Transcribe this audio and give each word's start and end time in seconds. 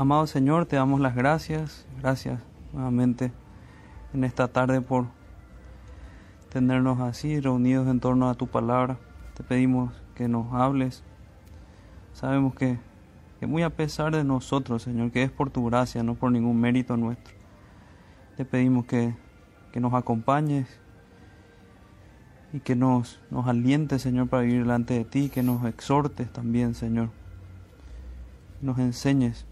Amado 0.00 0.26
Señor, 0.26 0.64
te 0.64 0.76
damos 0.76 0.98
las 0.98 1.14
gracias, 1.14 1.84
gracias 1.98 2.40
nuevamente 2.72 3.32
en 4.14 4.24
esta 4.24 4.48
tarde 4.48 4.80
por 4.80 5.08
tenernos 6.48 7.00
así 7.00 7.38
reunidos 7.38 7.86
en 7.86 8.00
torno 8.00 8.30
a 8.30 8.34
tu 8.34 8.46
palabra. 8.46 8.96
Te 9.34 9.42
pedimos 9.42 9.92
que 10.14 10.26
nos 10.26 10.54
hables. 10.54 11.02
Sabemos 12.14 12.54
que, 12.54 12.78
muy 13.42 13.62
a 13.62 13.68
pesar 13.68 14.16
de 14.16 14.24
nosotros, 14.24 14.84
Señor, 14.84 15.10
que 15.10 15.22
es 15.22 15.30
por 15.30 15.50
tu 15.50 15.66
gracia, 15.66 16.02
no 16.02 16.14
por 16.14 16.32
ningún 16.32 16.58
mérito 16.58 16.96
nuestro. 16.96 17.34
Te 18.38 18.46
pedimos 18.46 18.86
que, 18.86 19.14
que 19.70 19.80
nos 19.80 19.92
acompañes 19.92 20.80
y 22.54 22.60
que 22.60 22.74
nos, 22.74 23.20
nos 23.30 23.46
alientes, 23.46 24.00
Señor, 24.00 24.30
para 24.30 24.44
vivir 24.44 24.62
delante 24.62 24.94
de 24.94 25.04
ti, 25.04 25.28
que 25.28 25.42
nos 25.42 25.62
exhortes 25.66 26.32
también, 26.32 26.74
Señor. 26.74 27.10
Nos 28.62 28.78
enseñes 28.78 29.46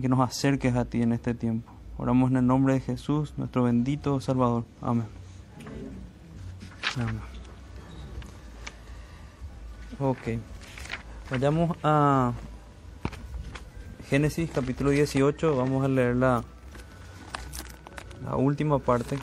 que 0.00 0.08
nos 0.08 0.20
acerques 0.20 0.74
a 0.76 0.84
ti 0.84 1.02
en 1.02 1.12
este 1.12 1.34
tiempo. 1.34 1.72
Oramos 1.98 2.30
en 2.30 2.38
el 2.38 2.46
nombre 2.46 2.74
de 2.74 2.80
Jesús, 2.80 3.34
nuestro 3.36 3.64
bendito 3.64 4.20
Salvador. 4.20 4.64
Amén. 4.80 5.06
Amén. 6.96 7.20
Ok. 9.98 10.40
Vayamos 11.30 11.76
a 11.82 12.32
Génesis 14.08 14.50
capítulo 14.50 14.90
18. 14.90 15.56
Vamos 15.56 15.84
a 15.84 15.88
leer 15.88 16.16
la, 16.16 16.42
la 18.24 18.36
última 18.36 18.78
parte 18.78 19.18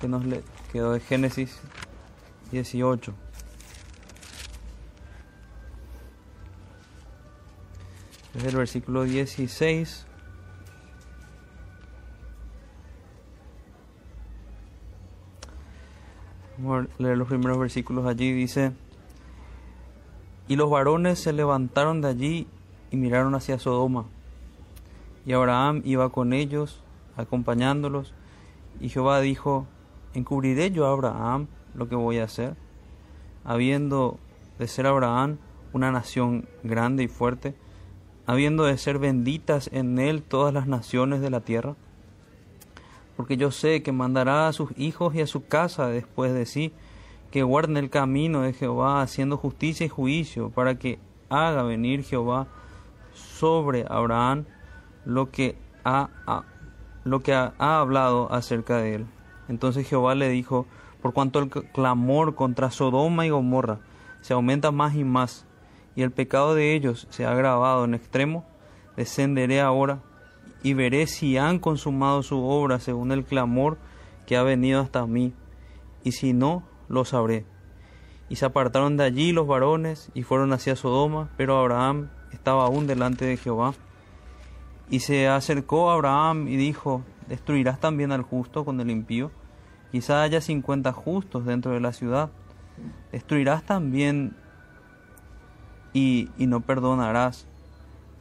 que 0.00 0.08
nos 0.08 0.22
quedó 0.70 0.92
de 0.92 1.00
Génesis 1.00 1.58
18. 2.50 3.14
Desde 8.42 8.54
el 8.54 8.58
versículo 8.58 9.04
16. 9.04 10.04
Vamos 16.58 16.88
a 16.88 17.02
leer 17.02 17.18
los 17.18 17.28
primeros 17.28 17.56
versículos 17.56 18.04
allí. 18.04 18.32
Dice, 18.32 18.72
y 20.48 20.56
los 20.56 20.68
varones 20.68 21.20
se 21.20 21.32
levantaron 21.32 22.00
de 22.00 22.08
allí 22.08 22.48
y 22.90 22.96
miraron 22.96 23.36
hacia 23.36 23.60
Sodoma. 23.60 24.06
Y 25.24 25.34
Abraham 25.34 25.82
iba 25.84 26.08
con 26.08 26.32
ellos, 26.32 26.82
acompañándolos. 27.16 28.12
Y 28.80 28.88
Jehová 28.88 29.20
dijo, 29.20 29.68
¿encubriré 30.14 30.72
yo 30.72 30.88
a 30.88 30.90
Abraham 30.90 31.46
lo 31.76 31.88
que 31.88 31.94
voy 31.94 32.18
a 32.18 32.24
hacer? 32.24 32.56
Habiendo 33.44 34.18
de 34.58 34.66
ser 34.66 34.88
Abraham 34.88 35.38
una 35.72 35.92
nación 35.92 36.48
grande 36.64 37.04
y 37.04 37.08
fuerte, 37.08 37.54
habiendo 38.26 38.64
de 38.64 38.78
ser 38.78 38.98
benditas 38.98 39.68
en 39.72 39.98
él 39.98 40.22
todas 40.22 40.54
las 40.54 40.66
naciones 40.66 41.20
de 41.20 41.30
la 41.30 41.40
tierra. 41.40 41.74
Porque 43.16 43.36
yo 43.36 43.50
sé 43.50 43.82
que 43.82 43.92
mandará 43.92 44.48
a 44.48 44.52
sus 44.52 44.70
hijos 44.78 45.14
y 45.14 45.20
a 45.20 45.26
su 45.26 45.46
casa 45.46 45.88
después 45.88 46.32
de 46.32 46.46
sí, 46.46 46.72
que 47.30 47.42
guarden 47.42 47.76
el 47.76 47.90
camino 47.90 48.42
de 48.42 48.52
Jehová, 48.52 49.02
haciendo 49.02 49.36
justicia 49.36 49.86
y 49.86 49.88
juicio, 49.88 50.50
para 50.50 50.78
que 50.78 50.98
haga 51.28 51.62
venir 51.62 52.04
Jehová 52.04 52.46
sobre 53.14 53.84
Abraham 53.88 54.44
lo 55.04 55.30
que 55.30 55.56
ha, 55.84 56.44
lo 57.04 57.20
que 57.20 57.34
ha, 57.34 57.54
ha 57.58 57.80
hablado 57.80 58.32
acerca 58.32 58.76
de 58.76 58.96
él. 58.96 59.06
Entonces 59.48 59.88
Jehová 59.88 60.14
le 60.14 60.28
dijo, 60.28 60.66
por 61.00 61.12
cuanto 61.12 61.40
el 61.40 61.50
clamor 61.50 62.34
contra 62.34 62.70
Sodoma 62.70 63.26
y 63.26 63.30
Gomorra 63.30 63.80
se 64.20 64.34
aumenta 64.34 64.70
más 64.70 64.94
y 64.94 65.04
más, 65.04 65.46
y 65.94 66.02
el 66.02 66.10
pecado 66.10 66.54
de 66.54 66.74
ellos 66.74 67.06
se 67.10 67.24
ha 67.24 67.32
agravado 67.32 67.84
en 67.84 67.94
extremo, 67.94 68.44
descenderé 68.96 69.60
ahora 69.60 70.00
y 70.62 70.74
veré 70.74 71.06
si 71.06 71.36
han 71.36 71.58
consumado 71.58 72.22
su 72.22 72.42
obra 72.42 72.78
según 72.78 73.12
el 73.12 73.24
clamor 73.24 73.78
que 74.26 74.36
ha 74.36 74.42
venido 74.42 74.80
hasta 74.80 75.06
mí, 75.06 75.34
y 76.04 76.12
si 76.12 76.32
no, 76.32 76.62
lo 76.88 77.04
sabré. 77.04 77.44
Y 78.28 78.36
se 78.36 78.46
apartaron 78.46 78.96
de 78.96 79.04
allí 79.04 79.32
los 79.32 79.46
varones 79.46 80.10
y 80.14 80.22
fueron 80.22 80.52
hacia 80.52 80.76
Sodoma, 80.76 81.30
pero 81.36 81.58
Abraham 81.58 82.10
estaba 82.32 82.64
aún 82.64 82.86
delante 82.86 83.24
de 83.24 83.36
Jehová. 83.36 83.74
Y 84.88 85.00
se 85.00 85.28
acercó 85.28 85.90
a 85.90 85.94
Abraham 85.94 86.48
y 86.48 86.56
dijo, 86.56 87.02
¿destruirás 87.28 87.80
también 87.80 88.12
al 88.12 88.22
justo 88.22 88.64
con 88.64 88.80
el 88.80 88.90
impío? 88.90 89.30
Quizá 89.90 90.22
haya 90.22 90.40
cincuenta 90.40 90.92
justos 90.92 91.44
dentro 91.44 91.72
de 91.72 91.80
la 91.80 91.92
ciudad. 91.92 92.30
¿Destruirás 93.10 93.64
también 93.64 94.34
y, 95.92 96.30
no 96.38 96.60
perdonarás 96.60 97.46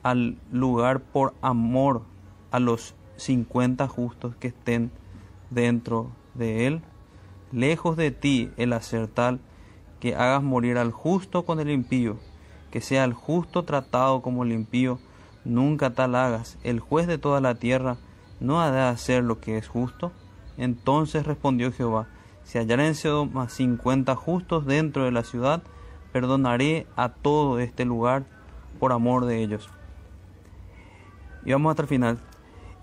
al 0.04 0.38
lugar 0.52 1.02
por 1.02 1.34
amor 1.42 2.04
a 2.52 2.60
los 2.60 2.96
cincuenta 3.18 3.88
justos 3.88 4.36
que 4.36 4.50
estén 4.50 4.92
dentro 5.50 6.12
de 6.34 6.68
él? 6.68 6.82
Lejos 7.52 7.98
de 7.98 8.12
ti 8.12 8.52
el 8.58 8.74
hacer 8.74 9.08
tal, 9.08 9.40
que 10.00 10.16
hagas 10.16 10.42
morir 10.42 10.78
al 10.78 10.92
justo 10.92 11.46
con 11.46 11.60
el 11.60 11.70
impío, 11.70 12.18
que 12.72 12.82
sea 12.82 13.04
el 13.04 13.14
justo 13.14 13.64
tratado 13.64 14.22
como 14.22 14.44
el 14.44 14.52
impío, 14.52 15.00
nunca 15.46 15.92
tal 15.92 16.16
hagas. 16.16 16.58
El 16.64 16.80
juez 16.80 17.08
de 17.08 17.18
toda 17.18 17.42
la 17.42 17.56
tierra 17.56 17.98
no 18.40 18.62
ha 18.62 18.72
de 18.72 18.82
hacer 18.82 19.24
lo 19.24 19.40
que 19.40 19.58
es 19.58 19.68
justo. 19.68 20.12
Entonces 20.58 21.26
respondió 21.26 21.72
Jehová, 21.72 22.08
si 22.44 22.58
hallaren 22.58 22.96
más 23.32 23.54
cincuenta 23.54 24.16
justos 24.16 24.66
dentro 24.66 25.06
de 25.06 25.12
la 25.12 25.24
ciudad, 25.24 25.64
perdonaré 26.12 26.88
a 26.96 27.10
todo 27.10 27.60
este 27.60 27.86
lugar 27.86 28.26
por 28.80 28.92
amor 28.92 29.26
de 29.26 29.42
ellos. 29.42 29.70
Y 31.46 31.52
vamos 31.52 31.72
hasta 31.72 31.84
el 31.84 31.88
final. 31.88 32.20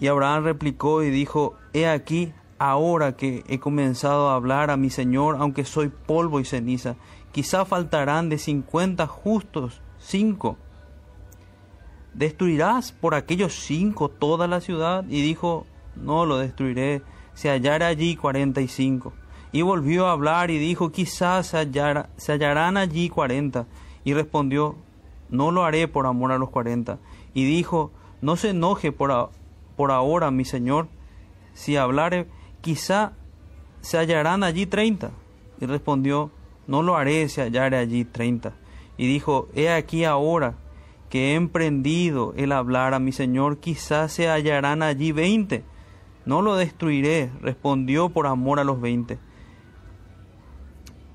Y 0.00 0.06
Abraham 0.06 0.44
replicó 0.44 1.02
y 1.02 1.10
dijo, 1.10 1.56
He 1.72 1.88
aquí, 1.88 2.32
ahora 2.58 3.16
que 3.16 3.44
he 3.48 3.58
comenzado 3.58 4.30
a 4.30 4.34
hablar 4.34 4.70
a 4.70 4.76
mi 4.76 4.90
Señor, 4.90 5.36
aunque 5.38 5.64
soy 5.64 5.88
polvo 5.88 6.40
y 6.40 6.44
ceniza, 6.44 6.96
quizá 7.32 7.64
faltarán 7.64 8.28
de 8.28 8.38
cincuenta 8.38 9.06
justos 9.06 9.80
cinco. 9.98 10.56
¿Destruirás 12.14 12.92
por 12.92 13.14
aquellos 13.14 13.54
cinco 13.54 14.08
toda 14.08 14.48
la 14.48 14.60
ciudad? 14.60 15.04
Y 15.08 15.22
dijo, 15.22 15.66
no 15.94 16.26
lo 16.26 16.38
destruiré, 16.38 17.02
se 17.34 17.50
hallará 17.50 17.88
allí 17.88 18.16
cuarenta 18.16 18.60
y 18.60 18.68
cinco. 18.68 19.12
Y 19.50 19.62
volvió 19.62 20.06
a 20.06 20.12
hablar 20.12 20.50
y 20.50 20.59
dijo, 20.59 20.92
quizás 20.92 21.48
se, 21.48 22.32
hallarán 22.32 22.76
allí 22.76 23.09
cuarenta. 23.09 23.66
Y 24.04 24.14
respondió, 24.14 24.76
no 25.31 25.50
lo 25.50 25.64
haré 25.64 25.88
por 25.88 26.06
amor 26.06 26.32
a 26.32 26.38
los 26.38 26.50
cuarenta. 26.50 26.98
Y 27.34 27.44
dijo, 27.44 27.92
no 28.20 28.37
se 28.37 28.50
enoje 28.50 28.92
por, 28.92 29.31
por 29.76 29.91
ahora, 29.91 30.31
mi 30.31 30.44
señor, 30.44 30.88
si 31.54 31.76
hablare, 31.76 32.28
quizá 32.60 33.12
se 33.81 33.98
hallarán 33.98 34.44
allí 34.44 34.66
treinta. 34.66 35.10
Y 35.60 35.66
respondió, 35.66 36.31
no 36.66 36.82
lo 36.82 36.97
haré 36.97 37.28
si 37.28 37.41
hallare 37.41 37.78
allí 37.78 38.04
treinta. 38.04 38.53
Y 38.97 39.06
dijo, 39.06 39.48
he 39.54 39.70
aquí 39.70 40.04
ahora 40.04 40.56
que 41.08 41.32
he 41.32 41.34
emprendido 41.34 42.34
el 42.37 42.53
hablar 42.53 42.92
a 42.92 42.98
mi 42.98 43.12
señor, 43.12 43.58
quizás 43.58 44.12
se 44.12 44.28
hallarán 44.28 44.82
allí 44.82 45.12
veinte. 45.12 45.64
No 46.26 46.42
lo 46.42 46.56
destruiré, 46.56 47.31
respondió 47.41 48.10
por 48.10 48.26
amor 48.26 48.60
a 48.60 48.64
los 48.64 48.81
veinte. 48.81 49.19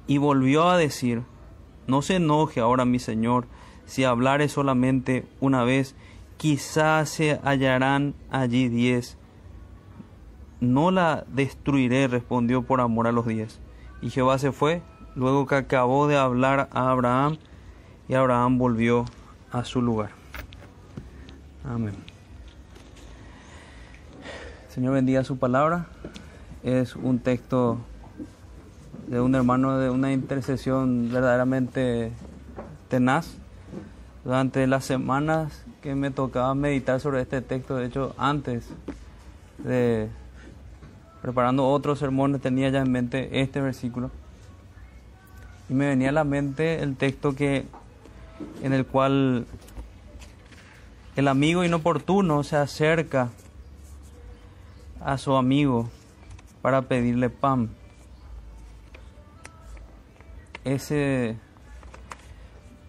Y 0.08 0.18
volvió 0.18 0.70
a 0.70 0.78
decir, 0.78 1.24
no 1.88 2.02
se 2.02 2.18
enoje 2.18 2.60
ahora 2.60 2.86
mi 2.86 3.00
señor, 3.00 3.48
si 3.86 4.04
hablare 4.04 4.50
solamente 4.50 5.26
una 5.40 5.64
vez, 5.64 5.96
quizás 6.38 7.10
se 7.10 7.40
hallarán 7.44 8.16
allí 8.30 8.70
diez. 8.70 9.18
No 10.60 10.92
la 10.92 11.26
destruiré, 11.28 12.08
respondió 12.08 12.64
por 12.64 12.82
amor 12.82 13.08
a 13.08 13.12
los 13.12 13.28
diez. 13.28 13.60
Y 14.02 14.10
Jehová 14.10 14.38
se 14.38 14.52
fue, 14.52 14.82
luego 15.16 15.46
que 15.46 15.56
acabó 15.56 16.08
de 16.08 16.18
hablar 16.18 16.70
a 16.72 16.92
Abraham, 16.92 17.38
y 18.08 18.16
Abraham 18.16 18.58
volvió 18.58 19.06
a 19.52 19.64
su 19.64 19.82
lugar. 19.82 20.12
Amén. 21.64 21.96
Señor 24.70 24.94
bendiga 24.94 25.24
su 25.24 25.38
palabra. 25.38 25.88
Es 26.64 26.96
un 26.96 27.20
texto 27.20 27.78
de 29.14 29.22
un 29.22 29.36
hermano 29.36 29.78
de 29.78 29.92
una 29.92 30.12
intercesión 30.12 31.10
verdaderamente 31.12 32.12
tenaz. 32.88 33.36
Durante 34.26 34.66
las 34.66 34.86
semanas 34.86 35.64
que 35.84 35.94
me 35.94 36.10
tocaba 36.10 36.56
meditar 36.56 37.00
sobre 37.00 37.22
este 37.22 37.42
texto, 37.42 37.76
de 37.76 37.86
hecho 37.86 38.16
antes 38.18 38.68
de 39.60 40.10
preparando 41.22 41.68
otros 41.68 42.00
sermones 42.00 42.42
tenía 42.42 42.70
ya 42.70 42.82
en 42.82 42.92
mente 42.92 43.42
este 43.42 43.62
versículo. 43.62 44.10
Y 45.70 45.76
me 45.76 45.88
venía 45.88 46.10
a 46.10 46.14
la 46.14 46.24
mente 46.24 46.82
el 46.82 46.96
texto 46.96 47.36
que 47.36 47.66
en 48.64 48.74
el 48.74 48.84
cual 48.84 49.46
el 51.16 51.28
amigo 51.28 51.64
inoportuno 51.64 52.44
se 52.44 52.56
acerca 52.56 53.30
a 55.00 55.20
su 55.20 55.36
amigo 55.36 55.88
para 56.64 56.82
pedirle 56.82 57.30
pan. 57.30 57.70
Ese 60.64 61.38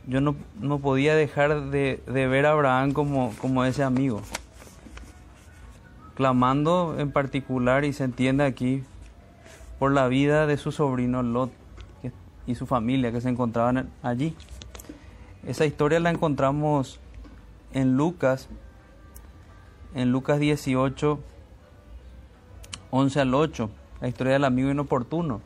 yo 0.06 0.21
no, 0.21 0.37
no 0.61 0.81
podía 0.81 1.15
dejar 1.15 1.71
de, 1.71 2.03
de, 2.06 2.26
ver 2.26 2.47
a 2.47 2.50
Abraham 2.50 2.93
como, 2.93 3.32
como 3.41 3.65
ese 3.65 3.82
amigo. 3.82 4.21
Clamando 6.15 6.97
en 6.99 7.11
particular, 7.11 7.85
y 7.85 7.93
se 7.93 8.05
entiende 8.05 8.44
aquí, 8.44 8.85
por 9.79 9.93
la 9.93 10.06
vida 10.09 10.47
de 10.47 10.56
su 10.56 10.73
sobrino 10.73 11.23
Lot 11.23 11.50
y 12.47 12.55
su 12.55 12.67
familia 12.67 13.12
que 13.12 13.21
se 13.21 13.31
encontraban 13.31 13.91
allí. 14.03 14.37
Esa 15.47 15.65
historia 15.65 16.00
la 16.00 16.11
encontramos 16.11 17.00
en 17.73 17.97
Lucas, 17.97 18.49
en 19.94 20.12
Lucas 20.12 20.38
18, 20.38 21.19
11 22.91 23.20
al 23.20 23.35
8, 23.35 23.70
la 24.00 24.09
historia 24.09 24.35
del 24.35 24.44
amigo 24.44 24.70
inoportuno. 24.70 25.41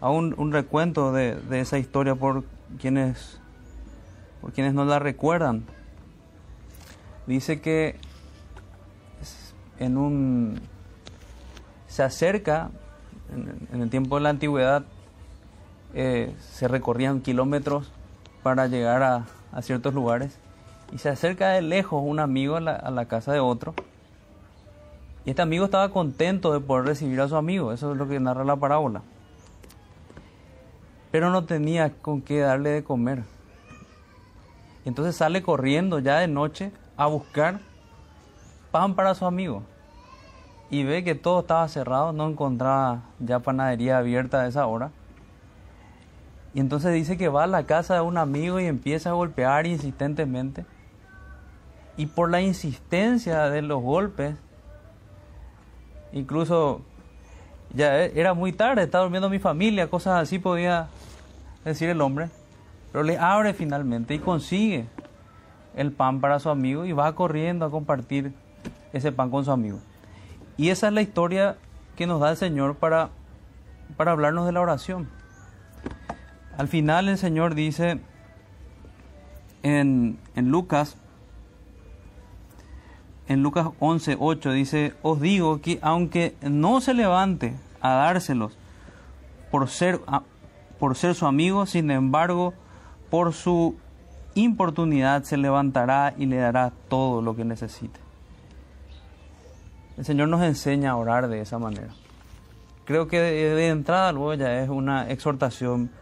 Aún 0.00 0.34
un 0.38 0.52
recuento 0.52 1.12
de, 1.12 1.38
esa 1.52 1.78
historia 1.78 2.14
por 2.14 2.44
quienes, 2.80 3.40
por 4.40 4.52
quienes 4.52 4.74
no 4.74 4.84
la 4.84 4.98
recuerdan. 4.98 5.64
Dice 7.26 7.60
que 7.60 7.96
en 9.78 9.96
un 9.96 10.60
se 11.86 12.02
acerca 12.02 12.70
en, 13.72 13.82
el 13.82 13.90
tiempo 13.90 14.16
de 14.16 14.22
la 14.22 14.30
antigüedad 14.30 14.84
eh, 15.94 16.34
se 16.40 16.68
recorrían 16.68 17.20
kilómetros 17.20 17.90
para 18.42 18.68
llegar 18.68 19.02
a, 19.02 19.26
a, 19.52 19.62
ciertos 19.62 19.92
lugares 19.92 20.38
y 20.92 20.98
se 20.98 21.08
acerca 21.08 21.50
de 21.50 21.62
lejos 21.62 22.02
un 22.04 22.20
amigo 22.20 22.56
a 22.56 22.58
a 22.58 22.90
la, 22.90 23.04
casa 23.06 23.32
de 23.32 23.40
otro. 23.40 23.74
Y 25.24 25.30
este 25.30 25.42
amigo 25.42 25.64
estaba 25.64 25.90
contento 25.90 26.52
de 26.52 26.60
poder 26.60 26.86
recibir 26.86 27.20
a 27.20 27.28
su 27.28 27.36
amigo, 27.36 27.72
eso 27.72 27.92
es 27.92 27.98
lo 27.98 28.08
que 28.08 28.18
narra 28.20 28.44
la 28.44 28.56
parábola, 28.56 29.02
pero 31.10 31.30
no 31.30 31.44
tenía 31.44 31.90
con 32.00 32.22
qué 32.22 32.40
darle 32.40 32.70
de 32.70 32.84
comer. 32.84 33.24
Entonces 34.84 35.16
sale 35.16 35.42
corriendo 35.42 35.98
ya 35.98 36.18
de 36.18 36.28
noche 36.28 36.72
a 36.96 37.06
buscar 37.06 37.60
pan 38.70 38.94
para 38.94 39.14
su 39.14 39.26
amigo 39.26 39.62
y 40.70 40.84
ve 40.84 41.02
que 41.02 41.16
todo 41.16 41.40
estaba 41.40 41.66
cerrado, 41.68 42.12
no 42.12 42.28
encontraba 42.28 43.02
ya 43.18 43.40
panadería 43.40 43.98
abierta 43.98 44.42
a 44.42 44.46
esa 44.46 44.66
hora. 44.66 44.92
Y 46.54 46.60
entonces 46.60 46.94
dice 46.94 47.16
que 47.16 47.28
va 47.28 47.44
a 47.44 47.48
la 47.48 47.64
casa 47.64 47.94
de 47.94 48.00
un 48.00 48.18
amigo 48.18 48.60
y 48.60 48.66
empieza 48.66 49.10
a 49.10 49.14
golpear 49.14 49.66
insistentemente. 49.66 50.64
Y 51.96 52.06
por 52.06 52.30
la 52.30 52.40
insistencia 52.40 53.50
de 53.50 53.62
los 53.62 53.82
golpes, 53.82 54.36
incluso 56.12 56.82
ya 57.74 58.04
e, 58.04 58.12
era 58.18 58.34
muy 58.34 58.52
tarde, 58.52 58.82
estaba 58.82 59.04
durmiendo 59.04 59.30
mi 59.30 59.38
familia, 59.38 59.88
cosas 59.88 60.20
así 60.20 60.38
podía 60.38 60.88
decir 61.64 61.88
el 61.88 62.00
hombre. 62.00 62.28
Pero 62.92 63.04
le 63.04 63.18
abre 63.18 63.54
finalmente 63.54 64.14
y 64.14 64.18
consigue 64.18 64.86
el 65.76 65.92
pan 65.92 66.20
para 66.20 66.40
su 66.40 66.50
amigo 66.50 66.84
y 66.84 66.92
va 66.92 67.14
corriendo 67.14 67.64
a 67.64 67.70
compartir 67.70 68.32
ese 68.92 69.12
pan 69.12 69.30
con 69.30 69.44
su 69.44 69.52
amigo. 69.52 69.78
Y 70.56 70.70
esa 70.70 70.88
es 70.88 70.92
la 70.92 71.02
historia 71.02 71.56
que 71.96 72.06
nos 72.06 72.20
da 72.20 72.30
el 72.30 72.36
Señor 72.36 72.76
para, 72.76 73.10
para 73.96 74.12
hablarnos 74.12 74.46
de 74.46 74.52
la 74.52 74.60
oración. 74.60 75.08
Al 76.58 76.68
final 76.68 77.08
el 77.08 77.16
Señor 77.16 77.54
dice 77.54 78.00
en, 79.62 80.18
en 80.34 80.50
Lucas, 80.50 80.96
en 83.30 83.44
Lucas 83.44 83.68
11, 83.78 84.16
8, 84.18 84.50
dice, 84.50 84.94
os 85.02 85.20
digo 85.20 85.60
que 85.60 85.78
aunque 85.82 86.34
no 86.42 86.80
se 86.80 86.94
levante 86.94 87.54
a 87.80 87.90
dárselos 87.90 88.58
por 89.52 89.68
ser, 89.68 90.00
por 90.80 90.96
ser 90.96 91.14
su 91.14 91.26
amigo, 91.26 91.64
sin 91.64 91.92
embargo, 91.92 92.54
por 93.08 93.32
su 93.32 93.76
importunidad 94.34 95.22
se 95.22 95.36
levantará 95.36 96.12
y 96.18 96.26
le 96.26 96.38
dará 96.38 96.72
todo 96.88 97.22
lo 97.22 97.36
que 97.36 97.44
necesite. 97.44 98.00
El 99.96 100.04
Señor 100.04 100.26
nos 100.26 100.42
enseña 100.42 100.90
a 100.90 100.96
orar 100.96 101.28
de 101.28 101.40
esa 101.40 101.60
manera. 101.60 101.94
Creo 102.84 103.06
que 103.06 103.20
de, 103.20 103.68
entrada 103.68 104.10
luego 104.10 104.34
ya 104.34 104.60
es 104.60 104.68
una 104.68 105.08
exhortación 105.08 105.92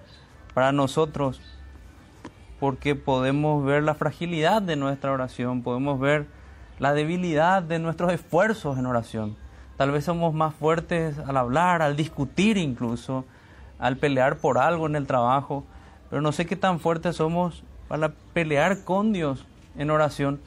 para 0.54 0.72
nosotros 0.72 1.42
porque 2.58 2.94
podemos 2.94 3.62
ver 3.66 3.82
la 3.82 3.94
fragilidad 3.94 4.62
de 4.62 4.76
nuestra 4.76 5.12
oración, 5.12 5.62
podemos 5.62 6.00
ver 6.00 6.37
la 6.78 6.92
debilidad 6.92 7.62
de 7.62 7.78
nuestros 7.78 8.12
esfuerzos 8.12 8.78
en 8.78 8.86
oración. 8.86 9.36
Tal 9.76 9.90
vez 9.90 10.04
somos 10.04 10.34
más 10.34 10.54
fuertes 10.54 11.18
al 11.18 11.36
hablar, 11.36 11.82
al 11.82 11.96
discutir 11.96 12.56
incluso, 12.56 13.24
al 13.78 13.96
pelear 13.96 14.38
por 14.38 14.58
algo 14.58 14.86
en 14.86 14.96
el 14.96 15.06
trabajo, 15.06 15.64
pero 16.10 16.22
no 16.22 16.32
sé 16.32 16.46
qué 16.46 16.56
tan 16.56 16.80
fuertes 16.80 17.16
somos 17.16 17.62
para 17.86 18.12
pelear 18.32 18.84
con 18.84 19.12
Dios 19.12 19.46
en 19.76 19.90
oración 19.90 20.40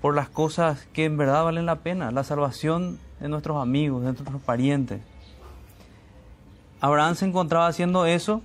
por 0.00 0.14
las 0.14 0.28
cosas 0.28 0.86
que 0.92 1.04
en 1.04 1.16
verdad 1.16 1.44
valen 1.44 1.66
la 1.66 1.76
pena, 1.76 2.10
la 2.10 2.24
salvación 2.24 2.98
de 3.20 3.28
nuestros 3.28 3.60
amigos, 3.60 4.02
de 4.02 4.12
nuestros 4.12 4.42
parientes. 4.42 5.00
Abraham 6.80 7.16
se 7.16 7.26
encontraba 7.26 7.66
haciendo 7.66 8.06
eso 8.06 8.40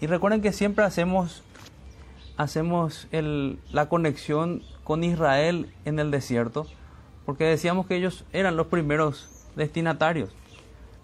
y 0.00 0.06
recuerden 0.06 0.42
que 0.42 0.52
siempre 0.52 0.84
hacemos, 0.84 1.42
hacemos 2.36 3.08
el, 3.10 3.58
la 3.72 3.88
conexión 3.88 4.62
con 4.88 5.04
Israel 5.04 5.72
en 5.84 6.00
el 6.00 6.10
desierto, 6.10 6.66
porque 7.24 7.44
decíamos 7.44 7.86
que 7.86 7.94
ellos 7.94 8.24
eran 8.32 8.56
los 8.56 8.66
primeros 8.66 9.46
destinatarios, 9.54 10.34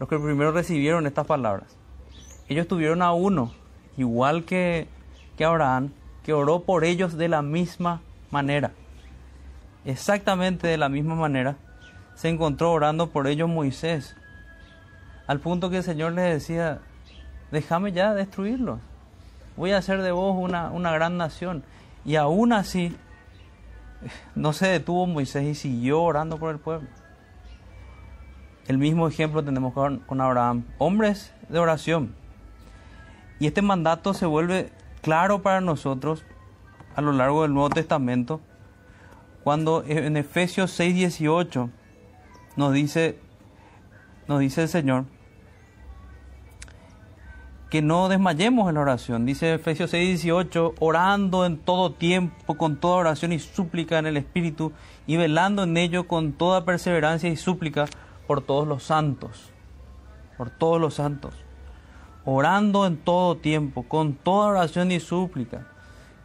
los 0.00 0.08
que 0.08 0.18
primero 0.18 0.50
recibieron 0.50 1.06
estas 1.06 1.28
palabras. 1.28 1.76
Ellos 2.48 2.66
tuvieron 2.66 3.00
a 3.00 3.12
uno, 3.12 3.52
igual 3.96 4.42
que, 4.44 4.88
que 5.36 5.44
Abraham, 5.44 5.92
que 6.24 6.32
oró 6.32 6.64
por 6.64 6.84
ellos 6.84 7.16
de 7.16 7.28
la 7.28 7.42
misma 7.42 8.00
manera 8.32 8.72
exactamente 9.84 10.66
de 10.66 10.78
la 10.78 10.88
misma 10.88 11.14
manera 11.14 11.56
se 12.14 12.28
encontró 12.28 12.72
orando 12.72 13.10
por 13.10 13.26
ellos 13.26 13.48
Moisés, 13.48 14.16
al 15.26 15.40
punto 15.40 15.70
que 15.70 15.78
el 15.78 15.82
Señor 15.82 16.12
le 16.12 16.22
decía, 16.22 16.80
déjame 17.50 17.92
ya 17.92 18.14
destruirlos, 18.14 18.78
voy 19.56 19.72
a 19.72 19.78
hacer 19.78 20.02
de 20.02 20.12
vos 20.12 20.36
una, 20.38 20.70
una 20.70 20.92
gran 20.92 21.16
nación. 21.16 21.64
Y 22.04 22.16
aún 22.16 22.52
así, 22.52 22.96
no 24.34 24.52
se 24.52 24.66
detuvo 24.66 25.06
Moisés 25.06 25.44
y 25.44 25.54
siguió 25.54 26.02
orando 26.02 26.38
por 26.38 26.50
el 26.50 26.58
pueblo. 26.58 26.88
El 28.66 28.78
mismo 28.78 29.06
ejemplo 29.08 29.44
tenemos 29.44 29.74
con, 29.74 30.20
Abraham, 30.20 30.64
hombres 30.78 31.32
de 31.48 31.58
oración. 31.58 32.14
Y 33.38 33.46
este 33.46 33.62
mandato 33.62 34.14
se 34.14 34.26
vuelve 34.26 34.72
claro 35.02 35.42
para 35.42 35.60
nosotros 35.60 36.24
a 36.96 37.02
lo 37.02 37.12
largo 37.12 37.42
del 37.42 37.52
Nuevo 37.52 37.70
Testamento 37.70 38.40
cuando 39.42 39.84
en 39.86 40.16
Efesios 40.16 40.78
6:18 40.78 41.70
nos 42.56 42.72
dice, 42.72 43.18
nos 44.26 44.40
dice 44.40 44.62
el 44.62 44.68
Señor 44.68 45.04
que 47.70 47.82
no 47.82 48.08
desmayemos 48.08 48.68
en 48.68 48.76
la 48.76 48.82
oración. 48.82 49.26
Dice 49.26 49.54
Efesios 49.54 49.92
6:18, 49.92 50.74
orando 50.78 51.44
en 51.44 51.56
todo 51.58 51.92
tiempo, 51.92 52.54
con 52.56 52.76
toda 52.76 52.96
oración 52.96 53.32
y 53.32 53.38
súplica 53.38 53.98
en 53.98 54.06
el 54.06 54.16
Espíritu, 54.16 54.72
y 55.06 55.16
velando 55.16 55.64
en 55.64 55.76
ello 55.76 56.06
con 56.06 56.32
toda 56.32 56.64
perseverancia 56.64 57.28
y 57.30 57.36
súplica 57.36 57.86
por 58.26 58.42
todos 58.42 58.66
los 58.66 58.84
santos, 58.84 59.50
por 60.36 60.50
todos 60.50 60.80
los 60.80 60.94
santos. 60.94 61.34
Orando 62.24 62.86
en 62.86 62.96
todo 62.96 63.36
tiempo, 63.36 63.82
con 63.82 64.14
toda 64.14 64.48
oración 64.48 64.92
y 64.92 65.00
súplica. 65.00 65.66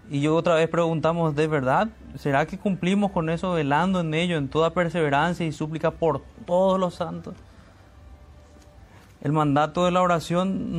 Y 0.09 0.21
yo 0.21 0.35
otra 0.35 0.55
vez 0.55 0.69
preguntamos, 0.69 1.35
¿de 1.35 1.47
verdad? 1.47 1.89
¿Será 2.15 2.45
que 2.45 2.57
cumplimos 2.57 3.11
con 3.11 3.29
eso 3.29 3.51
velando 3.51 3.99
en 3.99 4.13
ello, 4.13 4.37
en 4.37 4.49
toda 4.49 4.73
perseverancia 4.73 5.45
y 5.45 5.51
súplica 5.51 5.91
por 5.91 6.21
todos 6.45 6.79
los 6.79 6.95
santos? 6.95 7.35
El 9.21 9.33
mandato 9.33 9.83
de 9.83 9.91
la 9.91 10.01
oración 10.01 10.77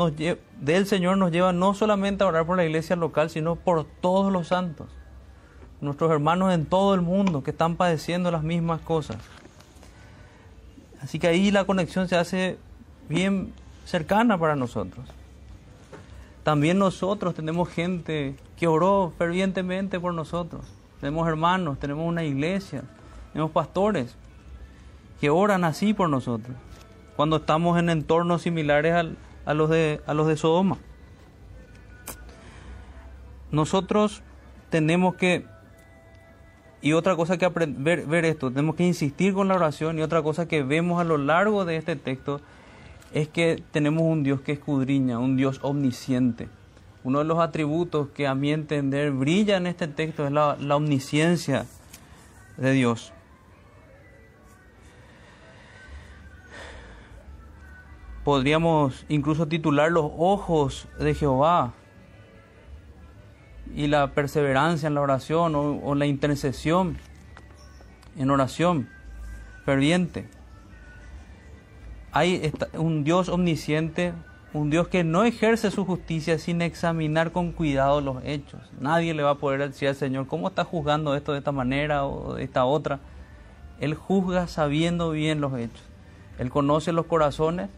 del 0.61 0.87
Señor 0.87 1.19
nos 1.19 1.31
lleva 1.31 1.53
no 1.53 1.75
solamente 1.75 2.25
a 2.25 2.27
orar 2.27 2.47
por 2.47 2.57
la 2.57 2.65
iglesia 2.65 2.97
local, 2.97 3.29
sino 3.29 3.57
por 3.57 3.85
todos 3.85 4.33
los 4.33 4.49
santos, 4.49 4.89
nuestros 5.83 6.11
hermanos 6.11 6.55
en 6.55 6.65
todo 6.65 6.95
el 6.95 7.03
mundo 7.03 7.43
que 7.43 7.51
están 7.51 7.77
padeciendo 7.77 8.31
las 8.31 8.43
mismas 8.43 8.81
cosas. 8.81 9.19
Así 11.03 11.19
que 11.19 11.29
ahí 11.29 11.51
la 11.51 11.65
conexión 11.65 12.09
se 12.09 12.17
hace 12.17 12.59
bien 13.09 13.53
cercana 13.85 14.39
para 14.39 14.57
nosotros. 14.57 15.07
También 16.43 16.79
nosotros 16.79 17.35
tenemos 17.35 17.69
gente 17.69 18.37
que 18.57 18.67
oró 18.67 19.13
fervientemente 19.19 20.01
por 20.01 20.15
nosotros. 20.15 20.65
Tenemos 21.01 21.29
hermanos, 21.29 21.79
tenemos 21.79 22.07
una 22.07 22.25
iglesia, 22.25 22.85
tenemos 23.33 23.51
pastores 23.53 24.15
que 25.21 25.29
oran 25.29 25.65
así 25.65 25.93
por 25.93 26.09
nosotros. 26.09 26.57
Cuando 27.21 27.37
estamos 27.37 27.79
en 27.79 27.91
entornos 27.91 28.41
similares 28.41 28.95
a, 29.45 29.53
los 29.53 29.69
de, 29.69 30.01
a 30.07 30.15
los 30.15 30.27
de 30.27 30.39
Sodoma. 30.39 30.79
Nosotros 33.51 34.23
tenemos 34.71 35.17
que, 35.17 35.45
y 36.81 36.95
otra 36.95 37.17
cosa 37.17 37.37
que 37.37 37.47
ver, 37.49 38.07
ver 38.07 38.25
esto, 38.25 38.51
tenemos 38.51 38.75
que 38.75 38.87
insistir 38.87 39.35
con 39.35 39.49
la 39.49 39.57
oración 39.57 39.99
y 39.99 40.03
otra 40.03 40.23
cosa 40.23 40.49
que 40.49 40.63
vemos 40.63 40.99
a 40.99 41.05
lo 41.05 41.19
largo 41.19 41.67
de 41.67 41.77
este 41.77 41.95
texto 41.95 42.41
es 43.13 43.29
que 43.29 43.63
tenemos 43.71 44.03
un 44.05 44.23
Dios 44.23 44.41
que 44.41 44.53
escudriña, 44.53 45.19
un 45.19 45.37
Dios 45.37 45.59
omnisciente, 45.61 46.49
Uno 47.05 47.19
de 47.19 47.27
los 47.27 47.39
atributos 47.39 48.09
que 48.15 48.29
a 48.29 48.35
mi 48.35 48.51
entender 48.51 49.11
brilla 49.11 49.59
en 49.59 49.67
este 49.67 49.89
texto 49.89 50.25
es 50.25 50.33
la, 50.33 50.57
la 50.59 50.77
omnisciencia 50.77 51.67
de 52.57 52.73
Dios. 52.73 53.13
Podríamos 58.25 59.07
incluso 59.09 59.47
titular 59.47 59.91
los 59.91 60.11
ojos 60.19 60.89
de 60.99 61.15
Jehová 61.15 61.73
y 63.75 63.87
la 63.87 64.13
perseverancia 64.13 64.89
en 64.89 64.95
la 64.95 65.01
oración 65.01 65.55
o, 65.55 65.95
la 65.95 66.07
intercesión 66.07 66.99
en 68.17 68.31
oración 68.31 68.89
ferviente. 69.65 70.29
Hay 72.13 72.53
un 72.75 73.05
Dios 73.05 73.29
omnisciente, 73.29 74.13
un 74.53 74.69
Dios 74.69 74.89
que 74.89 75.05
no 75.05 75.25
ejerce 75.25 75.71
su 75.71 75.85
justicia 75.87 76.39
sin 76.39 76.61
examinar 76.61 77.31
con 77.31 77.53
cuidado 77.53 78.01
los 78.01 78.23
hechos. 78.25 78.61
Nadie 78.81 79.15
le 79.15 79.23
va 79.23 79.31
a 79.31 79.35
poder 79.37 79.67
decir 79.69 79.89
al 79.89 79.95
Señor, 79.95 80.27
¿cómo 80.27 80.49
está 80.49 80.65
juzgando 80.65 81.15
esto 81.15 81.33
de 81.33 81.39
esta 81.39 81.53
manera 81.53 82.05
o 82.05 82.35
de 82.35 82.45
esta 82.45 82.65
otra? 82.65 82.99
Él 83.79 83.95
juzga 83.95 84.49
sabiendo 84.49 85.13
bien 85.13 85.41
los 85.41 85.57
hechos. 85.57 85.83
Él 86.39 86.51
conoce 86.51 86.93
los 86.93 87.07
corazones 87.07 87.71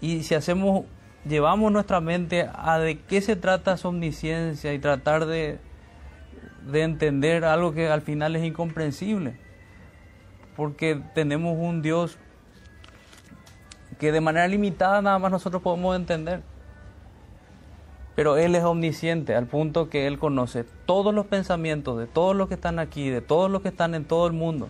y 0.00 0.22
si 0.22 0.34
hacemos 0.34 0.84
llevamos 1.28 1.72
nuestra 1.72 2.00
mente 2.00 2.48
a 2.52 2.78
de 2.78 3.00
qué 3.00 3.20
se 3.20 3.36
trata 3.36 3.76
su 3.76 3.88
omnisciencia 3.88 4.72
y 4.72 4.78
tratar 4.78 5.26
de, 5.26 5.58
de 6.66 6.82
entender 6.82 7.44
algo 7.44 7.72
que 7.72 7.88
al 7.88 8.02
final 8.02 8.36
es 8.36 8.44
incomprensible. 8.44 9.36
Porque 10.56 11.00
tenemos 11.14 11.56
un 11.58 11.82
Dios 11.82 12.18
que 13.98 14.12
de 14.12 14.20
manera 14.20 14.48
limitada 14.48 15.02
nada 15.02 15.18
más 15.18 15.30
nosotros 15.30 15.62
podemos 15.62 15.94
entender. 15.96 16.42
Pero 18.16 18.36
Él 18.36 18.56
es 18.56 18.64
omnisciente 18.64 19.36
al 19.36 19.46
punto 19.46 19.88
que 19.88 20.08
Él 20.08 20.18
conoce 20.18 20.64
todos 20.86 21.14
los 21.14 21.26
pensamientos 21.26 21.98
de 21.98 22.06
todos 22.06 22.34
los 22.34 22.48
que 22.48 22.54
están 22.54 22.80
aquí, 22.80 23.10
de 23.10 23.20
todos 23.20 23.48
los 23.48 23.62
que 23.62 23.68
están 23.68 23.94
en 23.94 24.04
todo 24.04 24.26
el 24.26 24.32
mundo. 24.32 24.68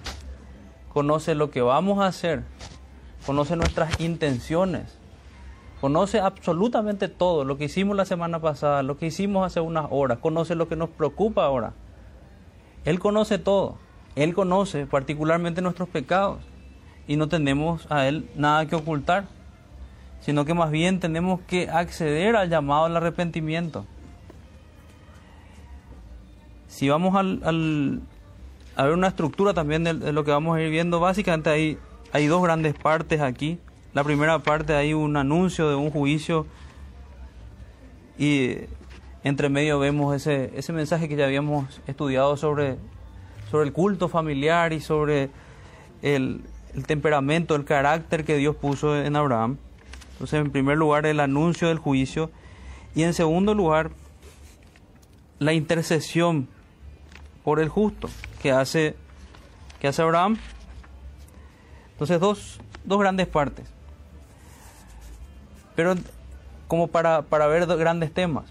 Conoce 0.93 1.35
lo 1.35 1.51
que 1.51 1.63
vamos 1.63 2.01
a 2.01 2.07
hacer, 2.07 2.43
conoce 3.25 3.57
nuestras 3.57 4.01
intenciones 4.01 4.98
Conoce 5.81 6.19
absolutamente 6.19 7.07
todo, 7.09 7.45
lo 7.45 7.57
que 7.57 7.67
hicimos 7.67 7.97
la 7.97 8.05
semana 8.05 8.41
pasada, 8.41 8.83
lo 8.83 8.99
que 8.99 9.07
hicimos 9.07 9.47
hace 9.47 9.61
unas 9.61 9.87
horas, 9.91 10.19
conoce 10.19 10.57
lo 10.57 10.69
que 10.69 10.75
nos 10.75 10.89
preocupa 10.89 11.45
ahora. 11.45 11.73
Él 12.85 12.99
conoce 12.99 13.39
todo, 13.39 13.77
Él 14.17 14.35
conoce 14.35 14.87
particularmente 14.87 15.63
nuestros 15.63 15.89
pecados 15.89 16.39
y 17.07 17.17
no 17.17 17.29
tenemos 17.29 17.87
a 17.91 18.09
Él 18.09 18.29
nada 18.35 18.67
que 18.67 18.75
ocultar, 18.75 19.27
sino 20.21 20.45
que 20.45 20.53
más 20.53 20.73
bien 20.73 20.99
tenemos 20.99 21.41
que 21.43 21.71
acceder 21.71 22.35
al 22.35 22.51
llamado 22.51 22.87
al 22.87 22.97
arrepentimiento. 22.97 23.87
Si 26.67 26.89
vamos 26.89 27.15
al, 27.15 28.03
a 28.75 28.83
ver 28.83 28.95
una 28.95 29.09
estructura 29.09 29.55
también 29.55 29.85
de, 29.85 30.13
lo 30.13 30.25
que 30.25 30.33
vamos 30.33 30.57
a 30.57 30.61
ir 30.61 30.71
viendo, 30.71 30.99
básicamente 30.99 31.51
hay, 31.51 31.79
hay 32.13 32.27
dos 32.27 32.43
grandes 32.43 32.75
partes 32.75 33.21
aquí 33.21 33.61
la 33.99 34.05
primera 34.05 34.39
parte 34.39 34.77
hay 34.77 34.95
un 34.95 35.17
anuncio 35.17 35.69
de 35.69 35.75
un 35.75 35.91
juicio 35.91 36.47
y 38.17 38.55
entre 39.25 39.49
medio 39.49 39.81
vemos 39.81 40.15
ese, 40.15 40.53
ese 40.55 40.73
mensaje 40.73 41.09
que 41.09 41.17
ya 41.17 41.25
habíamos 41.25 41.81
estudiado 41.89 42.37
sobre, 42.37 42.77
sobre 43.51 43.67
el 43.67 43.73
culto 43.73 44.09
familiar 44.09 44.73
y 44.73 44.81
sobre 44.81 45.31
el, 46.03 46.43
temperamento, 46.87 47.57
el 47.57 47.65
carácter 47.65 48.25
que 48.25 48.37
Dios 48.37 48.55
puso 48.55 48.97
en 48.97 49.17
Abraham. 49.17 49.57
Entonces, 50.13 50.43
en 50.43 50.53
primer 50.53 50.79
lugar, 50.79 51.05
el 51.05 51.19
anuncio 51.19 51.67
del 51.67 51.79
juicio 51.79 52.31
y 52.95 53.03
en 53.03 53.15
segundo 53.15 53.53
lugar, 53.53 53.91
la 55.41 55.55
intercesión 55.55 56.47
por 57.43 57.59
el 57.59 57.69
justo 57.69 58.09
que 58.41 58.53
hace, 58.53 58.95
que 59.81 59.89
hace 59.89 60.03
Abraham. 60.03 60.37
Entonces, 61.95 62.21
dos, 62.21 62.61
dos 62.85 63.01
grandes 63.01 63.27
partes 63.27 63.77
pero 65.79 65.95
como 66.67 66.89
para, 66.89 67.23
para 67.23 67.47
ver 67.47 67.65
grandes 67.65 68.13
temas. 68.13 68.47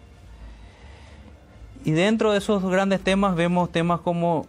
Y 1.84 1.92
dentro 1.92 2.32
de 2.32 2.38
esos 2.38 2.64
grandes 2.64 3.02
temas 3.02 3.36
vemos 3.36 3.70
temas 3.70 4.00
como, 4.00 4.48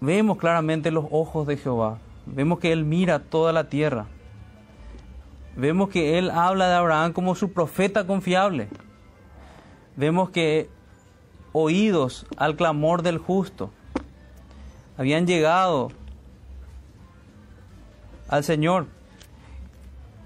vemos 0.00 0.38
claramente 0.38 0.92
los 0.92 1.06
ojos 1.10 1.44
de 1.48 1.56
Jehová, 1.56 1.98
vemos 2.24 2.60
que 2.60 2.70
Él 2.70 2.84
mira 2.84 3.18
toda 3.18 3.52
la 3.52 3.68
tierra, 3.68 4.06
vemos 5.56 5.88
que 5.88 6.16
Él 6.16 6.30
habla 6.30 6.68
de 6.68 6.74
Abraham 6.74 7.12
como 7.12 7.34
su 7.34 7.52
profeta 7.52 8.06
confiable, 8.06 8.68
vemos 9.96 10.30
que 10.30 10.70
oídos 11.50 12.26
al 12.36 12.54
clamor 12.54 13.02
del 13.02 13.18
justo 13.18 13.70
habían 14.96 15.26
llegado 15.26 15.90
al 18.28 18.44
Señor. 18.44 18.86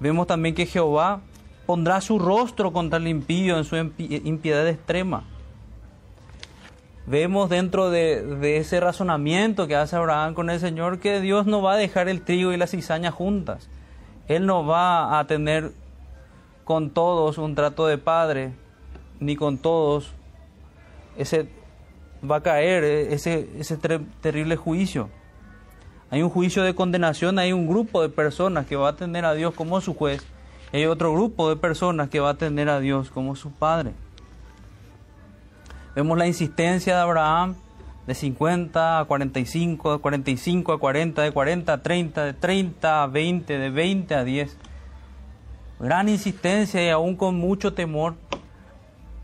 Vemos 0.00 0.26
también 0.26 0.54
que 0.54 0.66
Jehová 0.66 1.22
pondrá 1.68 2.00
su 2.00 2.18
rostro 2.18 2.72
contra 2.72 2.98
el 2.98 3.06
impío 3.08 3.58
en 3.58 3.64
su 3.64 3.76
impiedad 3.76 4.66
extrema. 4.66 5.24
Vemos 7.04 7.50
dentro 7.50 7.90
de, 7.90 8.56
ese 8.56 8.80
razonamiento 8.80 9.66
que 9.66 9.76
hace 9.76 9.94
Abraham 9.94 10.32
con 10.32 10.48
el 10.48 10.60
Señor 10.60 10.98
que 10.98 11.20
Dios 11.20 11.44
no 11.44 11.60
va 11.60 11.74
a 11.74 11.76
dejar 11.76 12.08
el 12.08 12.22
trigo 12.22 12.54
y 12.54 12.56
la 12.56 12.66
cizaña 12.66 13.10
juntas. 13.10 13.68
Él 14.28 14.46
no 14.46 14.64
va 14.64 15.18
a 15.18 15.26
tener 15.26 15.72
con 16.64 16.88
todos 16.88 17.36
un 17.36 17.54
trato 17.54 17.86
de 17.86 17.98
padre, 17.98 18.54
ni 19.20 19.36
con 19.36 19.58
todos 19.58 20.14
ese 21.18 21.50
va 22.24 22.36
a 22.36 22.42
caer 22.42 22.82
ese, 22.82 23.46
ese 23.58 23.76
terrible 23.76 24.56
juicio. 24.56 25.10
Hay 26.08 26.22
un 26.22 26.30
juicio 26.30 26.62
de 26.62 26.74
condenación, 26.74 27.38
hay 27.38 27.52
un 27.52 27.68
grupo 27.68 28.00
de 28.00 28.08
personas 28.08 28.64
que 28.64 28.76
va 28.76 28.88
a 28.88 28.96
tener 28.96 29.26
a 29.26 29.34
Dios 29.34 29.52
como 29.52 29.82
su 29.82 29.92
juez 29.92 30.26
hay 30.72 30.86
otro 30.86 31.12
grupo 31.12 31.48
de 31.48 31.56
personas 31.56 32.08
que 32.08 32.20
va 32.20 32.30
a 32.30 32.34
tener 32.34 32.68
a 32.68 32.80
Dios 32.80 33.10
como 33.10 33.36
su 33.36 33.50
Padre. 33.50 33.92
Vemos 35.94 36.18
la 36.18 36.26
insistencia 36.26 36.94
de 36.94 37.00
Abraham 37.00 37.56
de 38.06 38.14
50 38.14 39.00
a 39.00 39.04
45, 39.04 39.92
de 39.92 39.98
45 39.98 40.72
a 40.72 40.78
40, 40.78 41.22
de 41.22 41.32
40 41.32 41.72
a 41.72 41.82
30, 41.82 42.24
de 42.24 42.32
30 42.32 43.02
a 43.02 43.06
20, 43.06 43.58
de 43.58 43.70
20 43.70 44.14
a 44.14 44.24
10. 44.24 44.56
Gran 45.80 46.08
insistencia 46.08 46.84
y 46.84 46.88
aún 46.88 47.16
con 47.16 47.36
mucho 47.36 47.74
temor, 47.74 48.14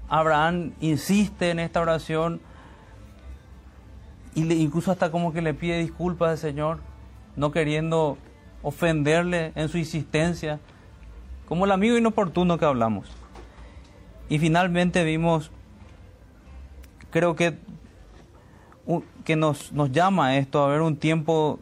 Abraham 0.08 0.72
insiste 0.80 1.50
en 1.50 1.60
esta 1.60 1.80
oración 1.80 2.40
y 4.34 4.52
incluso 4.52 4.90
hasta 4.90 5.10
como 5.10 5.32
que 5.32 5.42
le 5.42 5.54
pide 5.54 5.78
disculpas 5.78 6.30
al 6.30 6.38
Señor, 6.38 6.80
no 7.36 7.52
queriendo 7.52 8.18
ofenderle 8.62 9.52
en 9.54 9.68
su 9.68 9.78
insistencia 9.78 10.60
como 11.46 11.64
el 11.64 11.72
amigo 11.72 11.96
inoportuno 11.96 12.58
que 12.58 12.64
hablamos. 12.64 13.10
Y 14.28 14.38
finalmente 14.38 15.04
vimos, 15.04 15.50
creo 17.10 17.36
que, 17.36 17.58
que 19.24 19.36
nos, 19.36 19.72
nos 19.72 19.92
llama 19.92 20.36
esto 20.36 20.64
a 20.64 20.68
ver 20.68 20.80
un 20.80 20.96
tiempo 20.96 21.60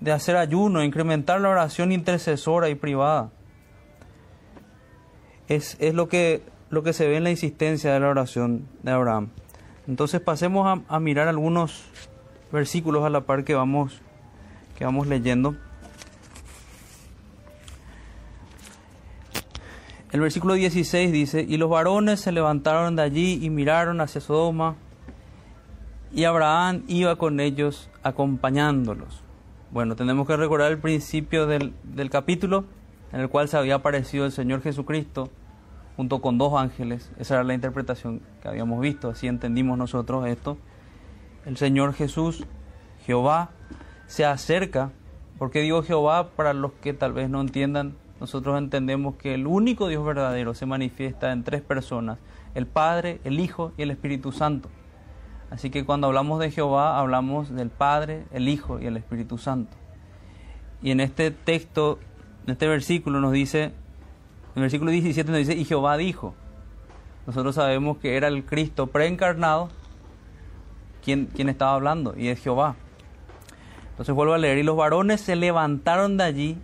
de 0.00 0.12
hacer 0.12 0.36
ayuno, 0.36 0.82
incrementar 0.82 1.40
la 1.40 1.48
oración 1.48 1.92
intercesora 1.92 2.68
y 2.68 2.74
privada. 2.74 3.30
Es, 5.48 5.76
es 5.80 5.94
lo, 5.94 6.08
que, 6.08 6.42
lo 6.70 6.82
que 6.82 6.92
se 6.92 7.06
ve 7.06 7.16
en 7.16 7.24
la 7.24 7.30
insistencia 7.30 7.92
de 7.92 8.00
la 8.00 8.08
oración 8.08 8.66
de 8.82 8.92
Abraham. 8.92 9.30
Entonces 9.86 10.20
pasemos 10.20 10.82
a, 10.88 11.00
mirar 11.00 11.28
algunos 11.28 11.84
versículos 12.52 13.04
a 13.04 13.10
la 13.10 13.22
par 13.22 13.44
que 13.44 13.54
vamos, 13.54 14.00
que 14.76 14.84
vamos 14.84 15.06
leyendo. 15.06 15.56
El 20.14 20.20
versículo 20.20 20.54
16 20.54 21.10
dice, 21.10 21.44
y 21.48 21.56
los 21.56 21.68
varones 21.68 22.20
se 22.20 22.30
levantaron 22.30 22.94
de 22.94 23.02
allí 23.02 23.44
y 23.44 23.50
miraron 23.50 24.00
hacia 24.00 24.20
Sodoma, 24.20 24.76
y 26.12 26.22
Abraham 26.22 26.84
iba 26.86 27.16
con 27.16 27.40
ellos 27.40 27.90
acompañándolos. 28.04 29.24
Bueno, 29.72 29.96
tenemos 29.96 30.28
que 30.28 30.36
recordar 30.36 30.70
el 30.70 30.78
principio 30.78 31.48
del, 31.48 31.74
del 31.82 32.10
capítulo 32.10 32.64
en 33.12 33.22
el 33.22 33.28
cual 33.28 33.48
se 33.48 33.56
había 33.56 33.74
aparecido 33.74 34.24
el 34.24 34.30
Señor 34.30 34.62
Jesucristo 34.62 35.30
junto 35.96 36.20
con 36.20 36.38
dos 36.38 36.54
ángeles. 36.54 37.10
Esa 37.18 37.34
era 37.34 37.42
la 37.42 37.54
interpretación 37.54 38.20
que 38.40 38.46
habíamos 38.46 38.80
visto, 38.80 39.08
así 39.08 39.26
entendimos 39.26 39.76
nosotros 39.76 40.28
esto. 40.28 40.58
El 41.44 41.56
Señor 41.56 41.92
Jesús, 41.92 42.44
Jehová, 43.04 43.50
se 44.06 44.24
acerca, 44.24 44.92
porque 45.40 45.62
digo 45.62 45.82
Jehová 45.82 46.28
para 46.36 46.52
los 46.52 46.70
que 46.74 46.92
tal 46.92 47.14
vez 47.14 47.28
no 47.28 47.40
entiendan 47.40 47.96
nosotros 48.24 48.56
entendemos 48.56 49.16
que 49.16 49.34
el 49.34 49.46
único 49.46 49.86
Dios 49.86 50.02
verdadero 50.02 50.54
se 50.54 50.64
manifiesta 50.64 51.30
en 51.30 51.44
tres 51.44 51.60
personas, 51.60 52.16
el 52.54 52.66
Padre, 52.66 53.20
el 53.24 53.38
Hijo 53.38 53.72
y 53.76 53.82
el 53.82 53.90
Espíritu 53.90 54.32
Santo. 54.32 54.70
Así 55.50 55.68
que 55.68 55.84
cuando 55.84 56.06
hablamos 56.06 56.40
de 56.40 56.50
Jehová 56.50 56.98
hablamos 56.98 57.54
del 57.54 57.68
Padre, 57.68 58.24
el 58.32 58.48
Hijo 58.48 58.80
y 58.80 58.86
el 58.86 58.96
Espíritu 58.96 59.36
Santo. 59.36 59.76
Y 60.80 60.90
en 60.90 61.00
este 61.00 61.32
texto, 61.32 61.98
en 62.46 62.52
este 62.52 62.66
versículo 62.66 63.20
nos 63.20 63.32
dice, 63.32 63.64
en 63.64 63.72
el 64.54 64.62
versículo 64.62 64.90
17 64.90 65.30
nos 65.30 65.40
dice, 65.40 65.52
y 65.52 65.66
Jehová 65.66 65.98
dijo. 65.98 66.34
nosotros 67.26 67.56
sabemos 67.56 67.98
que 67.98 68.16
era 68.16 68.28
el 68.28 68.46
Cristo 68.46 68.86
preencarnado 68.86 69.68
quien, 71.04 71.28
estaba 71.50 71.74
hablando, 71.74 72.14
y 72.16 72.28
es 72.28 72.40
Jehová. 72.40 72.76
Entonces 73.90 74.14
vuelvo 74.14 74.32
a 74.32 74.38
leer, 74.38 74.56
y 74.56 74.62
los 74.62 74.78
varones 74.78 75.20
se 75.20 75.36
levantaron 75.36 76.16
de 76.16 76.24
allí 76.24 76.58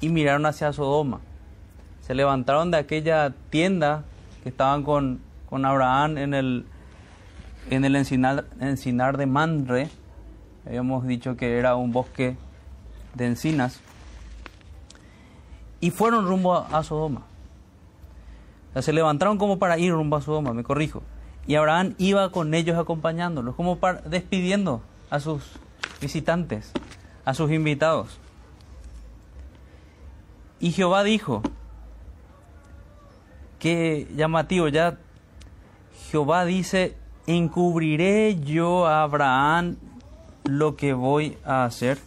y 0.00 0.08
miraron 0.08 0.46
hacia 0.46 0.72
Sodoma. 0.72 1.20
Se 2.00 2.14
levantaron 2.14 2.70
de 2.70 2.78
aquella 2.78 3.34
tienda 3.50 4.04
que 4.42 4.48
estaban 4.48 4.82
con, 4.82 5.20
con 5.48 5.64
Abraham 5.64 6.18
en 6.18 6.34
el, 6.34 6.66
en 7.70 7.84
el 7.84 7.96
encinar, 7.96 8.46
encinar 8.60 9.16
de 9.16 9.26
Manre. 9.26 9.90
Habíamos 10.66 11.06
dicho 11.06 11.36
que 11.36 11.58
era 11.58 11.76
un 11.76 11.92
bosque 11.92 12.36
de 13.14 13.26
encinas. 13.26 13.80
Y 15.80 15.90
fueron 15.90 16.26
rumbo 16.26 16.54
a, 16.54 16.82
Sodoma. 16.82 17.22
Se 18.80 18.92
levantaron 18.92 19.38
como 19.38 19.58
para 19.58 19.78
ir 19.78 19.92
rumbo 19.92 20.16
a 20.16 20.20
Sodoma, 20.20 20.52
me 20.52 20.62
corrijo. 20.62 21.02
Y 21.46 21.54
Abraham 21.54 21.94
iba 21.98 22.30
con 22.30 22.54
ellos 22.54 22.76
acompañándolos, 22.76 23.54
como 23.54 23.78
para, 23.78 24.00
despidiendo 24.02 24.82
a 25.10 25.20
sus 25.20 25.42
visitantes, 26.00 26.72
a 27.24 27.34
sus 27.34 27.50
invitados. 27.50 28.18
Y 30.58 30.72
Jehová 30.72 31.04
dijo, 31.04 31.42
qué 33.58 34.08
llamativo, 34.16 34.68
ya 34.68 34.98
Jehová 36.10 36.44
dice, 36.44 36.96
encubriré 37.26 38.36
yo 38.40 38.86
a 38.86 39.02
Abraham 39.02 39.76
lo 40.44 40.76
que 40.76 40.92
voy 40.92 41.36
a 41.44 41.64
hacer. 41.64 41.98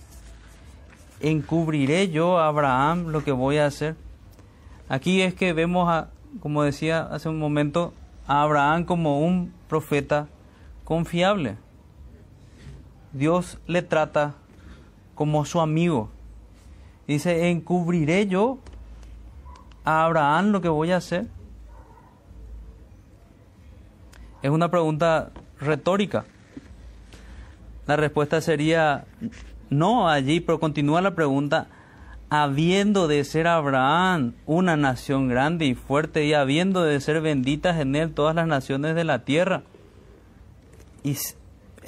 Encubriré 1.20 2.10
yo 2.10 2.40
a 2.40 2.48
Abraham 2.48 3.10
lo 3.10 3.24
que 3.24 3.32
voy 3.32 3.58
a 3.58 3.66
hacer. 3.66 3.96
Aquí 4.88 5.22
es 5.22 5.34
que 5.34 5.54
vemos, 5.54 5.90
a, 5.90 6.10
como 6.40 6.64
decía 6.64 7.02
hace 7.02 7.30
un 7.30 7.38
momento, 7.38 7.94
a 8.26 8.42
Abraham 8.42 8.86
como 8.86 9.20
un 9.20 9.54
profeta 9.68 10.28
confiable. 10.84 11.58
Dios 13.12 13.60
le 13.68 13.82
trata 13.82 14.36
como 15.14 15.46
su 15.46 15.60
amigo. 15.60 16.10
Dice, 17.10 17.50
encubriré 17.50 18.28
yo 18.28 18.60
a 19.84 20.06
Abraham 20.06 20.52
lo 20.52 20.62
que 20.62 20.70
voy 20.70 20.92
a 20.92 20.98
hacer. 20.98 21.26
Es 24.44 24.52
una 24.52 24.70
pregunta 24.70 25.32
retórica. 25.60 26.26
La 27.88 27.96
respuesta 27.96 28.42
sería 28.42 29.06
no 29.72 30.08
allí, 30.08 30.40
pero 30.40 30.60
continúa 30.60 31.02
la 31.02 31.16
pregunta, 31.16 31.66
habiendo 32.30 33.08
de 33.08 33.24
ser 33.24 33.48
Abraham 33.48 34.36
una 34.46 34.78
nación 34.78 35.30
grande 35.30 35.66
y 35.66 35.74
fuerte 35.74 36.26
y 36.26 36.36
habiendo 36.36 36.84
de 36.84 37.02
ser 37.02 37.22
benditas 37.22 37.80
en 37.80 37.96
él 37.96 38.14
todas 38.14 38.36
las 38.36 38.46
naciones 38.46 38.94
de 38.94 39.04
la 39.04 39.26
tierra. 39.26 39.64
Y 41.02 41.18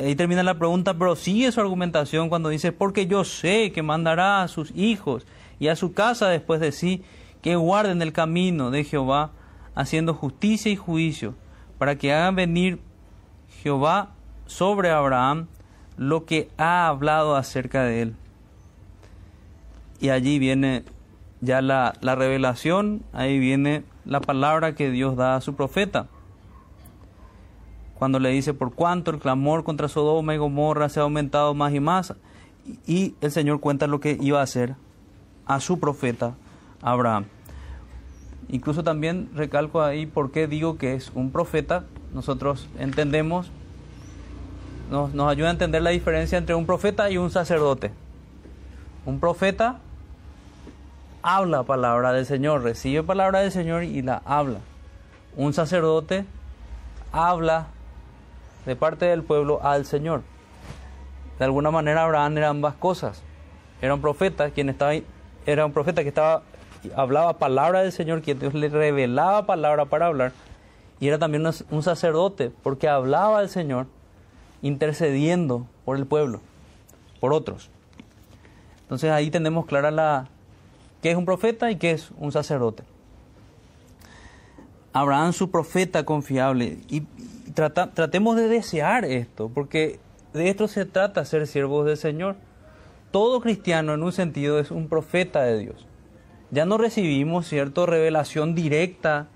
ahí 0.06 0.16
termina 0.16 0.44
la 0.44 0.58
pregunta, 0.58 0.94
pero 0.96 1.16
sigue 1.16 1.52
su 1.52 1.62
argumentación 1.62 2.30
cuando 2.30 2.50
dice, 2.50 2.72
porque 2.72 3.08
yo 3.08 3.24
sé 3.24 3.72
que 3.72 3.84
mandará 3.84 4.42
a 4.42 4.48
sus 4.48 4.72
hijos 4.76 5.26
y 5.60 5.68
a 5.68 5.76
su 5.76 5.94
casa 5.94 6.28
después 6.28 6.60
de 6.60 6.72
sí, 6.72 7.04
que 7.42 7.56
guarden 7.56 8.02
el 8.02 8.14
camino 8.14 8.72
de 8.72 8.84
Jehová, 8.84 9.32
haciendo 9.76 10.14
justicia 10.14 10.72
y 10.72 10.76
juicio, 10.76 11.36
para 11.78 11.98
que 11.98 12.14
hagan 12.14 12.36
venir 12.36 12.80
Jehová 13.62 14.12
sobre 14.46 14.92
Abraham 14.92 15.48
lo 15.98 16.26
que 16.26 16.50
ha 16.58 16.88
hablado 16.88 17.36
acerca 17.36 17.84
de 17.84 18.02
él. 18.02 18.16
Y 20.00 20.10
allí 20.10 20.40
viene 20.40 20.84
ya 21.42 21.62
la, 21.62 21.94
la 22.02 22.16
revelación, 22.16 23.04
ahí 23.14 23.40
viene 23.40 23.84
la 24.06 24.20
palabra 24.22 24.74
que 24.76 24.90
Dios 24.90 25.16
da 25.16 25.36
a 25.36 25.42
su 25.42 25.56
profeta 25.56 26.08
cuando 28.02 28.18
le 28.18 28.30
dice 28.30 28.56
por 28.56 28.74
cuánto 28.74 29.12
el 29.12 29.20
clamor 29.20 29.64
contra 29.64 29.88
Sodoma 29.88 30.34
y 30.34 30.38
Gomorra 30.38 30.90
se 30.90 31.00
ha 31.00 31.04
aumentado 31.04 31.54
más 31.54 31.72
y 31.72 31.80
más. 31.80 32.16
Y 32.88 33.14
el 33.22 33.30
Señor 33.30 33.60
cuenta 33.60 33.86
lo 33.86 34.00
que 34.00 34.18
iba 34.20 34.40
a 34.40 34.44
hacer 34.44 34.76
a 35.46 35.60
su 35.60 35.80
profeta 35.80 36.34
Abraham. 36.82 37.26
Incluso 38.50 38.84
también 38.84 39.30
recalco 39.36 39.84
ahí 39.84 40.08
por 40.08 40.32
qué 40.32 40.48
digo 40.48 40.80
que 40.80 40.96
es 40.96 41.12
un 41.14 41.30
profeta. 41.30 41.84
Nosotros 42.12 42.68
entendemos, 42.80 43.52
nos, 44.90 45.14
nos 45.14 45.30
ayuda 45.30 45.50
a 45.50 45.52
entender 45.52 45.84
la 45.84 45.92
diferencia 45.92 46.40
entre 46.40 46.56
un 46.56 46.66
profeta 46.66 47.12
y 47.12 47.20
un 47.20 47.30
sacerdote. 47.30 47.92
Un 49.06 49.20
profeta 49.20 49.78
habla 51.22 51.62
palabra 51.62 52.14
del 52.14 52.26
Señor, 52.26 52.64
recibe 52.64 53.04
palabra 53.04 53.42
del 53.42 53.52
Señor 53.52 53.84
y 53.84 54.02
la 54.02 54.24
habla. 54.26 54.58
Un 55.38 55.54
sacerdote 55.54 56.26
habla 57.12 57.68
de 58.66 58.76
parte 58.76 59.06
del 59.06 59.24
pueblo 59.24 59.60
al 59.64 59.86
Señor. 59.86 60.22
De 61.40 61.46
alguna 61.46 61.72
manera 61.72 62.04
Abraham 62.04 62.38
era 62.38 62.50
ambas 62.50 62.76
cosas. 62.76 63.24
Era 63.82 63.94
un 63.94 64.02
profeta 64.02 64.52
quien 64.52 64.70
estaba 64.70 64.94
era 65.46 65.66
un 65.66 65.74
profeta 65.74 66.04
que 66.04 66.10
estaba 66.10 66.44
hablaba 66.96 67.38
palabra 67.38 67.82
del 67.82 67.92
Señor, 67.92 68.22
quien 68.22 68.40
Dios 68.40 68.54
le 68.54 68.70
revelaba 68.70 69.46
palabra 69.46 69.86
para 69.86 70.08
hablar, 70.08 70.34
y 71.00 71.08
era 71.08 71.20
también 71.20 71.46
un 71.70 71.84
sacerdote 71.84 72.52
porque 72.64 72.88
hablaba 72.88 73.40
al 73.40 73.50
Señor 73.50 73.88
intercediendo 74.62 75.68
por 75.86 75.98
el 75.98 76.06
pueblo, 76.06 76.42
por 77.20 77.34
otros. 77.34 77.70
Entonces 78.84 79.12
ahí 79.12 79.32
tenemos 79.32 79.66
clara 79.66 79.90
la 79.90 80.28
qué 81.02 81.12
es 81.12 81.18
un 81.18 81.26
profeta 81.26 81.72
y 81.72 81.78
qué 81.78 81.92
es 81.92 82.12
un 82.18 82.32
sacerdote. 82.32 82.84
Abraham 84.94 85.32
su 85.34 85.50
profeta 85.50 86.04
confiable 86.04 86.80
y, 86.90 87.04
tratemos 87.54 88.36
de 88.36 88.48
desear 88.48 89.06
esto, 89.06 89.50
porque 89.54 90.00
de 90.34 90.50
esto 90.50 90.68
se 90.68 90.86
trata 90.86 91.26
ser 91.26 91.48
siervos 91.48 91.86
del 91.86 91.98
Señor. 91.98 92.36
Todo 93.12 93.42
cristiano 93.42 93.94
en 93.94 94.04
un 94.04 94.12
sentido 94.12 94.60
es 94.60 94.72
un 94.72 94.88
profeta 94.88 95.44
de 95.44 95.60
Dios. 95.60 95.88
Ya 96.52 96.66
no 96.66 96.78
recibimos 96.78 97.48
cierta 97.48 97.86
revelación 97.86 98.56
directa 98.56 99.28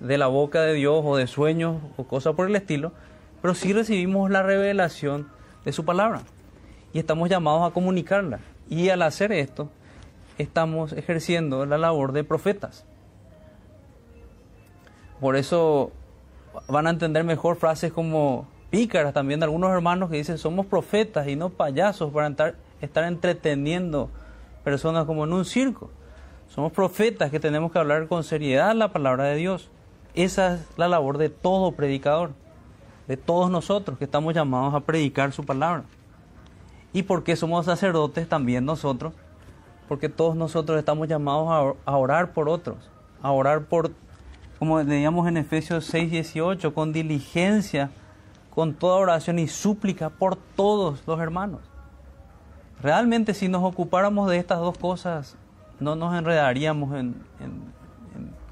de 0.00 0.18
la 0.18 0.26
boca 0.26 0.62
de 0.62 0.74
Dios 0.74 1.02
o 1.04 1.16
de 1.16 1.26
sueños 1.26 1.80
o 1.96 2.04
cosas 2.04 2.34
por 2.34 2.48
el 2.48 2.56
estilo, 2.56 2.92
pero 3.40 3.54
sí 3.54 3.72
recibimos 3.72 4.30
la 4.30 4.42
revelación 4.42 5.28
de 5.64 5.72
su 5.72 5.84
palabra 5.84 6.22
y 6.92 6.98
estamos 6.98 7.28
llamados 7.28 7.70
a 7.70 7.74
comunicarla. 7.74 8.40
Y 8.68 8.88
al 8.88 9.02
hacer 9.02 9.32
esto, 9.32 9.70
estamos 10.38 10.92
ejerciendo 10.92 11.66
la 11.66 11.78
labor 11.78 12.12
de 12.12 12.24
profetas. 12.24 12.84
Por 15.20 15.36
eso 15.36 15.92
van 16.68 16.86
a 16.86 16.90
entender 16.90 17.24
mejor 17.24 17.56
frases 17.56 17.92
como 17.92 18.46
pícaras 18.70 19.12
también 19.12 19.40
de 19.40 19.44
algunos 19.44 19.70
hermanos 19.70 20.10
que 20.10 20.16
dicen 20.16 20.38
somos 20.38 20.66
profetas 20.66 21.28
y 21.28 21.36
no 21.36 21.50
payasos 21.50 22.10
para 22.12 22.28
estar, 22.80 23.04
entreteniendo 23.04 24.08
personas 24.64 25.04
como 25.04 25.24
en 25.24 25.32
un 25.32 25.44
circo. 25.44 25.90
Somos 26.48 26.72
profetas 26.72 27.30
que 27.30 27.40
tenemos 27.40 27.72
que 27.72 27.78
hablar 27.78 28.06
con 28.08 28.24
seriedad 28.24 28.74
la 28.74 28.92
palabra 28.92 29.24
de 29.24 29.36
Dios. 29.36 29.70
Esa 30.14 30.54
es 30.54 30.66
la 30.76 30.88
labor 30.88 31.18
de 31.18 31.28
todo 31.28 31.72
predicador, 31.72 32.32
de 33.08 33.16
todos 33.16 33.50
nosotros 33.50 33.98
que 33.98 34.04
estamos 34.04 34.34
llamados 34.34 34.74
a 34.74 34.80
predicar 34.80 35.32
su 35.32 35.44
palabra. 35.44 35.84
¿Y 36.92 37.04
porque 37.04 37.36
somos 37.36 37.66
sacerdotes 37.66 38.28
también 38.28 38.64
nosotros? 38.66 39.14
Porque 39.88 40.08
todos 40.08 40.36
nosotros 40.36 40.78
estamos 40.78 41.08
llamados 41.08 41.76
a 41.84 41.96
orar 41.96 42.32
por 42.32 42.48
otros, 42.48 42.76
a 43.22 43.30
orar 43.32 43.64
por 43.64 43.92
como 44.62 44.80
leíamos 44.80 45.26
en 45.26 45.38
Efesios 45.38 45.86
6, 45.86 46.12
18, 46.12 46.72
con 46.72 46.92
diligencia, 46.92 47.90
con 48.54 48.74
toda 48.74 48.94
oración 48.94 49.40
y 49.40 49.48
súplica 49.48 50.08
por 50.08 50.36
todos 50.36 51.02
los 51.04 51.18
hermanos. 51.18 51.62
Realmente 52.80 53.34
si 53.34 53.48
nos 53.48 53.64
ocupáramos 53.64 54.30
de 54.30 54.36
estas 54.36 54.60
dos 54.60 54.78
cosas, 54.78 55.36
no 55.80 55.96
nos 55.96 56.16
enredaríamos 56.16 56.94
en, 56.94 57.16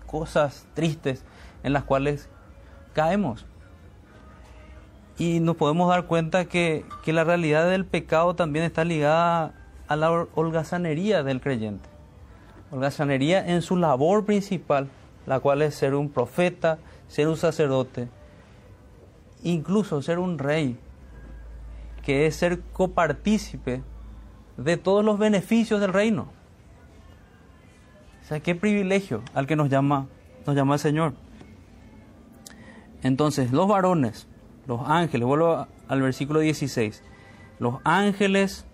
cosas 0.04 0.66
tristes 0.74 1.24
en 1.62 1.72
las 1.72 1.84
cuales 1.84 2.28
caemos. 2.92 3.46
Y 5.16 5.38
nos 5.38 5.54
podemos 5.54 5.88
dar 5.90 6.06
cuenta 6.06 6.46
que, 6.46 6.84
que 7.04 7.12
la 7.12 7.22
realidad 7.22 7.70
del 7.70 7.84
pecado 7.84 8.34
también 8.34 8.64
está 8.64 8.82
ligada 8.82 9.54
a 9.86 9.94
la 9.94 10.10
holgazanería 10.10 11.22
del 11.22 11.40
creyente. 11.40 11.88
Holgazanería 12.72 13.46
en 13.46 13.62
su 13.62 13.76
labor 13.76 14.24
principal 14.24 14.88
la 15.30 15.38
cual 15.38 15.62
es 15.62 15.76
ser 15.76 15.94
un 15.94 16.08
profeta, 16.08 16.80
ser 17.06 17.28
un 17.28 17.36
sacerdote, 17.36 18.08
incluso 19.44 20.02
ser 20.02 20.18
un 20.18 20.40
rey, 20.40 20.76
que 22.02 22.26
es 22.26 22.34
ser 22.34 22.62
copartícipe 22.72 23.80
de 24.56 24.76
todos 24.76 25.04
los 25.04 25.20
beneficios 25.20 25.80
del 25.80 25.92
reino. 25.92 26.32
O 28.20 28.24
sea, 28.26 28.40
qué 28.40 28.56
privilegio 28.56 29.22
al 29.32 29.46
que 29.46 29.54
nos 29.54 29.68
llama, 29.68 30.08
nos 30.48 30.56
llama 30.56 30.74
el 30.74 30.80
Señor. 30.80 31.12
Entonces, 33.04 33.52
los 33.52 33.68
varones, 33.68 34.26
los 34.66 34.80
ángeles, 34.84 35.28
vuelvo 35.28 35.68
al 35.86 36.02
versículo 36.02 36.40
16, 36.40 37.04
los 37.60 37.76
ángeles 37.84 38.66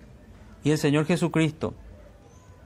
y 0.64 0.71
el 0.71 0.79
Señor 0.79 1.05
Jesucristo 1.05 1.75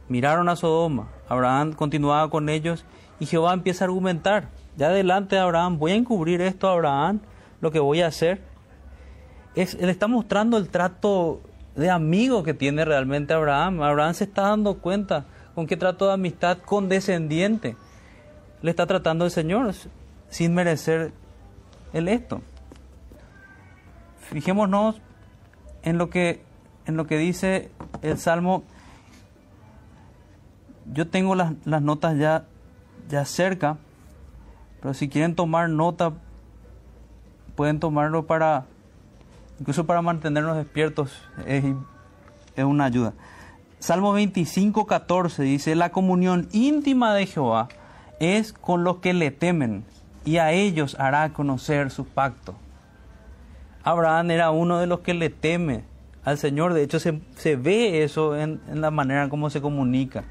miraron 0.09 0.49
a 0.49 0.55
Sodoma, 0.55 1.09
Abraham 1.29 1.73
continuaba 1.73 2.31
con 2.31 2.49
ellos 2.49 2.85
y 3.21 3.27
Jehová 3.27 3.53
empieza 3.55 3.85
a 3.85 3.87
argumentar 3.87 4.49
ya 4.77 4.89
delante 4.89 5.37
de 5.37 5.43
Abraham, 5.43 5.79
voy 5.79 5.93
a 5.93 5.95
encubrir 5.95 6.41
esto 6.41 6.69
a 6.69 6.73
Abraham, 6.73 7.21
lo 7.61 7.71
que 7.71 7.79
voy 7.79 8.01
a 8.01 8.09
hacer. 8.09 8.41
Es, 9.55 9.75
él 9.75 9.91
está 9.91 10.09
mostrando 10.09 10.57
el 10.57 10.69
trato 10.69 11.41
de 11.77 11.91
amigo 11.91 12.43
que 12.43 12.55
tiene 12.55 12.85
realmente 12.85 13.35
Abraham. 13.35 13.83
Abraham 13.83 14.15
se 14.15 14.25
está 14.25 14.43
dando 14.43 14.79
cuenta 14.79 15.27
con 15.55 15.67
qué 15.67 15.77
trato 15.77 16.07
de 16.07 16.15
amistad 16.15 16.59
condescendiente 16.59 17.77
le 18.63 18.71
está 18.71 18.87
tratando 18.87 19.25
el 19.25 19.31
Señor 19.31 19.73
sin 20.29 20.55
merecer 20.55 21.13
el 21.93 22.09
esto. 22.09 22.43
Fijémonos 24.21 25.01
en 25.83 25.99
lo 25.99 26.11
que, 26.11 26.43
en 26.87 26.97
lo 26.97 27.07
que 27.07 27.19
dice 27.19 27.71
el 28.03 28.19
Salmo. 28.19 28.63
Yo 30.93 31.09
tengo 31.09 31.35
las, 31.35 31.55
las 31.65 31.83
notas 31.83 32.19
ya, 32.19 32.45
ya 33.11 33.25
cerca, 33.25 33.77
pero 34.81 34.95
si 34.95 35.09
quieren 35.09 35.35
tomar 35.35 35.69
nota, 35.69 36.13
pueden 37.55 37.79
tomarlo 37.81 38.27
para, 38.27 38.65
incluso 39.59 39.85
para 39.85 40.01
mantenernos 40.01 40.57
despiertos, 40.57 41.13
es, 41.47 41.65
una 42.57 42.87
ayuda. 42.87 43.13
Salmo 43.79 44.13
25, 44.13 44.87
14 44.87 45.43
dice, 45.43 45.75
la 45.75 45.91
comunión 45.91 46.49
íntima 46.53 47.15
de 47.15 47.27
Jehová 47.27 47.69
es 48.19 48.53
con 48.53 48.85
los 48.85 48.99
que 48.99 49.15
le 49.15 49.31
temen 49.31 49.85
y 50.25 50.37
a 50.37 50.53
ellos 50.53 50.97
hará 50.99 51.33
conocer 51.33 51.91
su 51.91 52.07
pacto. 52.07 52.55
Abraham 53.83 54.31
era 54.31 54.51
uno 54.51 54.79
de 54.79 54.87
los 54.87 55.01
que 55.01 55.15
le 55.15 55.31
teme 55.31 55.85
al 56.23 56.37
Señor, 56.37 56.75
de 56.75 56.83
hecho 56.83 57.01
se, 57.01 57.21
se 57.37 57.57
ve 57.57 58.05
eso 58.05 58.37
en, 58.37 58.61
en, 58.69 58.83
la 58.83 58.91
manera 58.91 59.29
como 59.31 59.49
se 59.49 59.63
comunica. 59.63 60.25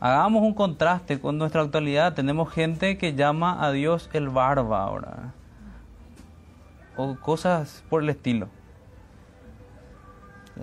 Hagamos 0.00 0.42
un 0.42 0.54
contraste 0.54 1.20
con 1.20 1.38
nuestra 1.38 1.62
actualidad, 1.62 2.14
tenemos 2.14 2.52
gente 2.52 2.98
que 2.98 3.14
llama 3.14 3.64
a 3.64 3.72
Dios 3.72 4.08
el 4.12 4.28
barba 4.28 4.84
ahora, 4.84 5.34
o 6.96 7.16
cosas 7.16 7.82
por 7.90 8.02
el 8.02 8.10
estilo. 8.10 8.48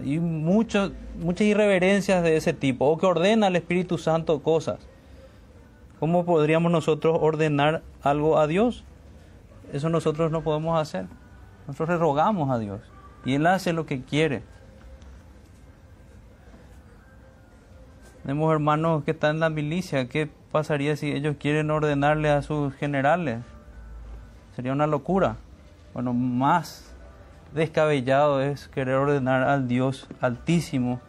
Y 0.03 0.19
muchas 0.19 0.91
irreverencias 1.39 2.23
de 2.23 2.37
ese 2.37 2.53
tipo, 2.53 2.85
o 2.85 2.97
que 2.97 3.05
ordena 3.05 3.47
al 3.47 3.55
Espíritu 3.55 3.97
Santo 3.97 4.41
cosas. 4.41 4.79
¿Cómo 5.99 6.25
podríamos 6.25 6.71
nosotros 6.71 7.17
ordenar 7.21 7.81
algo 8.03 8.37
a 8.37 8.47
Dios? 8.47 8.83
Eso 9.73 9.89
nosotros 9.89 10.31
no 10.31 10.43
podemos 10.43 10.79
hacer. 10.79 11.07
Nosotros 11.67 11.89
le 11.89 11.97
rogamos 11.97 12.51
a 12.51 12.59
Dios 12.59 12.81
y 13.25 13.33
Él 13.35 13.47
hace 13.47 13.73
lo 13.73 13.85
que 13.85 14.03
quiere. 14.03 14.43
Tenemos 18.25 18.51
hermanos 18.51 19.03
que 19.03 19.11
están 19.11 19.35
en 19.35 19.39
la 19.41 19.51
milicia. 19.51 20.09
¿Qué 20.09 20.27
pasaría 20.51 20.95
si 20.95 21.11
ellos 21.11 21.35
quieren 21.39 21.69
ordenarle 21.69 22.31
a 22.31 22.41
sus 22.41 22.73
generales? 22.73 23.43
Sería 24.55 24.71
una 24.71 24.87
locura. 24.87 25.35
Bueno, 25.93 26.11
más 26.11 26.91
descabellado 27.53 28.41
es 28.41 28.67
querer 28.67 28.95
ordenar 28.95 29.43
al 29.43 29.67
Dios 29.67 30.07
altísimo, 30.21 31.01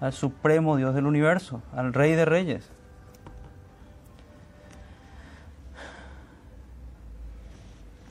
al 0.00 0.14
supremo 0.14 0.78
Dios 0.78 0.94
del 0.94 1.04
universo, 1.04 1.60
al 1.76 1.92
Rey 1.92 2.12
de 2.12 2.24
Reyes. 2.24 2.70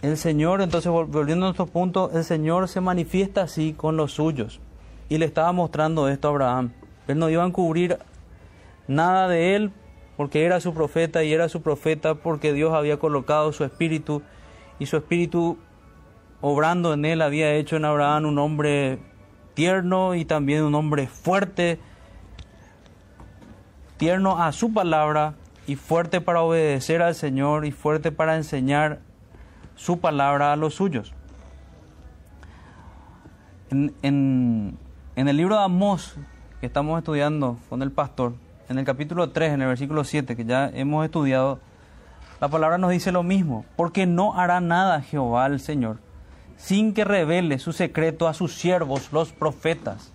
El 0.03 0.15
Señor, 0.15 0.61
entonces 0.61 0.91
volviendo 0.91 1.47
a 1.47 1.49
nuestro 1.49 1.65
punto, 1.65 2.11
el 2.13 2.23
Señor 2.23 2.67
se 2.67 2.81
manifiesta 2.81 3.41
así 3.41 3.73
con 3.73 3.97
los 3.97 4.11
suyos. 4.11 4.59
Y 5.09 5.17
le 5.17 5.25
estaba 5.25 5.51
mostrando 5.53 6.07
esto 6.07 6.27
a 6.27 6.31
Abraham. 6.31 6.71
Él 7.09 7.17
no 7.17 7.27
iba 7.27 7.43
a 7.43 7.47
encubrir 7.47 7.97
nada 8.87 9.27
de 9.27 9.55
él 9.55 9.71
porque 10.15 10.45
era 10.45 10.61
su 10.61 10.75
profeta 10.75 11.23
y 11.23 11.33
era 11.33 11.49
su 11.49 11.63
profeta 11.63 12.13
porque 12.13 12.53
Dios 12.53 12.71
había 12.73 12.97
colocado 12.97 13.51
su 13.51 13.63
espíritu 13.63 14.21
y 14.77 14.85
su 14.85 14.97
espíritu 14.97 15.57
obrando 16.39 16.93
en 16.93 17.05
él 17.05 17.23
había 17.23 17.53
hecho 17.55 17.77
en 17.77 17.85
Abraham 17.85 18.25
un 18.25 18.37
hombre 18.37 18.99
tierno 19.55 20.13
y 20.13 20.23
también 20.23 20.63
un 20.63 20.75
hombre 20.75 21.07
fuerte, 21.07 21.79
tierno 23.97 24.41
a 24.41 24.51
su 24.51 24.71
palabra 24.71 25.33
y 25.65 25.77
fuerte 25.77 26.21
para 26.21 26.41
obedecer 26.41 27.01
al 27.01 27.15
Señor 27.15 27.65
y 27.65 27.71
fuerte 27.71 28.11
para 28.11 28.35
enseñar 28.35 28.99
su 29.75 29.99
palabra 29.99 30.53
a 30.53 30.55
los 30.55 30.75
suyos. 30.75 31.13
En, 33.71 33.95
en, 34.03 34.77
en 35.15 35.27
el 35.27 35.37
libro 35.37 35.55
de 35.55 35.63
Amós, 35.63 36.15
que 36.59 36.65
estamos 36.65 36.97
estudiando 36.97 37.57
con 37.69 37.81
el 37.81 37.91
pastor, 37.91 38.33
en 38.67 38.77
el 38.77 38.85
capítulo 38.85 39.29
3, 39.29 39.53
en 39.53 39.61
el 39.61 39.69
versículo 39.69 40.03
7, 40.03 40.35
que 40.35 40.45
ya 40.45 40.69
hemos 40.73 41.05
estudiado, 41.05 41.59
la 42.41 42.49
palabra 42.49 42.77
nos 42.77 42.91
dice 42.91 43.11
lo 43.11 43.23
mismo, 43.23 43.65
porque 43.75 44.05
no 44.05 44.37
hará 44.37 44.59
nada 44.59 45.01
Jehová 45.01 45.45
el 45.47 45.59
Señor, 45.59 45.97
sin 46.57 46.93
que 46.93 47.05
revele 47.05 47.59
su 47.59 47.71
secreto 47.71 48.27
a 48.27 48.33
sus 48.33 48.55
siervos, 48.55 49.11
los 49.13 49.31
profetas. 49.31 50.11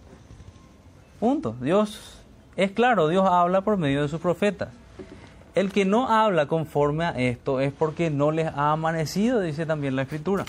Punto. 1.19 1.57
Dios 1.61 2.23
es 2.57 2.73
claro, 2.73 3.09
Dios 3.09 3.27
habla 3.27 3.63
por 3.63 3.79
medio 3.79 4.03
de 4.03 4.09
sus 4.09 4.21
profetas. 4.21 4.69
El 5.55 5.73
que 5.73 5.85
no 5.85 6.09
habla 6.09 6.47
conforme 6.47 7.05
a 7.05 7.11
esto 7.11 7.61
es 7.61 7.73
porque 7.73 8.11
no 8.11 8.33
les 8.33 8.49
ha 8.49 8.73
amanecido, 8.73 9.41
dice 9.41 9.65
también 9.65 9.97
la 9.97 10.03
escritura. 10.03 10.45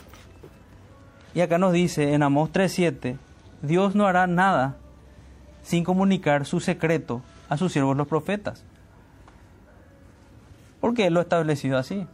Y 1.33 1.41
acá 1.41 1.57
nos 1.57 1.73
dice 1.73 2.13
en 2.13 2.23
Amós 2.23 2.49
3:7, 2.51 3.17
Dios 3.61 3.95
no 3.95 4.07
hará 4.07 4.27
nada 4.27 4.75
sin 5.65 5.83
comunicar 5.83 6.45
su 6.45 6.59
secreto 6.59 7.21
a 7.49 7.57
sus 7.57 7.73
siervos 7.73 7.97
los 7.97 8.07
profetas. 8.07 8.63
Porque 10.79 11.07
Él 11.07 11.15
lo 11.15 11.19
ha 11.19 11.23
establecido 11.23 11.79
así. 11.79 12.05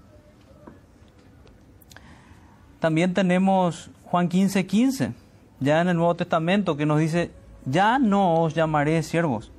También 2.79 3.13
tenemos 3.13 3.91
Juan 4.05 4.29
15:15, 4.29 4.65
15, 4.65 5.13
ya 5.59 5.81
en 5.81 5.89
el 5.89 5.97
Nuevo 5.97 6.15
Testamento, 6.15 6.77
que 6.77 6.85
nos 6.85 6.99
dice, 6.99 7.31
ya 7.65 7.99
no 7.99 8.41
os 8.41 8.55
llamaré 8.55 9.03
siervos, 9.03 9.51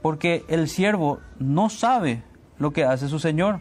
porque 0.00 0.44
el 0.48 0.68
siervo 0.68 1.20
no 1.38 1.68
sabe 1.68 2.22
lo 2.58 2.72
que 2.72 2.84
hace 2.84 3.08
su 3.08 3.18
Señor. 3.18 3.60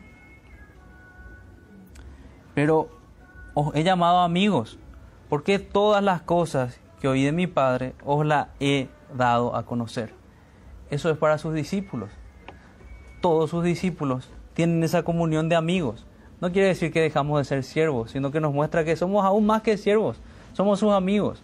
Pero 2.55 2.89
os 3.53 3.75
he 3.75 3.83
llamado 3.83 4.19
amigos, 4.19 4.79
porque 5.29 5.59
todas 5.59 6.01
las 6.01 6.21
cosas 6.21 6.79
que 7.01 7.09
oí 7.09 7.23
de 7.23 7.33
mi 7.33 7.47
Padre 7.47 7.95
os 8.05 8.25
las 8.25 8.47
he 8.61 8.87
dado 9.15 9.55
a 9.55 9.65
conocer. 9.65 10.13
Eso 10.89 11.09
es 11.09 11.17
para 11.17 11.37
sus 11.37 11.53
discípulos. 11.53 12.09
Todos 13.21 13.49
sus 13.49 13.63
discípulos 13.63 14.29
tienen 14.53 14.83
esa 14.83 15.03
comunión 15.03 15.49
de 15.49 15.55
amigos. 15.55 16.05
No 16.39 16.51
quiere 16.51 16.69
decir 16.69 16.91
que 16.91 17.01
dejamos 17.01 17.39
de 17.39 17.45
ser 17.45 17.63
siervos, 17.63 18.11
sino 18.11 18.31
que 18.31 18.41
nos 18.41 18.53
muestra 18.53 18.83
que 18.83 18.95
somos 18.95 19.23
aún 19.23 19.45
más 19.45 19.61
que 19.61 19.77
siervos. 19.77 20.19
Somos 20.53 20.79
sus 20.79 20.91
amigos. 20.91 21.41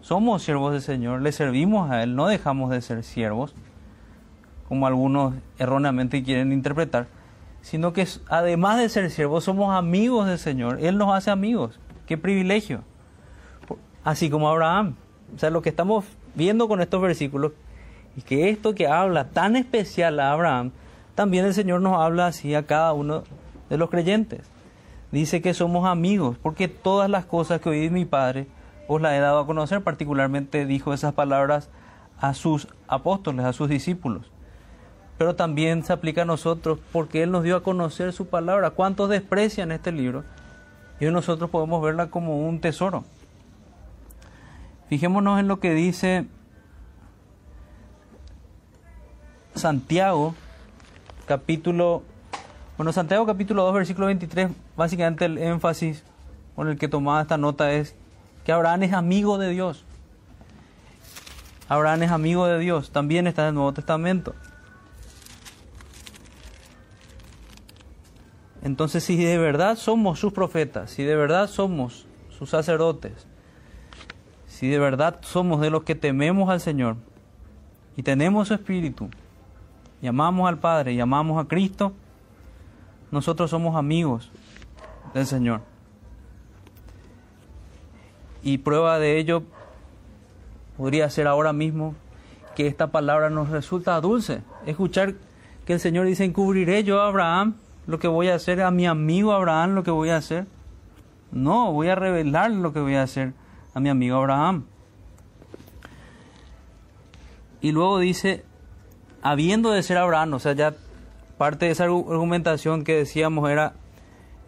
Somos 0.00 0.42
siervos 0.42 0.72
del 0.72 0.82
Señor, 0.82 1.22
le 1.22 1.32
servimos 1.32 1.90
a 1.90 2.02
Él, 2.02 2.14
no 2.14 2.26
dejamos 2.26 2.70
de 2.70 2.82
ser 2.82 3.02
siervos 3.04 3.54
como 4.68 4.86
algunos 4.86 5.34
erróneamente 5.58 6.22
quieren 6.22 6.52
interpretar, 6.52 7.06
sino 7.60 7.92
que 7.92 8.06
además 8.28 8.78
de 8.78 8.88
ser 8.88 9.10
siervos 9.10 9.44
somos 9.44 9.74
amigos 9.74 10.26
del 10.26 10.38
Señor. 10.38 10.78
Él 10.80 10.98
nos 10.98 11.14
hace 11.14 11.30
amigos. 11.30 11.78
Qué 12.06 12.18
privilegio. 12.18 12.82
Así 14.02 14.28
como 14.30 14.48
Abraham. 14.48 14.96
O 15.34 15.38
sea, 15.38 15.50
lo 15.50 15.62
que 15.62 15.70
estamos 15.70 16.04
viendo 16.34 16.68
con 16.68 16.80
estos 16.80 17.00
versículos 17.00 17.52
y 18.16 18.22
que 18.22 18.50
esto 18.50 18.74
que 18.74 18.86
habla 18.86 19.30
tan 19.30 19.56
especial 19.56 20.20
a 20.20 20.32
Abraham, 20.32 20.72
también 21.14 21.44
el 21.44 21.54
Señor 21.54 21.80
nos 21.80 22.00
habla 22.00 22.26
así 22.26 22.54
a 22.54 22.66
cada 22.66 22.92
uno 22.92 23.24
de 23.70 23.76
los 23.76 23.90
creyentes. 23.90 24.40
Dice 25.12 25.40
que 25.42 25.54
somos 25.54 25.86
amigos, 25.86 26.36
porque 26.42 26.68
todas 26.68 27.08
las 27.08 27.24
cosas 27.24 27.60
que 27.60 27.68
oí 27.68 27.80
de 27.80 27.90
mi 27.90 28.04
Padre 28.04 28.46
os 28.88 29.00
las 29.00 29.12
he 29.14 29.20
dado 29.20 29.38
a 29.38 29.46
conocer, 29.46 29.82
particularmente 29.82 30.66
dijo 30.66 30.92
esas 30.92 31.14
palabras 31.14 31.70
a 32.18 32.34
sus 32.34 32.68
apóstoles, 32.88 33.44
a 33.44 33.52
sus 33.52 33.68
discípulos 33.68 34.30
pero 35.18 35.36
también 35.36 35.84
se 35.84 35.92
aplica 35.92 36.22
a 36.22 36.26
nosotros 36.26 36.78
porque 36.92 37.22
Él 37.22 37.30
nos 37.30 37.44
dio 37.44 37.56
a 37.56 37.62
conocer 37.62 38.12
su 38.12 38.26
palabra. 38.26 38.70
¿Cuántos 38.70 39.08
desprecian 39.08 39.72
este 39.72 39.92
libro? 39.92 40.24
Y 41.00 41.06
nosotros 41.06 41.50
podemos 41.50 41.82
verla 41.82 42.08
como 42.08 42.38
un 42.46 42.60
tesoro. 42.60 43.04
Fijémonos 44.88 45.40
en 45.40 45.48
lo 45.48 45.60
que 45.60 45.72
dice 45.72 46.26
Santiago, 49.54 50.34
capítulo, 51.26 52.02
bueno, 52.76 52.92
Santiago 52.92 53.24
capítulo 53.24 53.64
2, 53.64 53.74
versículo 53.74 54.06
23, 54.08 54.50
básicamente 54.76 55.24
el 55.24 55.38
énfasis 55.38 56.04
con 56.54 56.68
el 56.68 56.76
que 56.76 56.88
tomaba 56.88 57.22
esta 57.22 57.38
nota 57.38 57.72
es 57.72 57.94
que 58.44 58.52
Abraham 58.52 58.82
es 58.82 58.92
amigo 58.92 59.38
de 59.38 59.48
Dios. 59.50 59.84
Abraham 61.68 62.02
es 62.02 62.10
amigo 62.10 62.46
de 62.46 62.58
Dios, 62.58 62.90
también 62.90 63.26
está 63.26 63.42
en 63.42 63.48
el 63.48 63.54
Nuevo 63.54 63.72
Testamento. 63.72 64.34
Entonces, 68.62 69.04
si 69.04 69.22
de 69.22 69.38
verdad 69.38 69.76
somos 69.76 70.18
sus 70.18 70.32
profetas, 70.32 70.90
si 70.90 71.04
de 71.04 71.16
verdad 71.16 71.48
somos 71.48 72.06
sus 72.30 72.50
sacerdotes, 72.50 73.26
si 74.54 74.68
de 74.68 74.78
verdad 74.78 75.18
somos 75.22 75.60
de 75.60 75.68
los 75.68 75.82
que 75.82 75.96
tememos 75.96 76.48
al 76.48 76.60
Señor 76.60 76.94
y 77.96 78.04
tenemos 78.04 78.46
su 78.46 78.54
espíritu, 78.54 79.08
y 80.00 80.06
amamos 80.06 80.48
al 80.48 80.58
Padre 80.58 80.92
y 80.92 81.00
amamos 81.00 81.44
a 81.44 81.48
Cristo, 81.48 81.92
nosotros 83.10 83.50
somos 83.50 83.74
amigos 83.74 84.30
del 85.12 85.26
Señor. 85.26 85.60
Y 88.44 88.58
prueba 88.58 89.00
de 89.00 89.18
ello 89.18 89.42
podría 90.76 91.10
ser 91.10 91.26
ahora 91.26 91.52
mismo 91.52 91.96
que 92.54 92.68
esta 92.68 92.92
palabra 92.92 93.30
nos 93.30 93.48
resulta 93.48 94.00
dulce. 94.00 94.42
Escuchar 94.66 95.14
que 95.66 95.72
el 95.72 95.80
Señor 95.80 96.06
dice, 96.06 96.24
encubriré 96.24 96.84
yo 96.84 97.00
a 97.00 97.08
Abraham 97.08 97.56
lo 97.88 97.98
que 97.98 98.06
voy 98.06 98.28
a 98.28 98.36
hacer, 98.36 98.62
a 98.62 98.70
mi 98.70 98.86
amigo 98.86 99.32
Abraham 99.32 99.74
lo 99.74 99.82
que 99.82 99.90
voy 99.90 100.10
a 100.10 100.16
hacer. 100.16 100.46
No, 101.32 101.72
voy 101.72 101.88
a 101.88 101.96
revelar 101.96 102.52
lo 102.52 102.72
que 102.72 102.78
voy 102.78 102.94
a 102.94 103.02
hacer 103.02 103.32
a 103.74 103.80
mi 103.80 103.88
amigo 103.88 104.16
Abraham. 104.16 104.64
Y 107.60 107.72
luego 107.72 107.98
dice, 107.98 108.44
habiendo 109.22 109.70
de 109.70 109.82
ser 109.82 109.98
Abraham, 109.98 110.34
o 110.34 110.38
sea, 110.38 110.52
ya 110.52 110.74
parte 111.38 111.66
de 111.66 111.72
esa 111.72 111.84
argumentación 111.84 112.84
que 112.84 112.94
decíamos 112.94 113.50
era, 113.50 113.74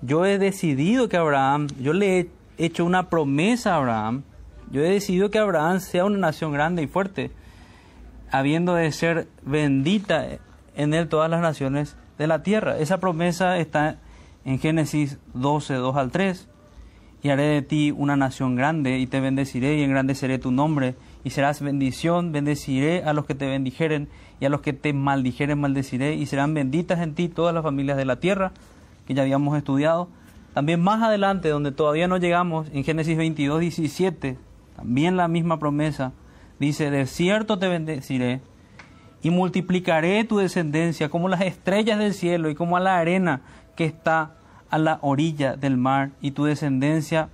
yo 0.02 0.24
he 0.24 0.38
decidido 0.38 1.08
que 1.08 1.16
Abraham, 1.16 1.66
yo 1.80 1.92
le 1.92 2.20
he 2.20 2.30
hecho 2.58 2.84
una 2.84 3.08
promesa 3.08 3.74
a 3.74 3.76
Abraham, 3.78 4.22
yo 4.70 4.82
he 4.82 4.90
decidido 4.90 5.30
que 5.30 5.38
Abraham 5.38 5.80
sea 5.80 6.04
una 6.04 6.18
nación 6.18 6.52
grande 6.52 6.82
y 6.82 6.86
fuerte, 6.86 7.30
habiendo 8.30 8.74
de 8.74 8.92
ser 8.92 9.28
bendita 9.42 10.26
en 10.74 10.94
él 10.94 11.08
todas 11.08 11.30
las 11.30 11.40
naciones 11.40 11.96
de 12.18 12.26
la 12.26 12.42
tierra. 12.42 12.78
Esa 12.78 12.98
promesa 12.98 13.58
está 13.58 13.98
en 14.44 14.58
Génesis 14.58 15.18
12, 15.34 15.74
2 15.74 15.96
al 15.96 16.10
3. 16.10 16.48
Y 17.26 17.28
haré 17.28 17.42
de 17.42 17.62
ti 17.62 17.90
una 17.90 18.14
nación 18.14 18.54
grande 18.54 19.00
y 19.00 19.08
te 19.08 19.18
bendeciré 19.18 19.76
y 19.76 19.82
engrandeceré 19.82 20.38
tu 20.38 20.52
nombre 20.52 20.94
y 21.24 21.30
serás 21.30 21.60
bendición, 21.60 22.30
bendeciré 22.30 23.02
a 23.02 23.12
los 23.14 23.26
que 23.26 23.34
te 23.34 23.46
bendijeren 23.46 24.08
y 24.38 24.44
a 24.44 24.48
los 24.48 24.60
que 24.60 24.72
te 24.72 24.92
maldijeren 24.92 25.60
maldeciré 25.60 26.14
y 26.14 26.26
serán 26.26 26.54
benditas 26.54 27.00
en 27.00 27.16
ti 27.16 27.28
todas 27.28 27.52
las 27.52 27.64
familias 27.64 27.96
de 27.96 28.04
la 28.04 28.20
tierra 28.20 28.52
que 29.08 29.14
ya 29.14 29.22
habíamos 29.22 29.58
estudiado. 29.58 30.08
También 30.54 30.80
más 30.80 31.02
adelante, 31.02 31.48
donde 31.48 31.72
todavía 31.72 32.06
no 32.06 32.16
llegamos, 32.16 32.68
en 32.72 32.84
Génesis 32.84 33.16
22, 33.16 33.58
17, 33.58 34.38
también 34.76 35.16
la 35.16 35.26
misma 35.26 35.58
promesa, 35.58 36.12
dice, 36.60 36.92
de 36.92 37.06
cierto 37.06 37.58
te 37.58 37.66
bendeciré 37.66 38.40
y 39.20 39.30
multiplicaré 39.30 40.22
tu 40.22 40.38
descendencia 40.38 41.08
como 41.08 41.28
las 41.28 41.40
estrellas 41.40 41.98
del 41.98 42.14
cielo 42.14 42.50
y 42.50 42.54
como 42.54 42.76
a 42.76 42.80
la 42.80 42.98
arena 42.98 43.40
que 43.74 43.84
está 43.84 44.36
a 44.76 44.78
la 44.78 44.98
orilla 45.00 45.56
del 45.56 45.78
mar, 45.78 46.10
y 46.20 46.32
tu 46.32 46.44
descendencia 46.44 47.30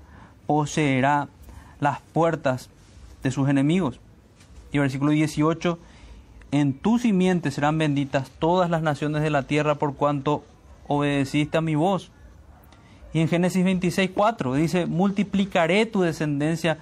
poseerá 0.47 1.29
las 1.81 2.01
puertas 2.13 2.71
de 3.25 3.33
sus 3.33 3.49
enemigos. 3.49 3.99
Y 4.71 4.79
versículo 4.79 5.11
18, 5.11 5.79
en 6.53 6.73
tu 6.73 7.01
simiente 7.01 7.51
serán 7.51 7.79
benditas 7.79 8.31
todas 8.39 8.71
las 8.71 8.83
naciones 8.83 9.23
de 9.23 9.31
la 9.31 9.43
tierra 9.43 9.75
por 9.75 9.97
cuanto 9.97 10.45
obedeciste 10.87 11.59
a 11.59 11.63
mi 11.63 11.75
voz. 11.75 12.13
Y 13.13 13.21
en 13.21 13.29
Génesis 13.29 13.65
26, 13.65 14.11
4 14.15 14.55
dice, 14.55 14.87
multiplicaré 14.87 15.85
tu 15.85 16.03
descendencia, 16.03 16.79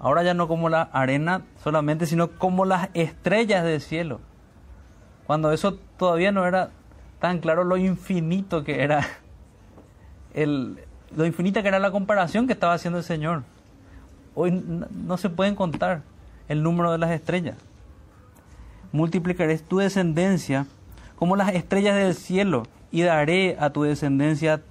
ahora 0.00 0.24
ya 0.24 0.34
no 0.34 0.48
como 0.48 0.68
la 0.68 0.82
arena 0.82 1.42
solamente, 1.62 2.06
sino 2.06 2.32
como 2.32 2.64
las 2.64 2.88
estrellas 2.92 3.64
del 3.64 3.80
cielo. 3.80 4.20
Cuando 5.28 5.52
eso 5.52 5.78
todavía 5.96 6.32
no 6.32 6.44
era 6.44 6.70
tan 7.20 7.38
claro 7.38 7.62
lo 7.62 7.76
infinito 7.76 8.64
que 8.64 8.82
era, 8.82 9.06
lo 10.44 11.24
infinita 11.24 11.62
que 11.62 11.68
era 11.68 11.78
la 11.78 11.90
comparación 11.90 12.46
que 12.46 12.52
estaba 12.52 12.74
haciendo 12.74 12.98
el 12.98 13.04
Señor. 13.04 13.42
Hoy 14.34 14.50
no 14.50 15.16
se 15.16 15.30
pueden 15.30 15.54
contar 15.54 16.02
el 16.48 16.62
número 16.62 16.92
de 16.92 16.98
las 16.98 17.10
estrellas. 17.10 17.56
Multiplicaré 18.92 19.58
tu 19.58 19.78
descendencia 19.78 20.66
como 21.16 21.36
las 21.36 21.54
estrellas 21.54 21.96
del 21.96 22.14
cielo 22.14 22.64
y 22.90 23.02
daré 23.02 23.56
a 23.58 23.70
tu 23.70 23.82
descendencia 23.82 24.62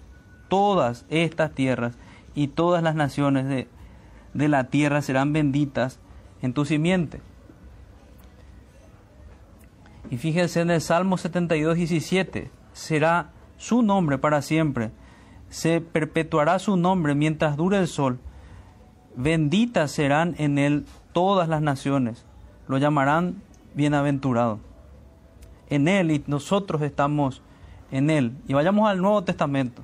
todas 0.49 1.06
estas 1.10 1.51
tierras 1.51 1.95
y 2.36 2.47
todas 2.47 2.84
las 2.84 2.95
naciones 2.95 3.47
de, 3.47 3.67
de 4.34 4.47
la 4.47 4.65
tierra 4.65 5.01
serán 5.01 5.34
benditas 5.34 5.99
en 6.41 6.54
tu 6.54 6.65
simiente. 6.65 7.21
Y 10.12 10.17
fíjense 10.17 10.62
en 10.62 10.69
el 10.69 10.82
Salmo 10.82 11.17
72, 11.17 11.75
17, 11.75 12.51
será 12.73 13.32
su 13.58 13.82
nombre 13.82 14.17
para 14.17 14.41
siempre, 14.41 14.91
se 15.50 15.82
perpetuará 15.82 16.60
su 16.60 16.78
nombre 16.78 17.16
mientras 17.16 17.58
dure 17.58 17.78
el 17.78 17.88
sol 17.88 18.20
benditas 19.16 19.92
serán 19.92 20.36
en 20.38 20.58
él 20.58 20.86
todas 21.14 21.48
las 21.48 21.62
naciones, 21.62 22.26
lo 22.68 22.78
llamarán 22.78 23.42
bienaventurado. 23.74 24.60
En 25.70 25.88
él 25.88 26.12
y 26.12 26.24
nosotros 26.28 26.82
estamos 26.82 27.42
en 27.92 28.10
él. 28.10 28.34
Y 28.48 28.54
vayamos 28.54 28.90
al 28.90 29.02
Nuevo 29.02 29.24
Testamento, 29.24 29.82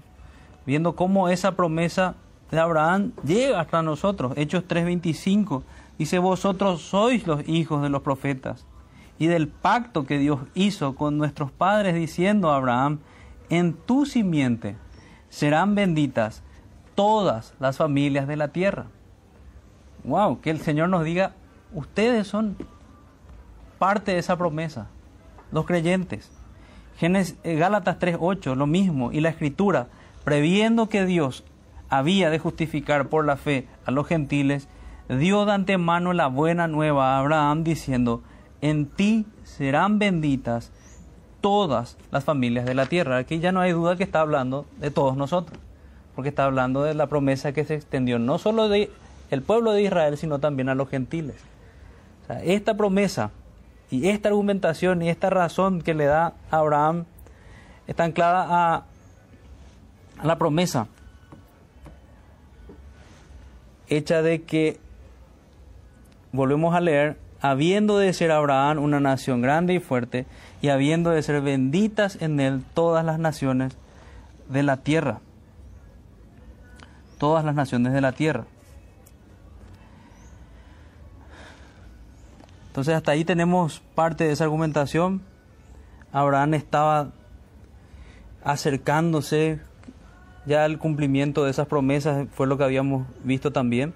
viendo 0.65 0.95
cómo 0.95 1.29
esa 1.29 1.55
promesa 1.55 2.15
de 2.51 2.59
Abraham 2.59 3.13
llega 3.23 3.59
hasta 3.59 3.81
nosotros. 3.81 4.33
Hechos 4.35 4.65
3:25 4.67 5.63
dice, 5.97 6.19
vosotros 6.19 6.81
sois 6.81 7.25
los 7.25 7.47
hijos 7.47 7.81
de 7.81 7.89
los 7.89 8.01
profetas 8.01 8.65
y 9.17 9.27
del 9.27 9.47
pacto 9.47 10.05
que 10.05 10.17
Dios 10.17 10.39
hizo 10.53 10.95
con 10.95 11.17
nuestros 11.17 11.51
padres 11.51 11.95
diciendo 11.95 12.51
a 12.51 12.57
Abraham, 12.57 12.99
en 13.49 13.73
tu 13.73 14.05
simiente 14.05 14.75
serán 15.31 15.73
benditas 15.73 16.43
todas 16.93 17.55
las 17.59 17.77
familias 17.77 18.27
de 18.27 18.35
la 18.35 18.49
tierra 18.49 18.85
wow, 20.03 20.41
que 20.41 20.49
el 20.49 20.59
Señor 20.59 20.89
nos 20.89 21.03
diga, 21.03 21.33
ustedes 21.73 22.27
son 22.27 22.57
parte 23.77 24.13
de 24.13 24.19
esa 24.19 24.37
promesa, 24.37 24.87
los 25.51 25.65
creyentes. 25.65 26.31
Génesis, 26.97 27.37
eh, 27.43 27.55
Gálatas 27.55 27.99
3.8, 27.99 28.55
lo 28.55 28.67
mismo, 28.67 29.11
y 29.11 29.21
la 29.21 29.29
escritura, 29.29 29.87
previendo 30.23 30.87
que 30.87 31.05
Dios 31.05 31.43
había 31.89 32.29
de 32.29 32.39
justificar 32.39 33.09
por 33.09 33.25
la 33.25 33.37
fe 33.37 33.67
a 33.85 33.91
los 33.91 34.07
gentiles, 34.07 34.67
dio 35.09 35.45
de 35.45 35.53
antemano 35.53 36.13
la 36.13 36.27
buena 36.27 36.67
nueva 36.67 37.15
a 37.15 37.19
Abraham 37.19 37.63
diciendo, 37.63 38.21
en 38.61 38.85
ti 38.85 39.25
serán 39.43 39.99
benditas 39.99 40.71
todas 41.41 41.97
las 42.11 42.23
familias 42.23 42.65
de 42.65 42.75
la 42.75 42.85
tierra. 42.85 43.17
Aquí 43.17 43.39
ya 43.39 43.51
no 43.51 43.59
hay 43.59 43.71
duda 43.71 43.95
que 43.95 44.03
está 44.03 44.21
hablando 44.21 44.65
de 44.77 44.91
todos 44.91 45.17
nosotros, 45.17 45.59
porque 46.15 46.29
está 46.29 46.45
hablando 46.45 46.83
de 46.83 46.93
la 46.93 47.07
promesa 47.07 47.51
que 47.51 47.65
se 47.65 47.75
extendió 47.75 48.19
no 48.19 48.37
solo 48.37 48.69
de 48.69 48.89
el 49.31 49.41
pueblo 49.41 49.71
de 49.71 49.83
Israel, 49.83 50.17
sino 50.17 50.39
también 50.39 50.69
a 50.69 50.75
los 50.75 50.89
gentiles. 50.89 51.37
esta 52.43 52.75
promesa 52.75 53.31
y 53.89 54.07
esta 54.09 54.29
argumentación 54.29 55.01
y 55.01 55.09
esta 55.09 55.29
razón 55.29 55.81
que 55.81 55.93
le 55.93 56.05
da 56.05 56.33
a 56.49 56.57
Abraham 56.57 57.05
está 57.87 58.03
anclada 58.05 58.45
a, 58.49 58.85
a 60.17 60.25
la 60.25 60.37
promesa 60.37 60.87
hecha 63.91 64.21
de 64.21 64.43
que, 64.43 64.79
volvemos 66.31 66.73
a 66.73 66.79
leer, 66.79 67.17
habiendo 67.41 67.97
de 67.97 68.13
ser 68.13 68.31
Abraham 68.31 68.79
una 68.79 68.99
nación 68.99 69.41
grande 69.41 69.73
y 69.73 69.79
fuerte, 69.79 70.25
y 70.61 70.69
habiendo 70.69 71.09
de 71.09 71.23
ser 71.23 71.41
benditas 71.41 72.21
en 72.21 72.39
él 72.39 72.63
todas 72.73 73.03
las 73.03 73.19
naciones 73.19 73.77
de 74.49 74.63
la 74.63 74.77
tierra. 74.77 75.19
Todas 77.17 77.43
las 77.43 77.55
naciones 77.55 77.93
de 77.93 78.01
la 78.01 78.11
tierra. 78.11 78.45
Entonces 82.67 82.95
hasta 82.95 83.11
ahí 83.11 83.25
tenemos 83.25 83.81
parte 83.95 84.23
de 84.23 84.31
esa 84.31 84.45
argumentación. 84.45 85.21
Abraham 86.13 86.53
estaba 86.53 87.11
acercándose 88.43 89.59
ya 90.45 90.65
al 90.65 90.79
cumplimiento 90.79 91.43
de 91.43 91.51
esas 91.51 91.67
promesas, 91.67 92.27
fue 92.31 92.47
lo 92.47 92.57
que 92.57 92.63
habíamos 92.63 93.07
visto 93.23 93.51
también. 93.51 93.93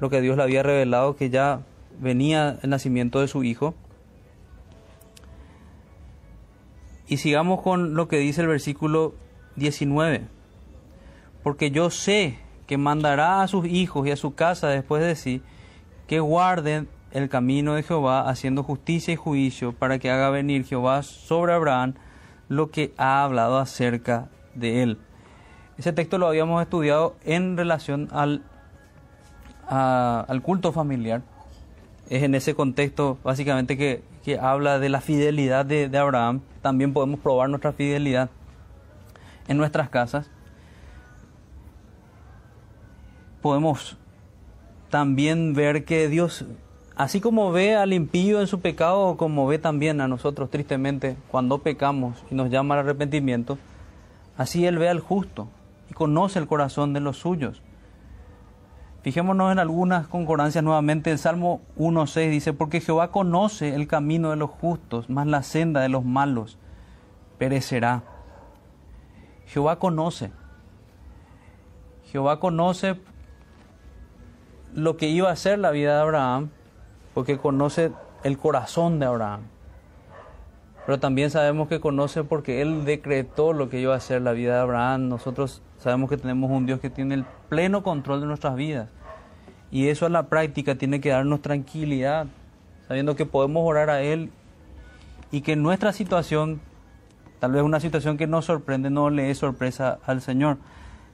Lo 0.00 0.10
que 0.10 0.20
Dios 0.20 0.36
le 0.36 0.42
había 0.42 0.62
revelado, 0.62 1.16
que 1.16 1.30
ya 1.30 1.60
venía 1.98 2.58
el 2.62 2.70
nacimiento 2.70 3.20
de 3.20 3.28
su 3.28 3.44
hijo. 3.44 3.74
Y 7.10 7.16
sigamos 7.16 7.60
con 7.60 7.94
lo 7.94 8.06
que 8.06 8.18
dice 8.18 8.40
el 8.40 8.46
versículo 8.46 9.14
19. 9.56 10.28
Porque 11.42 11.72
yo 11.72 11.90
sé 11.90 12.38
que 12.68 12.78
mandará 12.78 13.42
a 13.42 13.48
sus 13.48 13.66
hijos 13.66 14.06
y 14.06 14.12
a 14.12 14.16
su 14.16 14.36
casa 14.36 14.68
después 14.68 15.02
de 15.02 15.16
sí 15.16 15.42
que 16.06 16.20
guarden 16.20 16.88
el 17.10 17.28
camino 17.28 17.74
de 17.74 17.82
Jehová, 17.82 18.28
haciendo 18.28 18.62
justicia 18.62 19.12
y 19.12 19.16
juicio, 19.16 19.72
para 19.72 19.98
que 19.98 20.08
haga 20.08 20.30
venir 20.30 20.64
Jehová 20.64 21.02
sobre 21.02 21.52
Abraham 21.52 21.94
lo 22.48 22.70
que 22.70 22.94
ha 22.96 23.24
hablado 23.24 23.58
acerca 23.58 24.28
de 24.54 24.84
él. 24.84 24.98
Ese 25.78 25.92
texto 25.92 26.16
lo 26.16 26.28
habíamos 26.28 26.62
estudiado 26.62 27.16
en 27.24 27.56
relación 27.56 28.08
al, 28.12 28.44
al 29.66 30.42
culto 30.42 30.70
familiar. 30.70 31.22
Es 32.10 32.22
en 32.22 32.34
ese 32.34 32.54
contexto 32.54 33.16
básicamente 33.24 33.78
que, 33.78 34.02
que 34.22 34.38
habla 34.38 34.78
de 34.78 34.90
la 34.90 35.00
fidelidad 35.00 35.64
de, 35.64 35.88
de 35.88 35.96
Abraham. 35.96 36.42
También 36.60 36.92
podemos 36.92 37.20
probar 37.20 37.48
nuestra 37.48 37.72
fidelidad 37.72 38.28
en 39.48 39.56
nuestras 39.56 39.88
casas. 39.88 40.30
Podemos 43.40 43.96
también 44.90 45.54
ver 45.54 45.86
que 45.86 46.08
Dios 46.08 46.44
Así 47.00 47.22
como 47.22 47.50
ve 47.50 47.76
al 47.76 47.94
impío 47.94 48.42
en 48.42 48.46
su 48.46 48.60
pecado, 48.60 49.16
como 49.16 49.46
ve 49.46 49.58
también 49.58 50.02
a 50.02 50.06
nosotros 50.06 50.50
tristemente 50.50 51.16
cuando 51.30 51.56
pecamos 51.56 52.22
y 52.30 52.34
nos 52.34 52.50
llama 52.50 52.74
al 52.74 52.80
arrepentimiento, 52.80 53.56
así 54.36 54.66
Él 54.66 54.76
ve 54.76 54.90
al 54.90 55.00
justo 55.00 55.48
y 55.90 55.94
conoce 55.94 56.38
el 56.38 56.46
corazón 56.46 56.92
de 56.92 57.00
los 57.00 57.16
suyos. 57.16 57.62
Fijémonos 59.02 59.50
en 59.50 59.58
algunas 59.58 60.06
concordancias 60.08 60.62
nuevamente. 60.62 61.10
El 61.10 61.18
Salmo 61.18 61.62
1.6 61.78 62.30
dice, 62.30 62.52
porque 62.52 62.80
Jehová 62.80 63.10
conoce 63.10 63.74
el 63.74 63.86
camino 63.86 64.30
de 64.30 64.36
los 64.36 64.50
justos, 64.50 65.08
mas 65.08 65.26
la 65.26 65.42
senda 65.42 65.80
de 65.80 65.88
los 65.88 66.04
malos 66.04 66.58
perecerá. 67.38 68.02
Jehová 69.46 69.78
conoce. 69.78 70.32
Jehová 72.12 72.40
conoce 72.40 73.00
lo 74.74 74.96
que 74.96 75.08
iba 75.08 75.30
a 75.30 75.36
ser 75.36 75.58
la 75.58 75.70
vida 75.70 75.94
de 75.94 76.00
Abraham, 76.02 76.50
porque 77.14 77.38
conoce 77.38 77.92
el 78.22 78.36
corazón 78.36 78.98
de 78.98 79.06
Abraham. 79.06 79.42
Pero 80.86 80.98
también 80.98 81.30
sabemos 81.30 81.68
que 81.68 81.80
conoce 81.80 82.24
porque 82.24 82.62
Él 82.62 82.84
decretó 82.84 83.52
lo 83.52 83.68
que 83.68 83.80
iba 83.80 83.94
a 83.94 84.00
ser 84.00 84.22
la 84.22 84.32
vida 84.32 84.54
de 84.54 84.60
Abraham. 84.60 85.08
Nosotros 85.08 85.62
sabemos 85.78 86.10
que 86.10 86.16
tenemos 86.16 86.50
un 86.50 86.66
Dios 86.66 86.80
que 86.80 86.90
tiene 86.90 87.14
el 87.14 87.24
pleno 87.48 87.82
control 87.82 88.20
de 88.20 88.26
nuestras 88.26 88.56
vidas. 88.56 88.88
Y 89.70 89.88
eso 89.88 90.06
a 90.06 90.08
la 90.08 90.24
práctica 90.24 90.74
tiene 90.74 91.00
que 91.00 91.10
darnos 91.10 91.42
tranquilidad, 91.42 92.26
sabiendo 92.88 93.14
que 93.14 93.26
podemos 93.26 93.62
orar 93.64 93.90
a 93.90 94.02
Él 94.02 94.30
y 95.30 95.42
que 95.42 95.54
nuestra 95.54 95.92
situación, 95.92 96.60
tal 97.38 97.52
vez 97.52 97.62
una 97.62 97.78
situación 97.78 98.16
que 98.16 98.26
nos 98.26 98.46
sorprende, 98.46 98.90
no 98.90 99.10
le 99.10 99.30
es 99.30 99.38
sorpresa 99.38 99.98
al 100.06 100.22
Señor. 100.22 100.58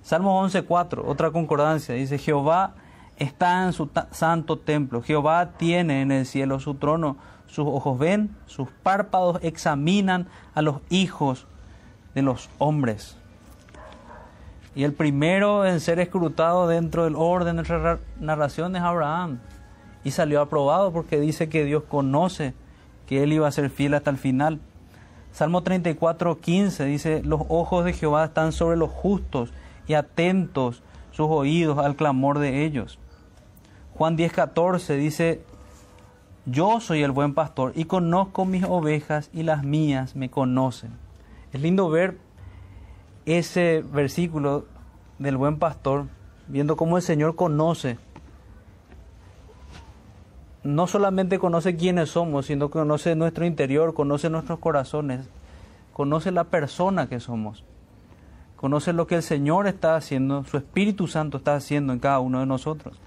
Salmo 0.02 0.42
11.4, 0.42 1.02
otra 1.04 1.32
concordancia, 1.32 1.94
dice, 1.94 2.16
Jehová 2.16 2.74
está 3.16 3.64
en 3.64 3.72
su 3.72 3.90
santo 4.12 4.58
templo. 4.58 5.02
Jehová 5.02 5.52
tiene 5.56 6.02
en 6.02 6.12
el 6.12 6.26
cielo 6.26 6.60
su 6.60 6.74
trono. 6.74 7.16
Sus 7.56 7.66
ojos 7.68 7.98
ven, 7.98 8.36
sus 8.44 8.68
párpados 8.68 9.38
examinan 9.40 10.26
a 10.54 10.60
los 10.60 10.82
hijos 10.90 11.46
de 12.14 12.20
los 12.20 12.50
hombres. 12.58 13.16
Y 14.74 14.84
el 14.84 14.92
primero 14.92 15.64
en 15.64 15.80
ser 15.80 15.98
escrutado 15.98 16.68
dentro 16.68 17.04
del 17.04 17.14
orden 17.16 17.56
de 17.56 17.62
nuestra 17.62 17.98
narración 18.20 18.76
es 18.76 18.82
Abraham. 18.82 19.38
Y 20.04 20.10
salió 20.10 20.42
aprobado 20.42 20.92
porque 20.92 21.18
dice 21.18 21.48
que 21.48 21.64
Dios 21.64 21.84
conoce 21.84 22.52
que 23.06 23.22
él 23.22 23.32
iba 23.32 23.48
a 23.48 23.52
ser 23.52 23.70
fiel 23.70 23.94
hasta 23.94 24.10
el 24.10 24.18
final. 24.18 24.60
Salmo 25.32 25.62
34, 25.62 26.38
15 26.38 26.84
dice, 26.84 27.22
los 27.24 27.40
ojos 27.48 27.86
de 27.86 27.94
Jehová 27.94 28.26
están 28.26 28.52
sobre 28.52 28.76
los 28.76 28.90
justos 28.90 29.54
y 29.86 29.94
atentos 29.94 30.82
sus 31.10 31.28
oídos 31.30 31.78
al 31.78 31.96
clamor 31.96 32.38
de 32.38 32.66
ellos. 32.66 32.98
Juan 33.94 34.18
10:14 34.18 34.98
dice, 34.98 35.40
yo 36.46 36.80
soy 36.80 37.02
el 37.02 37.10
buen 37.10 37.34
pastor 37.34 37.72
y 37.74 37.84
conozco 37.84 38.44
mis 38.44 38.64
ovejas 38.64 39.30
y 39.32 39.42
las 39.42 39.64
mías 39.64 40.14
me 40.14 40.30
conocen. 40.30 40.92
Es 41.52 41.60
lindo 41.60 41.90
ver 41.90 42.18
ese 43.26 43.84
versículo 43.92 44.66
del 45.18 45.36
buen 45.36 45.58
pastor, 45.58 46.06
viendo 46.46 46.76
cómo 46.76 46.96
el 46.96 47.02
Señor 47.02 47.34
conoce, 47.34 47.98
no 50.62 50.86
solamente 50.86 51.38
conoce 51.38 51.76
quiénes 51.76 52.10
somos, 52.10 52.46
sino 52.46 52.68
que 52.68 52.78
conoce 52.78 53.16
nuestro 53.16 53.44
interior, 53.44 53.94
conoce 53.94 54.30
nuestros 54.30 54.60
corazones, 54.60 55.28
conoce 55.92 56.30
la 56.30 56.44
persona 56.44 57.08
que 57.08 57.18
somos, 57.18 57.64
conoce 58.54 58.92
lo 58.92 59.08
que 59.08 59.16
el 59.16 59.22
Señor 59.22 59.66
está 59.66 59.96
haciendo, 59.96 60.44
su 60.44 60.56
Espíritu 60.56 61.08
Santo 61.08 61.38
está 61.38 61.56
haciendo 61.56 61.92
en 61.92 61.98
cada 61.98 62.20
uno 62.20 62.40
de 62.40 62.46
nosotros. 62.46 63.00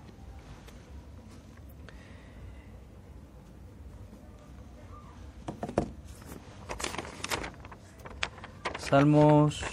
Salmos, 8.89 9.63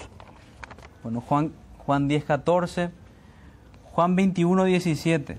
bueno, 1.02 1.22
Juan, 1.22 1.52
Juan 1.79 2.07
10, 2.07 2.24
14, 2.24 2.90
Juan 3.85 4.14
21, 4.14 4.64
17. 4.64 5.38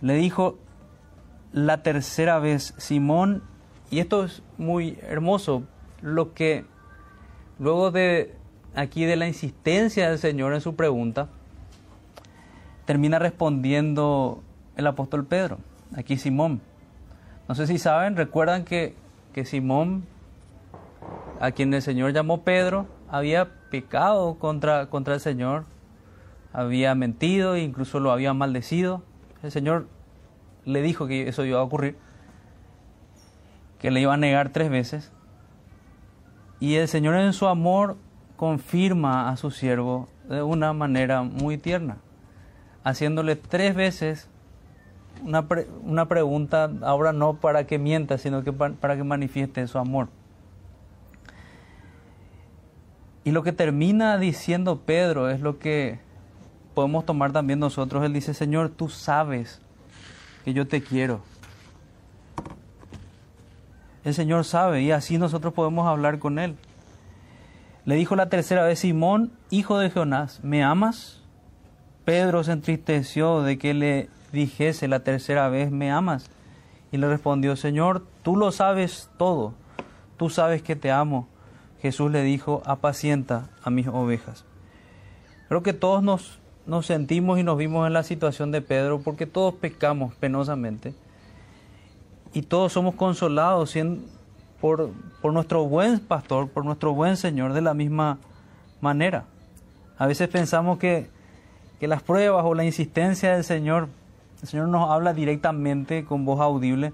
Le 0.00 0.14
dijo 0.14 0.58
la 1.52 1.84
tercera 1.84 2.40
vez 2.40 2.74
Simón, 2.76 3.44
y 3.88 4.00
esto 4.00 4.24
es 4.24 4.42
muy 4.58 4.98
hermoso, 5.02 5.62
lo 6.02 6.34
que 6.34 6.64
luego 7.60 7.92
de 7.92 8.34
aquí 8.74 9.04
de 9.04 9.14
la 9.14 9.28
insistencia 9.28 10.10
del 10.10 10.18
Señor 10.18 10.54
en 10.54 10.62
su 10.62 10.74
pregunta, 10.74 11.28
termina 12.84 13.20
respondiendo 13.20 14.42
el 14.76 14.88
apóstol 14.88 15.24
Pedro, 15.24 15.58
aquí 15.94 16.16
Simón. 16.16 16.60
No 17.48 17.54
sé 17.54 17.68
si 17.68 17.78
saben, 17.78 18.16
recuerdan 18.16 18.64
que, 18.64 18.96
que 19.32 19.44
Simón 19.44 20.15
a 21.40 21.50
quien 21.50 21.72
el 21.74 21.82
Señor 21.82 22.12
llamó 22.12 22.42
Pedro, 22.42 22.86
había 23.08 23.48
pecado 23.70 24.38
contra, 24.38 24.88
contra 24.88 25.14
el 25.14 25.20
Señor, 25.20 25.64
había 26.52 26.94
mentido 26.94 27.54
e 27.54 27.62
incluso 27.62 28.00
lo 28.00 28.10
había 28.10 28.32
maldecido. 28.32 29.02
El 29.42 29.50
Señor 29.50 29.88
le 30.64 30.82
dijo 30.82 31.06
que 31.06 31.28
eso 31.28 31.44
iba 31.44 31.60
a 31.60 31.62
ocurrir, 31.62 31.96
que 33.78 33.90
le 33.90 34.00
iba 34.00 34.14
a 34.14 34.16
negar 34.16 34.50
tres 34.50 34.70
veces. 34.70 35.12
Y 36.58 36.76
el 36.76 36.88
Señor 36.88 37.16
en 37.16 37.32
su 37.32 37.46
amor 37.46 37.96
confirma 38.36 39.28
a 39.28 39.36
su 39.36 39.50
siervo 39.50 40.08
de 40.28 40.42
una 40.42 40.72
manera 40.72 41.22
muy 41.22 41.58
tierna, 41.58 41.98
haciéndole 42.82 43.36
tres 43.36 43.74
veces 43.74 44.28
una, 45.22 45.46
una 45.82 46.08
pregunta, 46.08 46.70
ahora 46.82 47.12
no 47.12 47.34
para 47.34 47.66
que 47.66 47.78
mienta, 47.78 48.18
sino 48.18 48.42
que 48.42 48.52
para 48.52 48.96
que 48.96 49.04
manifieste 49.04 49.66
su 49.66 49.78
amor. 49.78 50.08
Y 53.26 53.32
lo 53.32 53.42
que 53.42 53.50
termina 53.50 54.18
diciendo 54.18 54.82
Pedro 54.86 55.28
es 55.28 55.40
lo 55.40 55.58
que 55.58 55.98
podemos 56.74 57.04
tomar 57.04 57.32
también 57.32 57.58
nosotros. 57.58 58.04
Él 58.04 58.12
dice, 58.12 58.34
Señor, 58.34 58.68
tú 58.68 58.88
sabes 58.88 59.60
que 60.44 60.52
yo 60.52 60.68
te 60.68 60.80
quiero. 60.80 61.22
El 64.04 64.14
Señor 64.14 64.44
sabe 64.44 64.82
y 64.82 64.92
así 64.92 65.18
nosotros 65.18 65.52
podemos 65.54 65.88
hablar 65.88 66.20
con 66.20 66.38
Él. 66.38 66.54
Le 67.84 67.96
dijo 67.96 68.14
la 68.14 68.28
tercera 68.28 68.62
vez, 68.62 68.78
Simón, 68.78 69.32
hijo 69.50 69.80
de 69.80 69.90
Jonás, 69.90 70.44
¿me 70.44 70.62
amas? 70.62 71.20
Pedro 72.04 72.44
se 72.44 72.52
entristeció 72.52 73.42
de 73.42 73.58
que 73.58 73.74
le 73.74 74.08
dijese 74.30 74.86
la 74.86 75.00
tercera 75.00 75.48
vez, 75.48 75.72
¿me 75.72 75.90
amas? 75.90 76.30
Y 76.92 76.96
le 76.98 77.08
respondió, 77.08 77.56
Señor, 77.56 78.06
tú 78.22 78.36
lo 78.36 78.52
sabes 78.52 79.10
todo, 79.18 79.54
tú 80.16 80.30
sabes 80.30 80.62
que 80.62 80.76
te 80.76 80.92
amo. 80.92 81.26
Jesús 81.86 82.10
le 82.10 82.22
dijo, 82.24 82.62
apacienta 82.66 83.48
a 83.62 83.70
mis 83.70 83.86
ovejas. 83.86 84.44
Creo 85.48 85.62
que 85.62 85.72
todos 85.72 86.02
nos, 86.02 86.40
sentimos 86.84 87.38
y 87.38 87.44
nos 87.44 87.56
vimos 87.56 87.86
en 87.86 87.92
la 87.92 88.02
situación 88.02 88.50
de 88.50 88.60
Pedro 88.60 89.00
porque 89.00 89.24
todos 89.24 89.54
pecamos 89.54 90.12
penosamente 90.16 90.94
y 92.34 92.42
todos 92.42 92.72
somos 92.72 92.96
consolados 92.96 93.78
por, 94.60 94.90
por 95.22 95.32
nuestro 95.32 95.64
buen 95.66 96.00
pastor, 96.00 96.48
por 96.48 96.64
nuestro 96.64 96.92
buen 96.92 97.16
Señor 97.16 97.52
de 97.52 97.60
la 97.60 97.72
misma 97.72 98.18
manera. 98.80 99.26
A 99.96 100.08
veces 100.08 100.28
pensamos 100.28 100.78
que, 100.78 101.08
que 101.78 101.86
las 101.86 102.02
pruebas 102.02 102.44
o 102.44 102.54
la 102.54 102.64
insistencia 102.64 103.34
del 103.34 103.44
Señor, 103.44 103.88
el 104.42 104.48
Señor 104.48 104.66
nos 104.66 104.90
habla 104.90 105.14
directamente 105.14 106.04
con 106.04 106.24
voz 106.24 106.40
audible, 106.40 106.90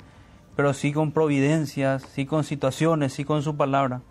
pero 0.55 0.75
sí 0.75 0.93
con 0.93 1.13
providencias, 1.13 2.03
sí 2.13 2.27
con 2.27 2.45
situaciones, 2.45 3.15
sí 3.15 3.25
con 3.25 3.43
su 3.43 3.57
palabra 3.57 4.03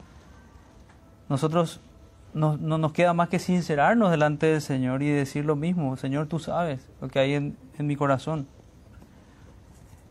nosotros 1.32 1.80
no, 2.34 2.58
nos 2.58 2.92
queda 2.92 3.14
más 3.14 3.30
que 3.30 3.40
sincerarnos 3.40 4.12
delante 4.12 4.48
del 4.48 4.60
Señor 4.60 5.02
y 5.02 5.08
decir 5.08 5.46
lo 5.46 5.56
mismo, 5.56 5.96
Señor, 5.96 6.28
tú 6.28 6.40
sabes 6.40 6.90
lo 7.00 7.08
que 7.08 7.20
hay 7.20 7.36
en, 7.36 7.58
en 7.78 7.88
mi 7.88 7.96
corazón. 7.96 8.48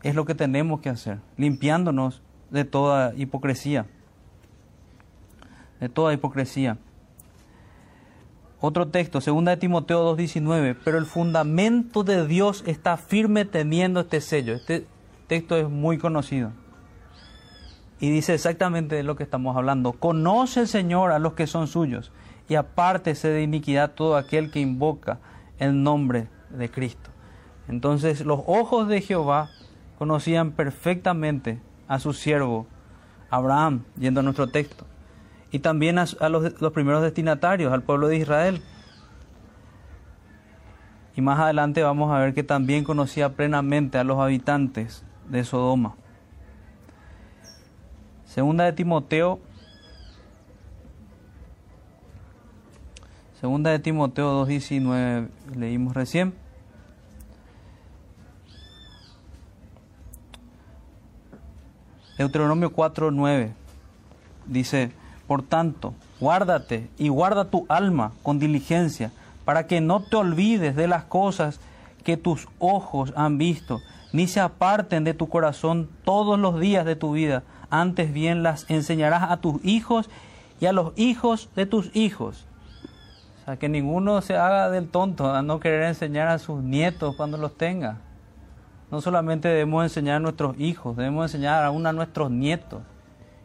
Es 0.01 0.15
lo 0.15 0.25
que 0.25 0.33
tenemos 0.33 0.81
que 0.81 0.89
hacer, 0.89 1.19
limpiándonos 1.37 2.23
de 2.49 2.65
toda 2.65 3.13
hipocresía, 3.15 3.85
de 5.79 5.89
toda 5.89 6.11
hipocresía. 6.11 6.79
Otro 8.59 8.87
texto, 8.87 9.19
2 9.19 9.45
de 9.45 9.57
Timoteo 9.57 10.17
2.19, 10.17 10.75
pero 10.83 10.97
el 10.97 11.05
fundamento 11.05 12.03
de 12.03 12.25
Dios 12.25 12.63
está 12.65 12.97
firme 12.97 13.45
teniendo 13.45 13.99
este 13.99 14.21
sello. 14.21 14.55
Este 14.55 14.87
texto 15.27 15.55
es 15.55 15.69
muy 15.69 15.99
conocido. 15.99 16.51
Y 18.01 18.09
dice 18.09 18.33
exactamente 18.33 18.95
de 18.95 19.03
lo 19.03 19.15
que 19.15 19.23
estamos 19.23 19.55
hablando. 19.55 19.93
Conoce 19.93 20.61
el 20.61 20.67
Señor 20.67 21.11
a 21.11 21.19
los 21.19 21.33
que 21.33 21.45
son 21.45 21.67
suyos 21.67 22.11
y 22.49 22.55
apártese 22.55 23.29
de 23.29 23.43
iniquidad 23.43 23.91
todo 23.91 24.17
aquel 24.17 24.51
que 24.51 24.59
invoca 24.59 25.19
el 25.59 25.83
nombre 25.83 26.27
de 26.49 26.69
Cristo. 26.69 27.11
Entonces 27.69 28.25
los 28.25 28.41
ojos 28.47 28.87
de 28.87 29.01
Jehová 29.01 29.49
conocían 29.99 30.51
perfectamente 30.51 31.61
a 31.87 31.99
su 31.99 32.13
siervo 32.13 32.65
Abraham, 33.29 33.83
yendo 33.97 34.21
a 34.21 34.23
nuestro 34.23 34.47
texto, 34.47 34.85
y 35.51 35.59
también 35.59 35.99
a, 35.99 36.07
los, 36.29 36.59
los 36.59 36.73
primeros 36.73 37.03
destinatarios, 37.03 37.71
al 37.71 37.83
pueblo 37.83 38.07
de 38.07 38.17
Israel. 38.17 38.63
Y 41.15 41.21
más 41.21 41.39
adelante 41.39 41.83
vamos 41.83 42.11
a 42.11 42.17
ver 42.17 42.33
que 42.33 42.43
también 42.43 42.83
conocía 42.83 43.33
plenamente 43.33 43.99
a 43.99 44.03
los 44.03 44.19
habitantes 44.19 45.05
de 45.29 45.43
Sodoma. 45.43 45.95
Segunda 48.33 48.63
de 48.63 48.71
Timoteo. 48.71 49.41
Segunda 53.41 53.71
de 53.71 53.79
Timoteo 53.79 54.45
2.19 54.45 55.27
leímos 55.57 55.93
recién. 55.93 56.33
Deuteronomio 62.17 62.73
4.9 62.73 63.51
dice, 64.45 64.93
por 65.27 65.43
tanto, 65.43 65.93
guárdate 66.21 66.87
y 66.97 67.09
guarda 67.09 67.49
tu 67.49 67.65
alma 67.67 68.13
con 68.23 68.39
diligencia, 68.39 69.11
para 69.43 69.67
que 69.67 69.81
no 69.81 70.03
te 70.03 70.15
olvides 70.15 70.77
de 70.77 70.87
las 70.87 71.03
cosas 71.03 71.59
que 72.05 72.15
tus 72.15 72.47
ojos 72.59 73.11
han 73.17 73.37
visto, 73.37 73.81
ni 74.13 74.27
se 74.27 74.39
aparten 74.39 75.03
de 75.03 75.13
tu 75.13 75.27
corazón 75.27 75.89
todos 76.05 76.39
los 76.39 76.61
días 76.61 76.85
de 76.85 76.95
tu 76.95 77.11
vida, 77.11 77.43
antes 77.71 78.13
bien 78.13 78.43
las 78.43 78.69
enseñarás 78.69 79.31
a 79.31 79.37
tus 79.37 79.63
hijos 79.65 80.09
y 80.59 80.67
a 80.67 80.73
los 80.73 80.93
hijos 80.95 81.49
de 81.55 81.65
tus 81.65 81.89
hijos. 81.95 82.45
O 83.41 83.45
sea, 83.45 83.57
que 83.57 83.69
ninguno 83.69 84.21
se 84.21 84.37
haga 84.37 84.69
del 84.69 84.89
tonto 84.89 85.33
a 85.33 85.41
no 85.41 85.59
querer 85.59 85.83
enseñar 85.83 86.27
a 86.27 86.37
sus 86.37 86.61
nietos 86.61 87.15
cuando 87.15 87.37
los 87.37 87.57
tenga. 87.57 87.97
No 88.91 89.01
solamente 89.01 89.47
debemos 89.47 89.83
enseñar 89.83 90.17
a 90.17 90.19
nuestros 90.19 90.59
hijos, 90.59 90.95
debemos 90.95 91.25
enseñar 91.25 91.63
aún 91.63 91.87
a 91.87 91.93
nuestros 91.93 92.29
nietos. 92.29 92.81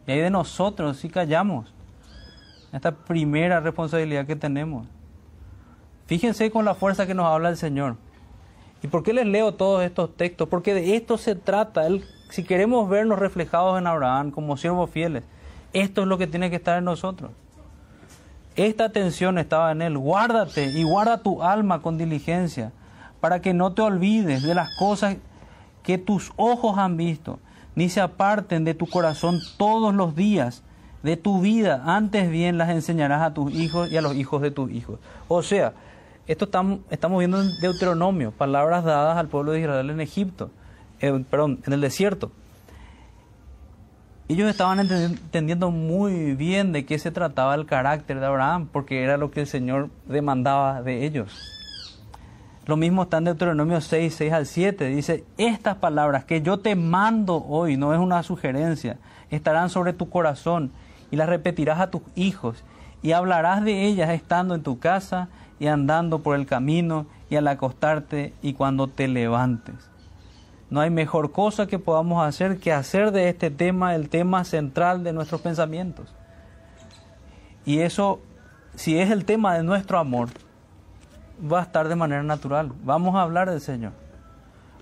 Y 0.05 0.11
ahí 0.11 0.19
de 0.19 0.29
nosotros 0.29 0.97
si 0.97 1.09
callamos. 1.09 1.73
Esta 2.71 2.91
primera 2.91 3.59
responsabilidad 3.61 4.27
que 4.27 4.35
tenemos. 4.35 4.85
Fíjense 6.05 6.51
con 6.51 6.65
la 6.65 6.75
fuerza 6.75 7.07
que 7.07 7.13
nos 7.13 7.25
habla 7.25 7.49
el 7.49 7.57
Señor. 7.57 7.95
¿Y 8.83 8.87
por 8.87 9.03
qué 9.03 9.13
les 9.13 9.25
leo 9.25 9.53
todos 9.53 9.83
estos 9.83 10.15
textos? 10.15 10.47
Porque 10.47 10.73
de 10.73 10.95
esto 10.95 11.17
se 11.17 11.35
trata. 11.35 11.87
Si 12.29 12.43
queremos 12.43 12.89
vernos 12.89 13.19
reflejados 13.19 13.79
en 13.79 13.87
Abraham 13.87 14.31
como 14.31 14.57
siervos 14.57 14.89
fieles, 14.89 15.23
esto 15.73 16.01
es 16.01 16.07
lo 16.07 16.17
que 16.17 16.27
tiene 16.27 16.49
que 16.49 16.57
estar 16.57 16.77
en 16.77 16.85
nosotros. 16.85 17.31
Esta 18.55 18.85
atención 18.85 19.37
estaba 19.37 19.71
en 19.71 19.83
él. 19.83 19.97
Guárdate 19.97 20.65
y 20.65 20.83
guarda 20.83 21.21
tu 21.21 21.43
alma 21.43 21.81
con 21.81 21.97
diligencia 21.97 22.71
para 23.19 23.39
que 23.41 23.53
no 23.53 23.73
te 23.73 23.83
olvides 23.83 24.43
de 24.43 24.55
las 24.55 24.75
cosas 24.77 25.17
que 25.83 25.97
tus 25.97 26.31
ojos 26.35 26.77
han 26.77 26.97
visto, 26.97 27.39
ni 27.75 27.89
se 27.89 28.01
aparten 28.01 28.63
de 28.65 28.73
tu 28.73 28.87
corazón 28.87 29.39
todos 29.57 29.93
los 29.93 30.15
días 30.15 30.63
de 31.03 31.17
tu 31.17 31.41
vida. 31.41 31.83
Antes 31.85 32.31
bien 32.31 32.57
las 32.57 32.69
enseñarás 32.69 33.21
a 33.21 33.33
tus 33.33 33.53
hijos 33.53 33.91
y 33.91 33.97
a 33.97 34.01
los 34.01 34.15
hijos 34.15 34.41
de 34.41 34.51
tus 34.51 34.71
hijos. 34.71 34.99
O 35.27 35.43
sea, 35.43 35.73
esto 36.25 36.45
estamos, 36.45 36.79
estamos 36.89 37.19
viendo 37.19 37.41
en 37.41 37.59
Deuteronomio, 37.61 38.31
palabras 38.31 38.83
dadas 38.83 39.17
al 39.17 39.27
pueblo 39.27 39.51
de 39.51 39.61
Israel 39.61 39.89
en 39.89 40.01
Egipto, 40.01 40.49
perdón, 40.99 41.59
en 41.65 41.73
el 41.73 41.81
desierto. 41.81 42.31
Ellos 44.29 44.49
estaban 44.49 44.79
entendiendo 44.79 45.71
muy 45.71 46.35
bien 46.35 46.73
de 46.73 46.85
qué 46.85 46.99
se 46.99 47.11
trataba 47.11 47.55
el 47.55 47.65
carácter 47.65 48.19
de 48.19 48.25
Abraham, 48.25 48.67
porque 48.71 49.03
era 49.03 49.15
lo 49.15 49.31
que 49.31 49.41
el 49.41 49.47
Señor 49.47 49.89
demandaba 50.05 50.81
de 50.81 51.05
ellos. 51.05 51.53
Lo 52.65 52.75
mismo 52.75 53.03
está 53.03 53.19
en 53.19 53.23
Deuteronomio 53.23 53.79
6, 53.79 54.13
6 54.13 54.33
al 54.33 54.45
7. 54.45 54.87
Dice, 54.87 55.23
estas 55.37 55.77
palabras 55.77 56.25
que 56.25 56.41
yo 56.41 56.59
te 56.59 56.75
mando 56.75 57.41
hoy, 57.47 57.77
no 57.77 57.93
es 57.93 57.99
una 57.99 58.21
sugerencia, 58.23 58.97
estarán 59.29 59.69
sobre 59.69 59.93
tu 59.93 60.09
corazón 60.09 60.71
y 61.09 61.15
las 61.15 61.29
repetirás 61.29 61.79
a 61.79 61.89
tus 61.89 62.01
hijos 62.15 62.65
y 63.01 63.13
hablarás 63.13 63.63
de 63.63 63.85
ellas 63.85 64.09
estando 64.09 64.53
en 64.53 64.63
tu 64.63 64.79
casa 64.79 65.29
y 65.59 65.67
andando 65.67 66.19
por 66.19 66.35
el 66.35 66.45
camino 66.45 67.05
y 67.29 67.37
al 67.37 67.47
acostarte 67.47 68.33
y 68.41 68.51
cuando 68.51 68.87
te 68.87 69.07
levantes. 69.07 69.75
No 70.69 70.81
hay 70.81 70.89
mejor 70.89 71.31
cosa 71.31 71.67
que 71.67 71.79
podamos 71.79 72.25
hacer 72.25 72.59
que 72.59 72.73
hacer 72.73 73.11
de 73.11 73.29
este 73.29 73.49
tema 73.49 73.95
el 73.95 74.09
tema 74.09 74.43
central 74.43 75.03
de 75.03 75.13
nuestros 75.13 75.41
pensamientos. 75.41 76.13
Y 77.65 77.79
eso, 77.79 78.19
si 78.75 78.99
es 78.99 79.11
el 79.11 79.23
tema 79.23 79.55
de 79.55 79.63
nuestro 79.63 79.97
amor, 79.97 80.29
va 81.39 81.59
a 81.59 81.63
estar 81.63 81.87
de 81.87 81.95
manera 81.95 82.23
natural. 82.23 82.73
Vamos 82.83 83.15
a 83.15 83.21
hablar 83.21 83.49
del 83.49 83.61
Señor. 83.61 83.93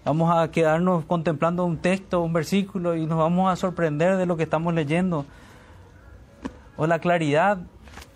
Vamos 0.04 0.36
a 0.36 0.50
quedarnos 0.52 1.06
contemplando 1.06 1.66
un 1.66 1.78
texto, 1.78 2.22
un 2.22 2.34
versículo 2.34 2.96
y 2.96 3.06
nos 3.06 3.18
vamos 3.18 3.52
a 3.52 3.56
sorprender 3.56 4.18
de 4.18 4.26
lo 4.26 4.38
que 4.38 4.44
estamos 4.44 4.74
leyendo. 4.74 5.26
O 6.78 6.88
la 6.88 7.00
claridad 7.00 7.60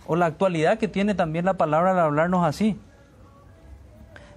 o 0.08 0.16
la 0.16 0.26
actualidad 0.26 0.80
que 0.80 0.88
tiene 0.88 1.14
también 1.14 1.46
la 1.46 1.56
palabra 1.56 1.92
al 1.92 2.00
hablarnos 2.00 2.46
así. 2.46 2.80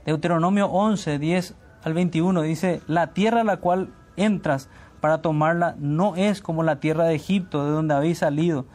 Deuteronomio 0.05 0.67
11, 0.67 1.19
10 1.19 1.55
al 1.85 1.95
21 1.95 2.43
dice, 2.43 2.81
la 2.87 3.09
tierra 3.09 3.41
a 3.41 3.45
la 3.45 3.57
cual 3.59 3.91
entras 4.17 4.69
para 5.01 5.21
tomarla 5.21 5.75
no 5.79 6.15
es 6.17 6.41
como 6.41 6.63
la 6.63 6.79
tierra 6.79 7.05
de 7.05 7.15
Egipto, 7.15 7.65
de 7.65 7.73
donde 7.73 7.95
habéis 7.95 8.19
salido, 8.19 8.67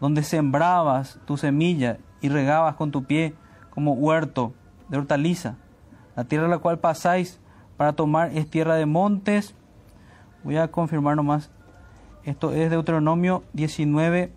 donde 0.00 0.22
sembrabas 0.22 1.18
tu 1.26 1.36
semilla 1.36 1.98
y 2.20 2.28
regabas 2.30 2.76
con 2.76 2.90
tu 2.90 3.04
pie 3.04 3.34
como 3.70 3.92
huerto 3.92 4.54
de 4.88 4.96
hortaliza. 4.96 5.56
La 6.16 6.24
tierra 6.24 6.46
a 6.46 6.48
la 6.48 6.58
cual 6.58 6.78
pasáis 6.78 7.38
para 7.76 7.92
tomar 7.92 8.30
es 8.34 8.48
tierra 8.48 8.76
de 8.76 8.86
montes. 8.86 9.54
Voy 10.44 10.56
a 10.56 10.68
confirmar 10.68 11.14
nomás. 11.14 11.50
Esto 12.24 12.52
es 12.52 12.70
Deuteronomio 12.70 13.44
19, 13.52 14.32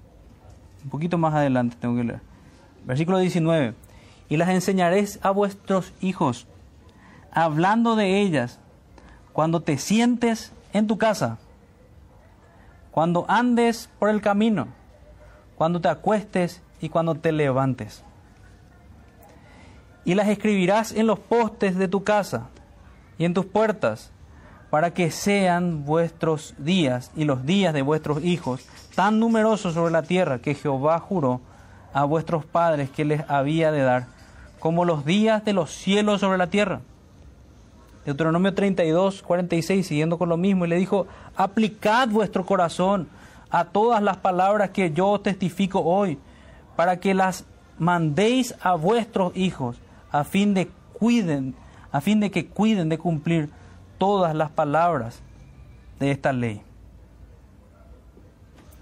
un 0.83 0.89
poquito 0.89 1.17
más 1.17 1.33
adelante 1.33 1.77
tengo 1.79 1.95
que 1.95 2.03
leer. 2.03 2.21
Versículo 2.85 3.17
19. 3.17 3.75
Y 4.27 4.37
las 4.37 4.49
enseñaréis 4.49 5.19
a 5.23 5.31
vuestros 5.31 5.93
hijos, 6.01 6.47
hablando 7.31 7.95
de 7.95 8.21
ellas, 8.21 8.59
cuando 9.33 9.61
te 9.61 9.77
sientes 9.77 10.53
en 10.73 10.87
tu 10.87 10.97
casa, 10.97 11.37
cuando 12.91 13.25
andes 13.27 13.89
por 13.99 14.09
el 14.09 14.21
camino, 14.21 14.67
cuando 15.55 15.79
te 15.81 15.89
acuestes 15.89 16.61
y 16.81 16.89
cuando 16.89 17.15
te 17.15 17.31
levantes. 17.31 18.03
Y 20.05 20.15
las 20.15 20.27
escribirás 20.27 20.91
en 20.91 21.07
los 21.07 21.19
postes 21.19 21.75
de 21.75 21.87
tu 21.87 22.03
casa 22.03 22.47
y 23.17 23.25
en 23.25 23.33
tus 23.33 23.45
puertas, 23.45 24.11
para 24.69 24.93
que 24.93 25.11
sean 25.11 25.83
vuestros 25.83 26.53
días 26.57 27.11
y 27.15 27.25
los 27.25 27.45
días 27.45 27.73
de 27.73 27.81
vuestros 27.81 28.23
hijos 28.23 28.67
tan 28.95 29.19
numerosos 29.19 29.73
sobre 29.73 29.91
la 29.91 30.03
tierra 30.03 30.39
que 30.39 30.53
Jehová 30.53 30.99
juró 30.99 31.41
a 31.93 32.03
vuestros 32.03 32.45
padres 32.45 32.89
que 32.89 33.05
les 33.05 33.27
había 33.29 33.71
de 33.71 33.81
dar, 33.81 34.07
como 34.59 34.85
los 34.85 35.05
días 35.05 35.43
de 35.43 35.53
los 35.53 35.71
cielos 35.71 36.21
sobre 36.21 36.37
la 36.37 36.47
tierra. 36.47 36.81
Deuteronomio 38.09 38.55
32, 38.55 39.21
46, 39.21 39.85
siguiendo 39.85 40.17
con 40.17 40.29
lo 40.29 40.37
mismo, 40.37 40.65
y 40.65 40.69
le 40.69 40.77
dijo, 40.77 41.05
aplicad 41.35 42.09
vuestro 42.09 42.43
corazón 42.43 43.07
a 43.51 43.65
todas 43.65 44.01
las 44.01 44.17
palabras 44.17 44.71
que 44.71 44.91
yo 44.91 45.19
testifico 45.19 45.81
hoy, 45.81 46.17
para 46.75 46.99
que 46.99 47.13
las 47.13 47.45
mandéis 47.77 48.55
a 48.61 48.73
vuestros 48.73 49.35
hijos, 49.37 49.79
a 50.11 50.23
fin 50.23 50.55
de 50.55 50.69
cuiden, 50.93 51.53
a 51.91 52.01
fin 52.01 52.19
de 52.19 52.31
que 52.31 52.47
cuiden 52.47 52.89
de 52.89 52.97
cumplir 52.97 53.49
todas 53.99 54.33
las 54.33 54.49
palabras 54.49 55.21
de 55.99 56.09
esta 56.09 56.33
ley. 56.33 56.63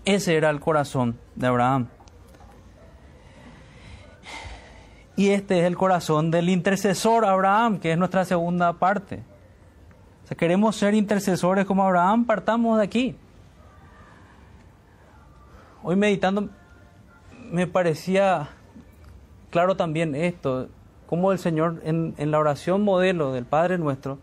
Ese 0.06 0.38
era 0.38 0.50
el 0.50 0.62
corazón 0.62 1.18
de 1.36 1.48
Abraham. 1.48 1.88
Y 5.18 5.32
este 5.32 5.60
es 5.60 5.66
el 5.66 5.76
corazón 5.76 6.32
del 6.32 6.48
intercesor 6.48 7.26
Abraham, 7.26 7.80
que 7.80 7.92
es 7.92 7.98
nuestra 7.98 8.24
segunda 8.24 8.72
parte. 8.74 9.24
Si 10.24 10.36
queremos 10.36 10.76
ser 10.76 10.94
intercesores 10.94 11.66
como 11.66 11.84
Abraham, 11.84 12.26
partamos 12.26 12.78
de 12.78 12.84
aquí. 12.84 13.18
Hoy 15.84 15.96
meditando 15.96 16.50
me 17.52 17.66
parecía 17.66 18.50
claro 19.50 19.76
también 19.76 20.14
esto, 20.16 20.70
como 21.08 21.32
el 21.32 21.40
Señor 21.40 21.82
en, 21.84 22.14
en 22.18 22.32
la 22.32 22.40
oración 22.40 22.84
modelo 22.84 23.34
del 23.34 23.46
Padre 23.46 23.78
nuestro, 23.78 24.20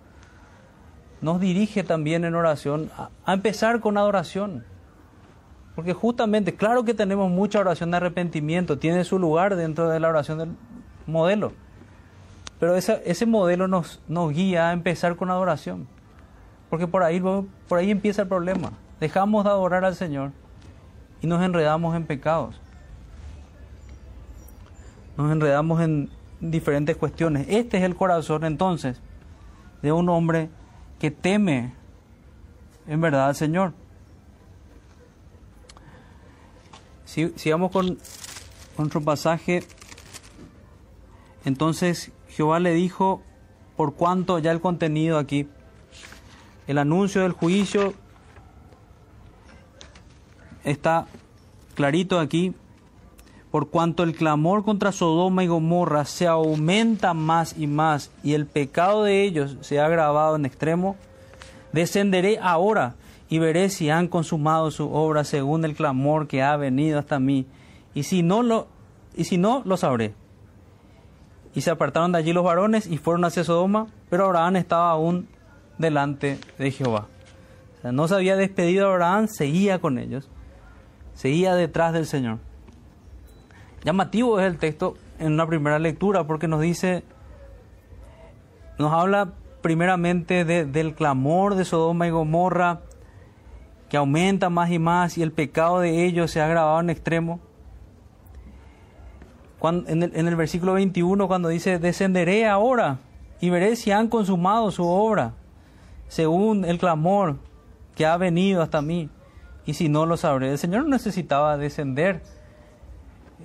nos 1.20 1.40
dirige 1.40 1.82
también 1.82 2.24
en 2.24 2.34
oración 2.34 2.90
a, 2.96 3.32
empezar 3.32 3.80
con 3.80 3.96
adoración. 3.96 4.64
Porque 5.74 5.92
justamente, 5.92 6.54
claro 6.54 6.84
que 6.84 6.94
tenemos 6.94 7.30
mucha 7.30 7.58
oración 7.58 7.90
de 7.90 7.96
arrepentimiento, 7.96 8.78
tiene 8.78 9.02
su 9.02 9.18
lugar 9.18 9.56
dentro 9.56 9.88
de 9.88 9.98
la 9.98 10.08
oración 10.08 10.38
del 10.38 10.50
modelo. 11.06 11.52
Pero 12.60 12.76
ese 12.76 13.26
modelo 13.26 13.68
nos, 13.68 14.00
nos 14.08 14.32
guía 14.32 14.70
a 14.70 14.72
empezar 14.72 15.16
con 15.16 15.30
adoración. 15.30 15.86
Porque 16.70 16.86
por 16.86 17.02
ahí, 17.02 17.20
por 17.20 17.78
ahí 17.78 17.90
empieza 17.90 18.22
el 18.22 18.28
problema. 18.28 18.72
Dejamos 19.00 19.44
de 19.44 19.50
adorar 19.50 19.84
al 19.84 19.94
Señor 19.94 20.32
y 21.20 21.26
nos 21.26 21.42
enredamos 21.42 21.94
en 21.94 22.06
pecados. 22.06 22.60
Nos 25.16 25.30
enredamos 25.30 25.80
en 25.80 26.10
diferentes 26.40 26.96
cuestiones. 26.96 27.46
Este 27.48 27.76
es 27.78 27.82
el 27.82 27.94
corazón 27.94 28.44
entonces 28.44 29.00
de 29.82 29.92
un 29.92 30.08
hombre 30.08 30.48
que 30.98 31.10
teme 31.10 31.72
en 32.86 33.00
verdad 33.00 33.28
al 33.28 33.34
Señor. 33.34 33.72
Si, 37.04 37.32
sigamos 37.36 37.70
con 37.70 37.98
otro 38.76 39.00
pasaje. 39.00 39.62
Entonces 41.44 42.12
Jehová 42.28 42.60
le 42.60 42.72
dijo, 42.72 43.22
por 43.76 43.94
cuanto 43.94 44.38
ya 44.38 44.50
el 44.50 44.60
contenido 44.60 45.18
aquí, 45.18 45.48
el 46.66 46.78
anuncio 46.78 47.22
del 47.22 47.32
juicio 47.32 47.94
está 50.64 51.06
clarito 51.74 52.18
aquí, 52.18 52.54
por 53.50 53.68
cuanto 53.68 54.02
el 54.02 54.16
clamor 54.16 54.64
contra 54.64 54.90
Sodoma 54.90 55.44
y 55.44 55.46
Gomorra 55.46 56.06
se 56.06 56.26
aumenta 56.26 57.14
más 57.14 57.54
y 57.56 57.66
más 57.66 58.10
y 58.22 58.32
el 58.32 58.46
pecado 58.46 59.04
de 59.04 59.22
ellos 59.22 59.58
se 59.60 59.78
ha 59.78 59.86
agravado 59.86 60.36
en 60.36 60.46
extremo, 60.46 60.96
descenderé 61.72 62.38
ahora 62.40 62.96
y 63.28 63.38
veré 63.38 63.68
si 63.68 63.90
han 63.90 64.08
consumado 64.08 64.70
su 64.70 64.90
obra 64.92 65.24
según 65.24 65.64
el 65.64 65.74
clamor 65.74 66.26
que 66.26 66.42
ha 66.42 66.56
venido 66.56 66.98
hasta 66.98 67.20
mí, 67.20 67.46
y 67.94 68.04
si 68.04 68.22
no 68.22 68.42
lo, 68.42 68.66
y 69.14 69.24
si 69.24 69.38
no, 69.38 69.62
lo 69.64 69.76
sabré. 69.76 70.14
Y 71.54 71.60
se 71.60 71.70
apartaron 71.70 72.12
de 72.12 72.18
allí 72.18 72.32
los 72.32 72.44
varones 72.44 72.86
y 72.86 72.98
fueron 72.98 73.24
hacia 73.24 73.44
Sodoma, 73.44 73.86
pero 74.10 74.26
Abraham 74.26 74.56
estaba 74.56 74.90
aún 74.90 75.28
delante 75.78 76.38
de 76.58 76.70
Jehová. 76.70 77.06
O 77.78 77.80
sea, 77.82 77.92
no 77.92 78.08
se 78.08 78.14
había 78.14 78.36
despedido 78.36 78.90
Abraham, 78.90 79.28
seguía 79.28 79.78
con 79.78 79.98
ellos, 79.98 80.28
seguía 81.14 81.54
detrás 81.54 81.92
del 81.92 82.06
Señor. 82.06 82.38
Llamativo 83.84 84.40
es 84.40 84.46
el 84.46 84.58
texto 84.58 84.94
en 85.18 85.34
una 85.34 85.46
primera 85.46 85.78
lectura 85.78 86.26
porque 86.26 86.48
nos 86.48 86.60
dice, 86.60 87.04
nos 88.78 88.92
habla 88.92 89.32
primeramente 89.62 90.44
del 90.44 90.94
clamor 90.94 91.54
de 91.54 91.64
Sodoma 91.64 92.06
y 92.06 92.10
Gomorra, 92.10 92.80
que 93.88 93.96
aumenta 93.96 94.50
más 94.50 94.70
y 94.70 94.78
más 94.78 95.16
y 95.18 95.22
el 95.22 95.32
pecado 95.32 95.80
de 95.80 96.04
ellos 96.04 96.30
se 96.30 96.40
ha 96.40 96.46
agravado 96.46 96.80
en 96.80 96.90
extremo. 96.90 97.40
En, 99.68 100.02
el, 100.02 100.12
en 100.14 100.28
el 100.28 100.36
versículo 100.36 100.74
21 100.74 101.26
cuando 101.26 101.48
dice, 101.48 101.78
descenderé 101.78 102.46
ahora 102.46 102.98
y 103.40 103.50
veré 103.50 103.76
si 103.76 103.90
han 103.90 104.08
consumado 104.08 104.70
su 104.70 104.86
obra, 104.86 105.34
según 106.08 106.64
el 106.64 106.78
clamor 106.78 107.36
que 107.94 108.06
ha 108.06 108.16
venido 108.16 108.62
hasta 108.62 108.82
mí, 108.82 109.08
y 109.66 109.74
si 109.74 109.88
no 109.88 110.06
lo 110.06 110.16
sabré. 110.16 110.50
El 110.50 110.58
Señor 110.58 110.86
necesitaba 110.86 111.56
descender 111.56 112.22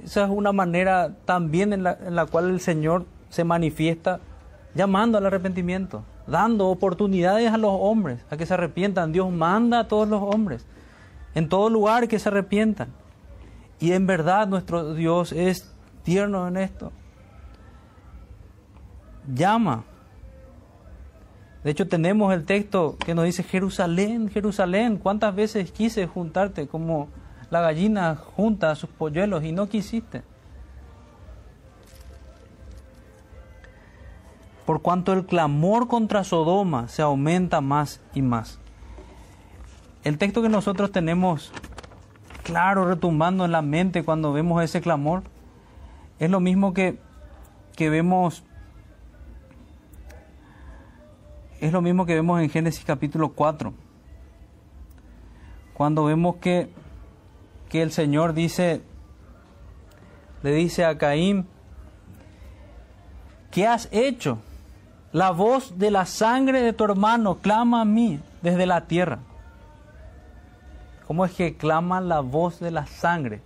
esa 0.04 0.24
es 0.24 0.30
una 0.30 0.52
manera 0.52 1.16
también 1.26 1.74
en 1.74 1.84
la, 1.84 1.98
en 2.06 2.16
la 2.16 2.26
cual 2.26 2.50
el 2.50 2.60
Señor 2.60 3.06
se 3.30 3.44
manifiesta 3.44 4.20
llamando 4.76 5.18
al 5.18 5.26
arrepentimiento, 5.26 6.04
dando 6.28 6.68
oportunidades 6.68 7.52
a 7.52 7.58
los 7.58 7.72
hombres 7.74 8.24
a 8.30 8.38
que 8.38 8.46
se 8.46 8.54
arrepientan. 8.54 9.12
Dios 9.12 9.32
manda 9.32 9.80
a 9.80 9.88
todos 9.88 10.08
los 10.08 10.22
hombres, 10.22 10.66
en 11.36 11.50
todo 11.50 11.70
lugar 11.70 12.08
que 12.08 12.20
se 12.20 12.30
arrepientan. 12.30 12.90
Y 13.80 13.94
en 13.94 14.08
verdad 14.08 14.48
nuestro 14.48 14.94
Dios 14.94 15.32
es 15.32 15.72
tierno 16.10 16.48
en 16.48 16.58
esto. 16.58 16.92
Llama. 19.32 19.84
De 21.64 21.70
hecho 21.72 21.88
tenemos 21.88 22.34
el 22.34 22.46
texto 22.46 22.98
que 23.06 23.14
nos 23.14 23.26
dice, 23.26 23.44
Jerusalén, 23.44 24.30
Jerusalén, 24.30 24.98
¿cuántas 24.98 25.36
veces 25.36 25.72
quise 25.72 26.08
juntarte 26.08 26.68
como 26.68 27.10
la 27.50 27.62
gallina 27.62 28.16
junta 28.16 28.72
a 28.72 28.76
sus 28.76 28.90
polluelos 28.90 29.44
y 29.44 29.52
no 29.52 29.68
quisiste. 29.68 30.24
Por 34.66 34.82
cuanto 34.82 35.14
el 35.14 35.26
clamor 35.26 35.88
contra 35.88 36.24
Sodoma 36.24 36.88
se 36.88 37.02
aumenta 37.02 37.60
más 37.60 38.02
y 38.14 38.22
más. 38.22 38.60
El 40.04 40.18
texto 40.18 40.42
que 40.42 40.50
nosotros 40.50 40.92
tenemos 40.92 41.52
claro 42.44 42.86
retumbando 42.86 43.46
en 43.46 43.52
la 43.52 43.62
mente 43.62 44.04
cuando 44.04 44.32
vemos 44.32 44.64
ese 44.64 44.82
clamor 44.82 45.24
es 46.20 46.30
lo 46.30 46.40
mismo 46.40 46.74
que, 46.74 47.00
que 47.76 47.90
vemos 47.90 48.44
es 51.62 51.74
lo 51.74 51.82
mismo 51.82 52.06
que 52.06 52.16
vemos 52.16 52.42
en 52.42 52.50
Génesis 52.50 52.86
capítulo 52.86 53.34
4 53.34 53.74
cuando 55.74 56.06
vemos 56.06 56.38
que 56.38 56.70
que 57.70 57.84
el 57.84 57.92
Señor 57.92 58.34
dice, 58.34 58.82
le 60.42 60.52
dice 60.52 60.84
a 60.84 60.98
Caín, 60.98 61.48
¿qué 63.52 63.68
has 63.68 63.88
hecho? 63.92 64.40
La 65.12 65.32
voz 65.32 65.78
de 65.78 65.92
la 65.92 66.06
sangre 66.06 66.62
de 66.62 66.74
tu 66.74 66.84
hermano 66.84 67.36
clama 67.36 67.82
a 67.82 67.86
mí 67.86 68.20
desde 68.42 68.66
la 68.66 68.86
tierra. 68.86 69.20
¿Cómo 71.08 71.26
es 71.26 71.32
que 71.32 71.56
clama 71.56 72.02
la 72.02 72.20
voz 72.20 72.60
de 72.60 72.72
la 72.72 72.86
sangre? 72.86 73.42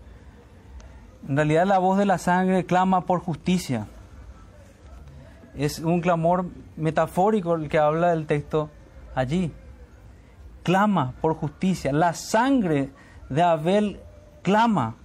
En 1.27 1.37
realidad 1.37 1.65
la 1.65 1.79
voz 1.79 1.97
de 1.97 2.05
la 2.05 2.17
sangre 2.17 2.65
clama 2.65 3.05
por 3.05 3.19
justicia. 3.19 3.87
Es 5.55 5.79
un 5.79 6.01
clamor 6.01 6.45
metafórico 6.75 7.55
el 7.55 7.69
que 7.69 7.77
habla 7.77 8.09
del 8.09 8.25
texto 8.25 8.69
allí. 9.15 9.51
Clama 10.63 11.13
por 11.21 11.35
justicia. 11.35 11.93
La 11.93 12.13
sangre 12.13 12.91
de 13.29 13.41
Abel 13.41 13.99
clama 14.41 14.95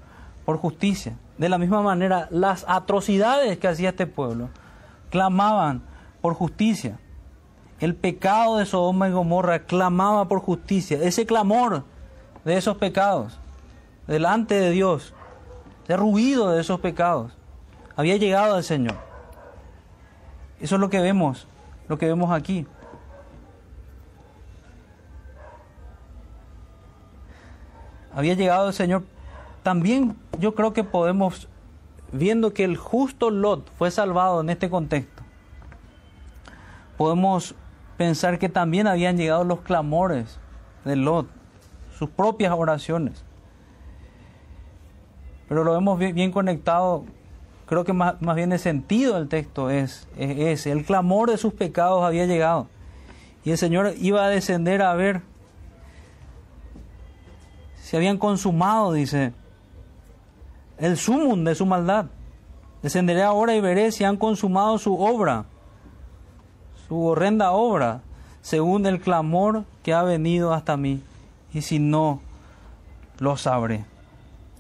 por 0.45 0.57
justicia. 0.57 1.17
De 1.37 1.49
la 1.49 1.59
misma 1.59 1.83
manera, 1.83 2.27
las 2.31 2.65
atrocidades 2.69 3.59
que 3.59 3.69
hacía 3.69 3.91
este 3.91 4.07
pueblo 4.07 4.49
clamaban 5.11 5.83
por 6.21 6.35
justicia. 6.35 6.99
El 7.79 7.95
pecado 7.95 8.57
de 8.57 8.67
Sodoma 8.67 9.09
y 9.09 9.13
Gomorra 9.13 9.61
clamaba 9.61 10.27
por 10.27 10.41
justicia. 10.41 10.99
Ese 11.01 11.27
clamor 11.27 11.85
de 12.45 12.57
esos 12.57 12.77
pecados 12.77 13.39
delante 14.09 14.55
de 14.55 14.71
Dios, 14.71 15.15
ese 15.89 15.97
ruido 15.97 16.51
de 16.51 16.61
esos 16.61 16.81
pecados, 16.81 17.33
había 17.97 18.19
llegado 18.19 18.57
al 18.57 18.63
Señor. 18.63 18.97
Eso 20.61 20.75
es 20.75 20.81
lo 20.83 20.91
que 20.91 21.01
vemos, 21.01 21.49
lo 21.89 21.97
que 21.97 22.05
vemos 22.05 22.31
aquí. 22.31 22.67
Había 28.15 28.35
llegado 28.35 28.69
el 28.69 28.75
Señor 28.75 29.05
también 29.63 30.17
yo 30.39 30.55
creo 30.55 30.75
que 30.75 30.85
podemos, 30.85 31.49
viendo 32.13 32.53
que 32.53 32.65
el 32.65 32.77
justo 32.77 33.31
Lot 33.31 33.71
fue 33.79 33.91
salvado 33.91 34.43
en 34.43 34.51
este 34.51 34.69
contexto, 34.69 35.23
podemos 36.99 37.55
pensar 37.97 38.39
que 38.39 38.51
también 38.51 38.87
habían 38.87 39.17
llegado 39.17 39.43
los 39.43 39.63
clamores 39.63 40.39
de 40.85 40.97
Lot, 40.97 41.29
sus 41.99 42.11
propias 42.11 42.53
oraciones. 42.55 43.25
Pero 45.49 45.65
lo 45.65 45.73
vemos 45.73 45.99
bien, 45.99 46.31
conectado, 46.31 47.05
creo 47.67 47.85
que 47.85 47.93
más, 47.93 48.17
bien 48.35 48.53
el 48.53 48.59
sentido 48.59 49.15
del 49.15 49.29
texto 49.29 49.71
es, 49.71 50.07
es 50.17 50.39
ese, 50.39 50.73
el 50.73 50.85
clamor 50.85 51.31
de 51.31 51.39
sus 51.39 51.55
pecados 51.55 52.05
había 52.05 52.27
llegado. 52.27 52.69
Y 53.45 53.51
el 53.51 53.59
Señor 53.59 53.95
iba 53.99 54.25
a 54.25 54.29
descender 54.29 54.83
a 54.83 54.95
ver 54.95 55.23
si 57.81 57.97
habían 57.97 58.19
consumado, 58.19 58.93
dice, 58.93 59.33
el 60.77 60.99
sumum 60.99 61.45
de 61.45 61.55
su 61.55 61.65
maldad. 61.65 62.07
Descenderé 62.83 63.23
ahora 63.23 63.55
y 63.55 63.61
veré 63.61 63.91
si 63.91 64.05
han 64.05 64.19
consumado 64.19 64.79
su 64.79 64.95
obra, 65.01 65.47
su 66.87 67.03
horrenda 67.03 67.53
obra, 67.53 68.03
según 68.43 68.87
el 68.87 69.01
clamor 69.01 69.65
que 69.83 69.95
ha 69.95 70.03
venido 70.03 70.53
hasta 70.53 70.77
mí. 70.77 71.03
Y 71.53 71.63
si 71.63 71.79
no, 71.79 72.21
lo 73.19 73.37
sabré. 73.37 73.85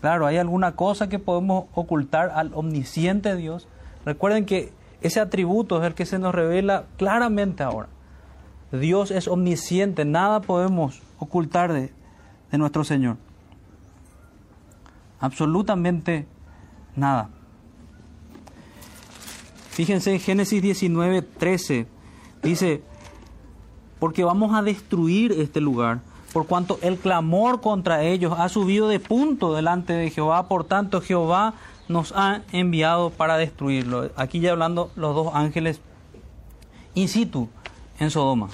Claro, 0.00 0.26
hay 0.26 0.36
alguna 0.36 0.76
cosa 0.76 1.08
que 1.08 1.18
podemos 1.18 1.66
ocultar 1.74 2.30
al 2.34 2.52
omnisciente 2.54 3.34
Dios. 3.36 3.66
Recuerden 4.04 4.46
que 4.46 4.72
ese 5.00 5.20
atributo 5.20 5.80
es 5.80 5.86
el 5.86 5.94
que 5.94 6.06
se 6.06 6.18
nos 6.18 6.34
revela 6.34 6.84
claramente 6.96 7.62
ahora. 7.62 7.88
Dios 8.72 9.10
es 9.10 9.28
omnisciente, 9.28 10.04
nada 10.04 10.40
podemos 10.40 11.02
ocultar 11.18 11.72
de, 11.72 11.92
de 12.50 12.58
nuestro 12.58 12.84
Señor 12.84 13.16
absolutamente 15.20 16.26
nada. 16.96 17.30
Fíjense 19.70 20.12
en 20.12 20.20
Génesis 20.20 20.60
19, 20.60 21.22
13, 21.22 21.86
dice, 22.42 22.82
porque 23.98 24.24
vamos 24.24 24.54
a 24.54 24.62
destruir 24.62 25.32
este 25.32 25.60
lugar, 25.60 26.00
por 26.32 26.46
cuanto 26.46 26.78
el 26.82 26.98
clamor 26.98 27.60
contra 27.60 28.02
ellos 28.02 28.34
ha 28.38 28.48
subido 28.48 28.88
de 28.88 29.00
punto 29.00 29.54
delante 29.54 29.92
de 29.92 30.10
Jehová, 30.10 30.48
por 30.48 30.64
tanto 30.64 31.00
Jehová 31.00 31.54
nos 31.88 32.12
ha 32.12 32.42
enviado 32.52 33.10
para 33.10 33.36
destruirlo. 33.36 34.10
Aquí 34.16 34.40
ya 34.40 34.52
hablando 34.52 34.90
los 34.94 35.14
dos 35.14 35.34
ángeles 35.34 35.80
in 36.94 37.08
situ 37.08 37.48
en 37.98 38.10
Sodoma. 38.10 38.48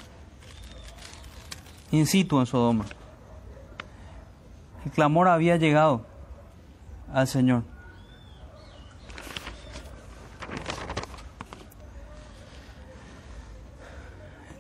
In 1.91 2.07
situ 2.07 2.39
en 2.39 2.47
Sodoma. 2.47 2.85
El 4.85 4.91
clamor 4.91 5.29
había 5.29 5.57
llegado 5.57 6.05
al 7.13 7.27
Señor. 7.27 7.63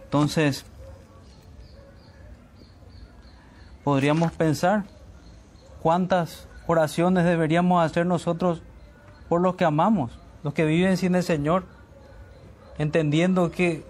Entonces, 0.04 0.64
podríamos 3.84 4.32
pensar 4.32 4.84
cuántas 5.80 6.48
oraciones 6.66 7.24
deberíamos 7.24 7.84
hacer 7.84 8.06
nosotros 8.06 8.62
por 9.28 9.40
los 9.40 9.54
que 9.54 9.64
amamos, 9.64 10.18
los 10.42 10.54
que 10.54 10.64
viven 10.64 10.96
sin 10.96 11.14
el 11.14 11.22
Señor, 11.22 11.64
entendiendo 12.78 13.50
que 13.50 13.84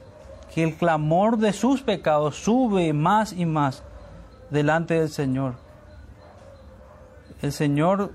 que 0.54 0.62
el 0.62 0.76
clamor 0.76 1.38
de 1.38 1.52
sus 1.52 1.82
pecados 1.82 2.36
sube 2.36 2.92
más 2.92 3.32
y 3.32 3.44
más 3.44 3.82
delante 4.50 4.94
del 4.94 5.08
Señor. 5.08 5.54
El 7.42 7.50
Señor 7.50 8.12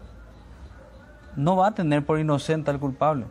no 1.35 1.57
va 1.57 1.67
a 1.67 1.75
tener 1.75 2.05
por 2.05 2.17
inocente 2.17 2.71
al 2.71 2.79
culpable. 2.79 3.25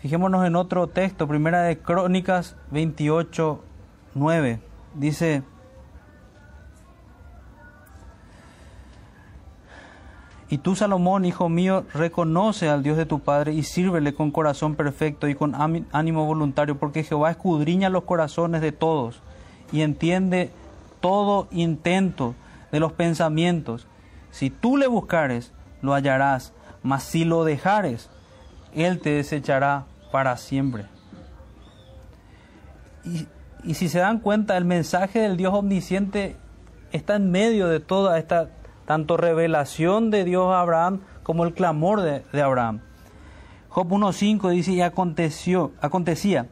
Fijémonos 0.00 0.44
en 0.44 0.56
otro 0.56 0.88
texto, 0.88 1.28
primera 1.28 1.62
de 1.62 1.78
Crónicas 1.78 2.56
28, 2.72 3.62
9. 4.14 4.60
Dice, 4.94 5.44
Y 10.52 10.58
tú, 10.58 10.74
Salomón, 10.74 11.24
hijo 11.24 11.48
mío, 11.48 11.84
reconoce 11.94 12.68
al 12.68 12.82
Dios 12.82 12.96
de 12.96 13.06
tu 13.06 13.20
Padre 13.20 13.52
y 13.52 13.62
sírvele 13.62 14.14
con 14.14 14.32
corazón 14.32 14.74
perfecto 14.74 15.28
y 15.28 15.36
con 15.36 15.54
ánimo 15.92 16.26
voluntario, 16.26 16.76
porque 16.76 17.04
Jehová 17.04 17.30
escudriña 17.30 17.88
los 17.88 18.02
corazones 18.02 18.60
de 18.60 18.72
todos 18.72 19.20
y 19.70 19.82
entiende 19.82 20.50
todo 21.00 21.46
intento 21.52 22.34
de 22.72 22.80
los 22.80 22.92
pensamientos. 22.92 23.86
Si 24.32 24.50
tú 24.50 24.76
le 24.76 24.88
buscares, 24.88 25.52
lo 25.82 25.94
hallarás, 25.94 26.52
mas 26.82 27.04
si 27.04 27.24
lo 27.24 27.44
dejares, 27.44 28.10
Él 28.74 28.98
te 28.98 29.10
desechará 29.10 29.84
para 30.10 30.36
siempre. 30.36 30.86
Y, 33.04 33.28
y 33.62 33.74
si 33.74 33.88
se 33.88 34.00
dan 34.00 34.18
cuenta, 34.18 34.56
el 34.56 34.64
mensaje 34.64 35.20
del 35.20 35.36
Dios 35.36 35.54
omnisciente 35.54 36.34
está 36.90 37.14
en 37.14 37.30
medio 37.30 37.68
de 37.68 37.78
toda 37.78 38.18
esta 38.18 38.48
tanto 38.86 39.16
revelación 39.16 40.10
de 40.10 40.24
Dios 40.24 40.52
a 40.52 40.60
Abraham 40.60 41.00
como 41.22 41.44
el 41.44 41.54
clamor 41.54 42.00
de, 42.02 42.42
Abraham. 42.42 42.80
Job 43.68 43.88
1.5 43.88 44.50
dice, 44.50 44.72
y 44.72 44.80
aconteció, 44.80 45.72
acontecía 45.80 46.48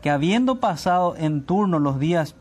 que 0.00 0.10
habiendo 0.10 0.60
pasado 0.60 1.14
en 1.16 1.44
turno 1.44 1.78
los 1.78 1.98
días 1.98 2.36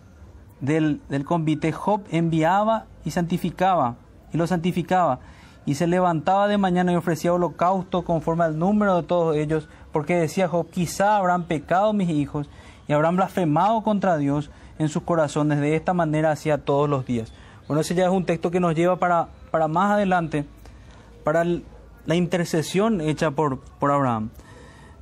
del, 0.62 1.02
del 1.10 1.26
convite, 1.26 1.72
Job 1.72 2.04
enviaba 2.12 2.86
y 3.04 3.12
santificaba, 3.12 3.96
y 4.32 4.38
lo 4.38 4.46
santificaba, 4.46 5.20
y 5.66 5.76
se 5.76 5.88
levantaba 5.88 6.48
de 6.48 6.58
mañana 6.58 6.92
y 6.92 6.96
ofrecía 6.96 7.34
holocausto 7.34 8.04
conforme 8.04 8.44
al 8.44 8.60
número 8.60 8.96
de 8.96 9.04
todos 9.04 9.36
ellos, 9.36 9.68
porque 9.92 10.16
decía 10.16 10.48
Job, 10.48 10.70
quizá 10.70 11.18
habrán 11.18 11.44
pecado 11.44 11.94
mis 11.94 12.10
hijos, 12.10 12.50
y 12.88 12.94
habrán 12.94 13.16
blasfemado 13.16 13.84
contra 13.84 14.18
Dios 14.18 14.50
en 14.80 14.90
sus 14.90 15.04
corazones, 15.04 15.60
de 15.60 15.76
esta 15.76 15.94
manera 15.94 16.32
hacía 16.32 16.58
todos 16.58 16.90
los 16.90 17.06
días. 17.06 17.32
Bueno, 17.70 17.80
ese 17.80 17.96
ya 17.96 18.04
es 18.04 18.12
un 18.12 18.26
texto 18.26 18.52
que 18.52 18.60
nos 18.60 18.76
lleva 18.76 18.98
para 18.98 19.30
para 19.50 19.68
más 19.68 19.92
adelante, 19.92 20.46
para 21.24 21.44
la 21.44 22.16
intercesión 22.16 23.02
hecha 23.02 23.32
por, 23.32 23.60
por 23.60 23.92
Abraham. 23.92 24.30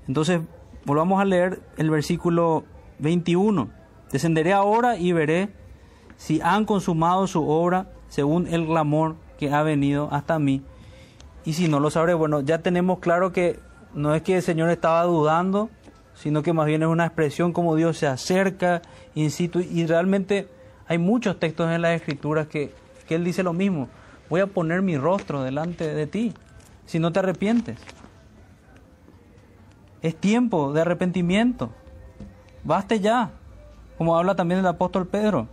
Entonces, 0.08 0.42
volvamos 0.86 1.22
a 1.22 1.26
leer 1.26 1.62
el 1.78 1.90
versículo 1.90 2.64
21. 3.00 3.70
Descenderé 4.12 4.54
ahora 4.54 4.98
y 4.98 5.12
veré 5.12 5.50
si 6.16 6.40
han 6.42 6.66
consumado 6.66 7.28
su 7.28 7.48
obra 7.48 7.88
según 8.08 8.48
el 8.48 8.66
clamor 8.66 9.16
que 9.38 9.52
ha 9.52 9.64
venido 9.64 10.10
hasta 10.12 10.40
mí. 10.40 10.64
Y 11.46 11.54
si 11.54 11.68
no 11.68 11.80
lo 11.80 11.90
sabré, 11.90 12.14
bueno, 12.14 12.42
ya 12.42 12.60
tenemos 12.60 13.00
claro 13.00 13.32
que 13.32 13.60
no 13.94 14.16
es 14.16 14.22
que 14.22 14.38
el 14.38 14.42
Señor 14.42 14.70
estaba 14.70 15.04
dudando, 15.04 15.70
sino 16.14 16.42
que 16.42 16.54
más 16.54 16.66
bien 16.66 16.82
es 16.82 16.88
una 16.88 17.06
expresión 17.06 17.54
como 17.54 17.76
Dios 17.76 17.98
se 17.98 18.08
acerca 18.08 18.82
in 19.14 19.32
situ. 19.32 19.60
Y 19.60 19.86
realmente 19.86 20.48
hay 20.88 20.98
muchos 20.98 21.40
textos 21.40 21.70
en 21.72 21.82
las 21.82 21.96
Escrituras 21.96 22.48
que, 22.48 22.74
que 23.08 23.16
Él 23.16 23.24
dice 23.24 23.44
lo 23.44 23.54
mismo 23.54 23.90
voy 24.30 24.42
a 24.42 24.48
poner 24.48 24.82
mi 24.82 24.98
rostro 24.98 25.44
delante 25.44 25.94
de 25.94 26.08
ti 26.08 26.34
si 26.86 27.00
no 27.00 27.12
te 27.12 27.20
arrepientes. 27.20 27.78
Es 30.02 30.16
tiempo 30.16 30.74
de 30.74 30.82
arrepentimiento. 30.82 31.72
Baste 32.64 33.00
ya, 33.00 33.32
como 33.98 34.18
habla 34.18 34.36
también 34.36 34.60
el 34.60 34.68
apóstol 34.68 35.08
Pedro. 35.08 35.48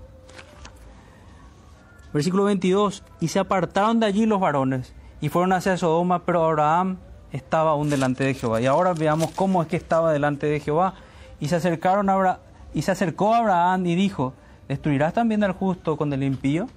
Versículo 2.13 2.45
22, 2.45 3.03
y 3.21 3.29
se 3.29 3.41
apartaron 3.41 3.99
de 3.99 4.07
allí 4.07 4.27
los 4.27 4.39
varones 4.39 4.95
y 5.21 5.29
fueron 5.29 5.53
hacia 5.53 5.77
Sodoma, 5.77 6.25
pero 6.25 6.45
Abraham 6.45 6.99
estaba 7.33 7.73
aún 7.73 7.91
delante 7.91 8.23
de 8.23 8.35
Jehová. 8.35 8.61
Y 8.61 8.67
ahora 8.67 8.93
veamos 8.95 9.33
cómo 9.33 9.63
es 9.63 9.69
que 9.69 9.77
estaba 9.77 10.13
delante 10.13 10.47
de 10.47 10.61
Jehová. 10.61 10.95
Y 11.41 11.49
se 11.49 11.57
acercaron 11.57 12.09
a 12.09 12.39
y 12.73 12.83
se 12.83 12.93
acercó 12.93 13.35
a 13.35 13.39
Abraham 13.39 13.87
y 13.87 13.97
dijo, 13.97 14.35
¿destruirás 14.69 15.13
también 15.13 15.45
al 15.45 15.53
justo 15.53 15.97
con 15.97 16.13
el 16.13 16.23
impío? 16.23 16.69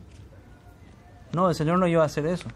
No, 1.33 1.49
el 1.49 1.55
Señor 1.55 1.79
no 1.79 1.87
iba 1.87 2.03
a 2.03 2.05
hacer 2.05 2.25
eso. 2.25 2.47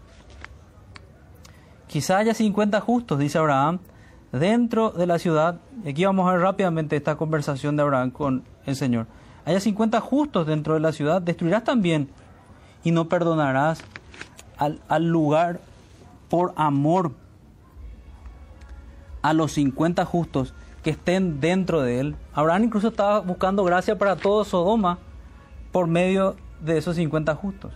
Quizá 1.86 2.18
haya 2.18 2.34
50 2.34 2.80
justos, 2.80 3.18
dice 3.18 3.38
Abraham, 3.38 3.80
dentro 4.32 4.90
de 4.90 5.06
la 5.06 5.18
ciudad. 5.18 5.60
Y 5.84 5.90
aquí 5.90 6.04
vamos 6.04 6.28
a 6.28 6.32
ver 6.32 6.40
rápidamente 6.40 6.96
esta 6.96 7.16
conversación 7.16 7.76
de 7.76 7.82
Abraham 7.82 8.10
con 8.10 8.44
el 8.64 8.76
Señor. 8.76 9.06
Haya 9.44 9.60
50 9.60 10.00
justos 10.00 10.46
dentro 10.46 10.74
de 10.74 10.80
la 10.80 10.92
ciudad, 10.92 11.20
destruirás 11.20 11.64
también 11.64 12.08
y 12.84 12.92
no 12.92 13.08
perdonarás 13.08 13.82
al, 14.56 14.80
al 14.88 15.08
lugar 15.08 15.60
por 16.28 16.54
amor 16.56 17.12
a 19.20 19.32
los 19.32 19.52
50 19.52 20.04
justos 20.04 20.54
que 20.82 20.90
estén 20.90 21.40
dentro 21.40 21.82
de 21.82 22.00
él. 22.00 22.16
Abraham 22.32 22.64
incluso 22.64 22.88
estaba 22.88 23.20
buscando 23.20 23.64
gracia 23.64 23.98
para 23.98 24.16
todo 24.16 24.44
Sodoma 24.44 24.98
por 25.72 25.86
medio 25.86 26.36
de 26.60 26.78
esos 26.78 26.96
50 26.96 27.34
justos. 27.34 27.72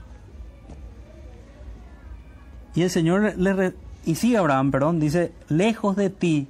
Y 2.74 2.82
el 2.82 2.90
Señor 2.90 3.36
le 3.36 3.74
y 4.06 4.14
sigue 4.14 4.36
Abraham, 4.36 4.70
perdón, 4.70 5.00
dice, 5.00 5.32
lejos 5.48 5.96
de 5.96 6.10
ti 6.10 6.46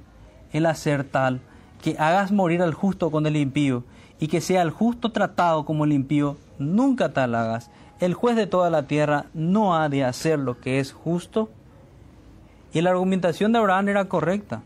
el 0.53 0.67
hacer 0.67 1.03
tal, 1.03 1.41
que 1.81 1.95
hagas 1.97 2.31
morir 2.31 2.61
al 2.61 2.75
justo 2.75 3.09
con 3.09 3.25
el 3.25 3.35
impío, 3.35 3.83
y 4.19 4.27
que 4.27 4.41
sea 4.41 4.61
el 4.61 4.69
justo 4.69 5.11
tratado 5.11 5.65
como 5.65 5.83
el 5.83 5.91
impío, 5.91 6.37
nunca 6.59 7.13
tal 7.13 7.33
hagas. 7.33 7.71
El 7.99 8.13
juez 8.13 8.35
de 8.35 8.45
toda 8.45 8.69
la 8.69 8.87
tierra 8.87 9.25
no 9.33 9.75
ha 9.75 9.89
de 9.89 10.03
hacer 10.03 10.37
lo 10.37 10.59
que 10.59 10.79
es 10.79 10.93
justo. 10.93 11.49
Y 12.73 12.81
la 12.81 12.91
argumentación 12.91 13.51
de 13.51 13.59
Abraham 13.59 13.89
era 13.89 14.05
correcta. 14.05 14.61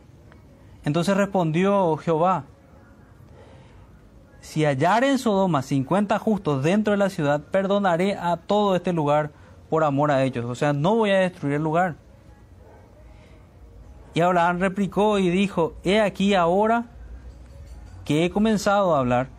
Entonces 0.83 1.15
respondió 1.15 1.95
Jehová, 1.97 2.45
si 4.41 4.65
hallare 4.65 5.09
en 5.09 5.19
Sodoma 5.19 5.61
50 5.61 6.17
justos 6.19 6.63
dentro 6.63 6.91
de 6.91 6.97
la 6.97 7.09
ciudad, 7.09 7.41
perdonaré 7.41 8.17
a 8.17 8.37
todo 8.37 8.75
este 8.75 8.91
lugar 8.91 9.31
por 9.69 9.83
amor 9.83 10.11
a 10.11 10.23
ellos. 10.23 10.45
O 10.45 10.55
sea, 10.55 10.73
no 10.73 10.95
voy 10.95 11.11
a 11.11 11.19
destruir 11.19 11.55
el 11.55 11.63
lugar. 11.63 11.95
Y 14.13 14.21
Abraham 14.21 14.59
replicó 14.59 15.19
y 15.19 15.29
dijo, 15.29 15.75
he 15.83 16.01
aquí 16.01 16.33
ahora 16.33 16.87
que 18.03 18.25
he 18.25 18.29
comenzado 18.29 18.95
a 18.95 18.99
hablar 18.99 19.29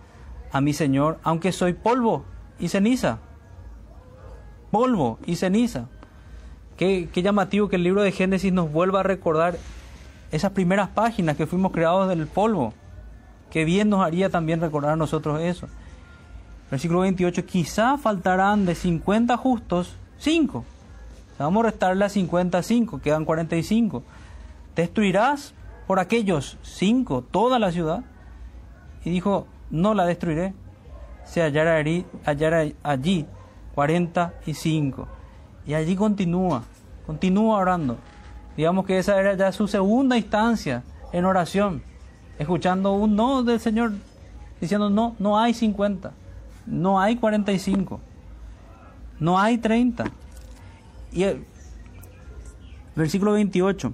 a 0.53 0.61
mi 0.61 0.73
Señor, 0.73 1.19
aunque 1.25 1.53
soy 1.53 1.75
polvo 1.75 2.25
y 2.59 2.69
ceniza. 2.69 3.19
Polvo 4.71 5.19
y 5.27 5.37
ceniza. 5.37 5.89
Qué, 6.77 7.09
qué 7.13 7.23
llamativo 7.23 7.69
que 7.69 7.77
el 7.77 7.83
libro 7.83 8.03
de 8.03 8.13
Génesis 8.13 8.53
nos 8.53 8.73
vuelva 8.73 9.01
a 9.01 9.03
recordar 9.03 9.59
esas 10.31 10.53
primeras 10.53 10.89
páginas 10.89 11.37
que 11.37 11.47
fuimos 11.47 11.73
creados 11.73 12.09
del 12.09 12.27
polvo. 12.27 12.73
Qué 13.53 13.67
bien 13.67 13.91
nos 13.91 14.03
haría 14.03 14.31
también 14.31 14.63
recordar 14.63 14.93
a 14.93 14.97
nosotros 14.97 15.39
eso. 15.39 15.69
Versículo 16.71 17.01
28, 17.01 17.45
quizá 17.45 17.99
faltarán 17.99 18.65
de 18.65 18.75
50 18.75 19.37
justos 19.37 19.95
5. 20.17 20.65
Vamos 21.39 21.63
a 21.63 21.67
restarle 21.67 22.07
a 22.07 22.09
55, 22.09 23.03
quedan 23.03 23.27
45. 23.27 24.03
¿Destruirás 24.75 25.53
por 25.87 25.99
aquellos 25.99 26.57
5 26.63 27.25
toda 27.31 27.59
la 27.59 27.73
ciudad? 27.73 28.05
Y 29.05 29.11
dijo, 29.11 29.47
no 29.71 29.93
la 29.93 30.07
destruiré. 30.07 30.55
Se 31.27 31.43
hallará, 31.43 31.85
allí 32.83 33.27
45. 33.75 35.09
Y 35.67 35.75
allí 35.75 35.95
continúa, 35.95 36.63
continúa 37.07 37.59
orando. 37.59 37.99
Digamos 38.57 38.87
que 38.87 38.97
esa 38.97 39.21
era 39.21 39.35
ya 39.35 39.53
su 39.53 39.69
segunda 39.69 40.17
instancia 40.17 40.85
en 41.13 41.27
oración, 41.27 41.83
escuchando 42.39 42.93
un 42.93 43.17
no 43.17 43.43
del 43.43 43.61
Señor, 43.61 43.93
diciendo 44.61 44.91
no, 44.91 45.15
no 45.19 45.39
hay 45.39 45.55
50, 45.55 46.13
no 46.67 47.01
hay 47.01 47.17
45. 47.17 48.01
No 49.23 49.39
hay 49.39 49.59
30. 49.59 50.07
Y 51.13 51.23
el 51.23 51.45
versículo 52.97 53.33
28. 53.35 53.93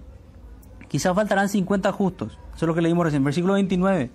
Quizás 0.89 1.15
faltarán 1.15 1.51
50 1.51 1.93
justos. 1.93 2.39
Eso 2.57 2.65
es 2.65 2.67
lo 2.67 2.75
que 2.75 2.81
leímos 2.81 3.05
recién. 3.05 3.23
Versículo 3.23 3.53
29. 3.53 4.11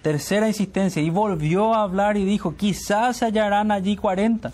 Tercera 0.00 0.46
insistencia. 0.46 1.02
Y 1.02 1.10
volvió 1.10 1.74
a 1.74 1.82
hablar 1.82 2.16
y 2.16 2.24
dijo, 2.24 2.54
quizás 2.54 3.16
se 3.16 3.24
hallarán 3.24 3.72
allí 3.72 3.96
40. 3.96 4.52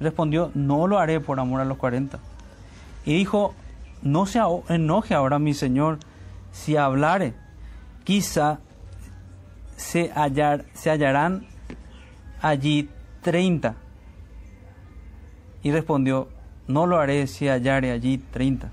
Respondió, 0.00 0.50
no 0.54 0.88
lo 0.88 0.98
haré 0.98 1.20
por 1.20 1.38
amor 1.38 1.60
a 1.60 1.64
los 1.64 1.78
40. 1.78 2.18
Y 3.06 3.14
dijo, 3.14 3.54
no 4.02 4.26
se 4.26 4.40
enoje 4.68 5.14
ahora 5.14 5.38
mi 5.38 5.54
Señor 5.54 6.00
si 6.50 6.76
hablare. 6.76 7.34
Quizá 8.04 8.60
se, 9.76 10.10
hallar, 10.14 10.64
se 10.74 10.90
hallarán 10.90 11.46
allí 12.40 12.88
30. 13.22 13.74
Y 15.62 15.72
respondió, 15.72 16.28
no 16.68 16.86
lo 16.86 16.98
haré 16.98 17.26
si 17.26 17.48
hallare 17.48 17.90
allí 17.90 18.18
treinta. 18.18 18.70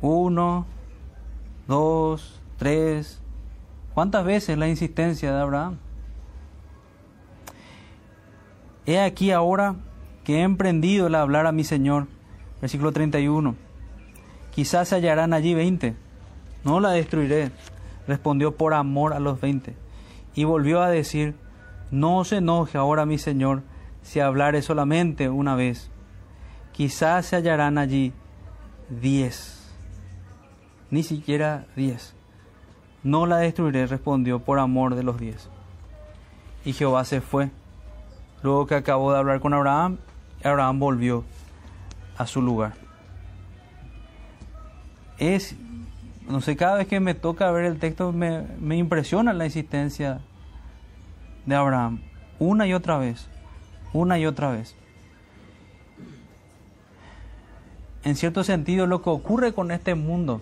Uno, 0.00 0.66
dos, 1.66 2.40
tres, 2.58 3.22
¿Cuántas 3.94 4.24
veces 4.24 4.56
la 4.56 4.68
insistencia 4.68 5.32
de 5.32 5.40
Abraham? 5.40 5.76
He 8.86 8.98
aquí 8.98 9.30
ahora 9.30 9.76
que 10.24 10.38
he 10.38 10.42
emprendido 10.42 11.08
el 11.08 11.14
hablar 11.14 11.46
a 11.46 11.52
mi 11.52 11.62
Señor. 11.62 12.06
Versículo 12.60 12.92
31. 12.92 13.54
Quizás 14.50 14.88
se 14.88 14.94
hallarán 14.94 15.34
allí 15.34 15.54
veinte. 15.54 15.94
No 16.64 16.80
la 16.80 16.90
destruiré. 16.90 17.50
Respondió 18.06 18.56
por 18.56 18.74
amor 18.74 19.12
a 19.12 19.20
los 19.20 19.40
veinte. 19.40 19.76
Y 20.34 20.44
volvió 20.44 20.82
a 20.82 20.90
decir, 20.90 21.34
no 21.90 22.24
se 22.24 22.36
enoje 22.36 22.78
ahora 22.78 23.06
mi 23.06 23.18
Señor 23.18 23.62
si 24.02 24.20
hablare 24.20 24.62
solamente 24.62 25.28
una 25.28 25.54
vez. 25.54 25.90
Quizás 26.72 27.26
se 27.26 27.36
hallarán 27.36 27.78
allí 27.78 28.12
diez. 28.88 29.70
Ni 30.90 31.02
siquiera 31.02 31.66
diez. 31.76 32.14
No 33.02 33.26
la 33.26 33.38
destruiré, 33.38 33.86
respondió 33.86 34.40
por 34.40 34.58
amor 34.58 34.94
de 34.94 35.02
los 35.02 35.18
diez. 35.18 35.48
Y 36.64 36.72
Jehová 36.72 37.04
se 37.04 37.20
fue. 37.20 37.50
Luego 38.42 38.66
que 38.66 38.74
acabó 38.74 39.12
de 39.12 39.18
hablar 39.18 39.40
con 39.40 39.54
Abraham, 39.54 39.98
Abraham 40.44 40.78
volvió 40.78 41.24
a 42.16 42.26
su 42.26 42.42
lugar. 42.42 42.74
Es, 45.18 45.56
no 46.28 46.40
sé, 46.40 46.56
cada 46.56 46.76
vez 46.76 46.86
que 46.86 47.00
me 47.00 47.14
toca 47.14 47.50
ver 47.50 47.64
el 47.64 47.78
texto 47.78 48.12
me, 48.12 48.42
me 48.60 48.76
impresiona 48.76 49.32
la 49.32 49.44
existencia 49.44 50.20
de 51.46 51.54
Abraham, 51.54 52.00
una 52.38 52.66
y 52.66 52.74
otra 52.74 52.98
vez, 52.98 53.28
una 53.92 54.18
y 54.18 54.26
otra 54.26 54.50
vez. 54.50 54.76
En 58.04 58.16
cierto 58.16 58.42
sentido, 58.44 58.86
lo 58.86 59.02
que 59.02 59.10
ocurre 59.10 59.52
con 59.52 59.70
este 59.70 59.94
mundo 59.94 60.40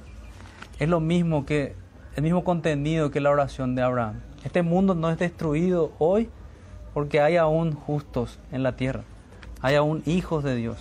es 0.78 0.89
lo 0.89 1.01
mismo 1.01 1.45
que 1.45 1.74
el 2.16 2.22
mismo 2.22 2.43
contenido 2.43 3.11
que 3.11 3.20
la 3.20 3.31
oración 3.31 3.74
de 3.74 3.83
Abraham. 3.83 4.20
Este 4.45 4.62
mundo 4.62 4.95
no 4.95 5.11
es 5.11 5.18
destruido 5.18 5.93
hoy 5.99 6.28
porque 6.95 7.20
hay 7.20 7.37
aún 7.37 7.72
justos 7.72 8.39
en 8.51 8.62
la 8.62 8.76
tierra, 8.76 9.05
hay 9.61 9.76
aún 9.76 10.03
hijos 10.07 10.43
de 10.43 10.57
Dios 10.57 10.78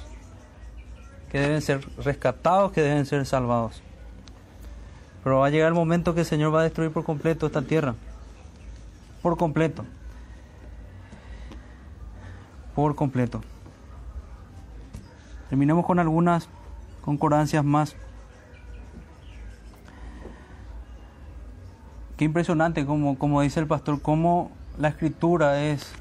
que 1.29 1.39
deben 1.39 1.61
ser 1.61 1.87
rescatados, 2.03 2.71
que 2.71 2.81
deben 2.81 3.05
ser 3.05 3.25
salvados. 3.25 3.83
Pero 5.23 5.39
va 5.39 5.47
a 5.47 5.49
llegar 5.49 5.67
el 5.67 5.73
momento 5.73 6.13
que 6.13 6.21
el 6.21 6.25
Señor 6.25 6.53
va 6.53 6.61
a 6.61 6.63
destruir 6.63 6.91
por 6.91 7.03
completo 7.03 7.45
esta 7.45 7.61
tierra, 7.61 7.95
por 9.21 9.37
completo, 9.37 9.85
por 12.73 12.95
completo. 12.95 13.41
Terminemos 15.49 15.85
con 15.85 15.99
algunas 15.99 16.47
concordancias 17.01 17.65
más. 17.65 17.95
Qué 22.15 22.25
impresionante, 22.25 22.85
como, 22.85 23.17
como 23.17 23.41
dice 23.41 23.59
el 23.59 23.67
pastor, 23.67 24.01
cómo 24.01 24.51
la 24.77 24.89
escritura 24.89 25.63
es, 25.63 25.91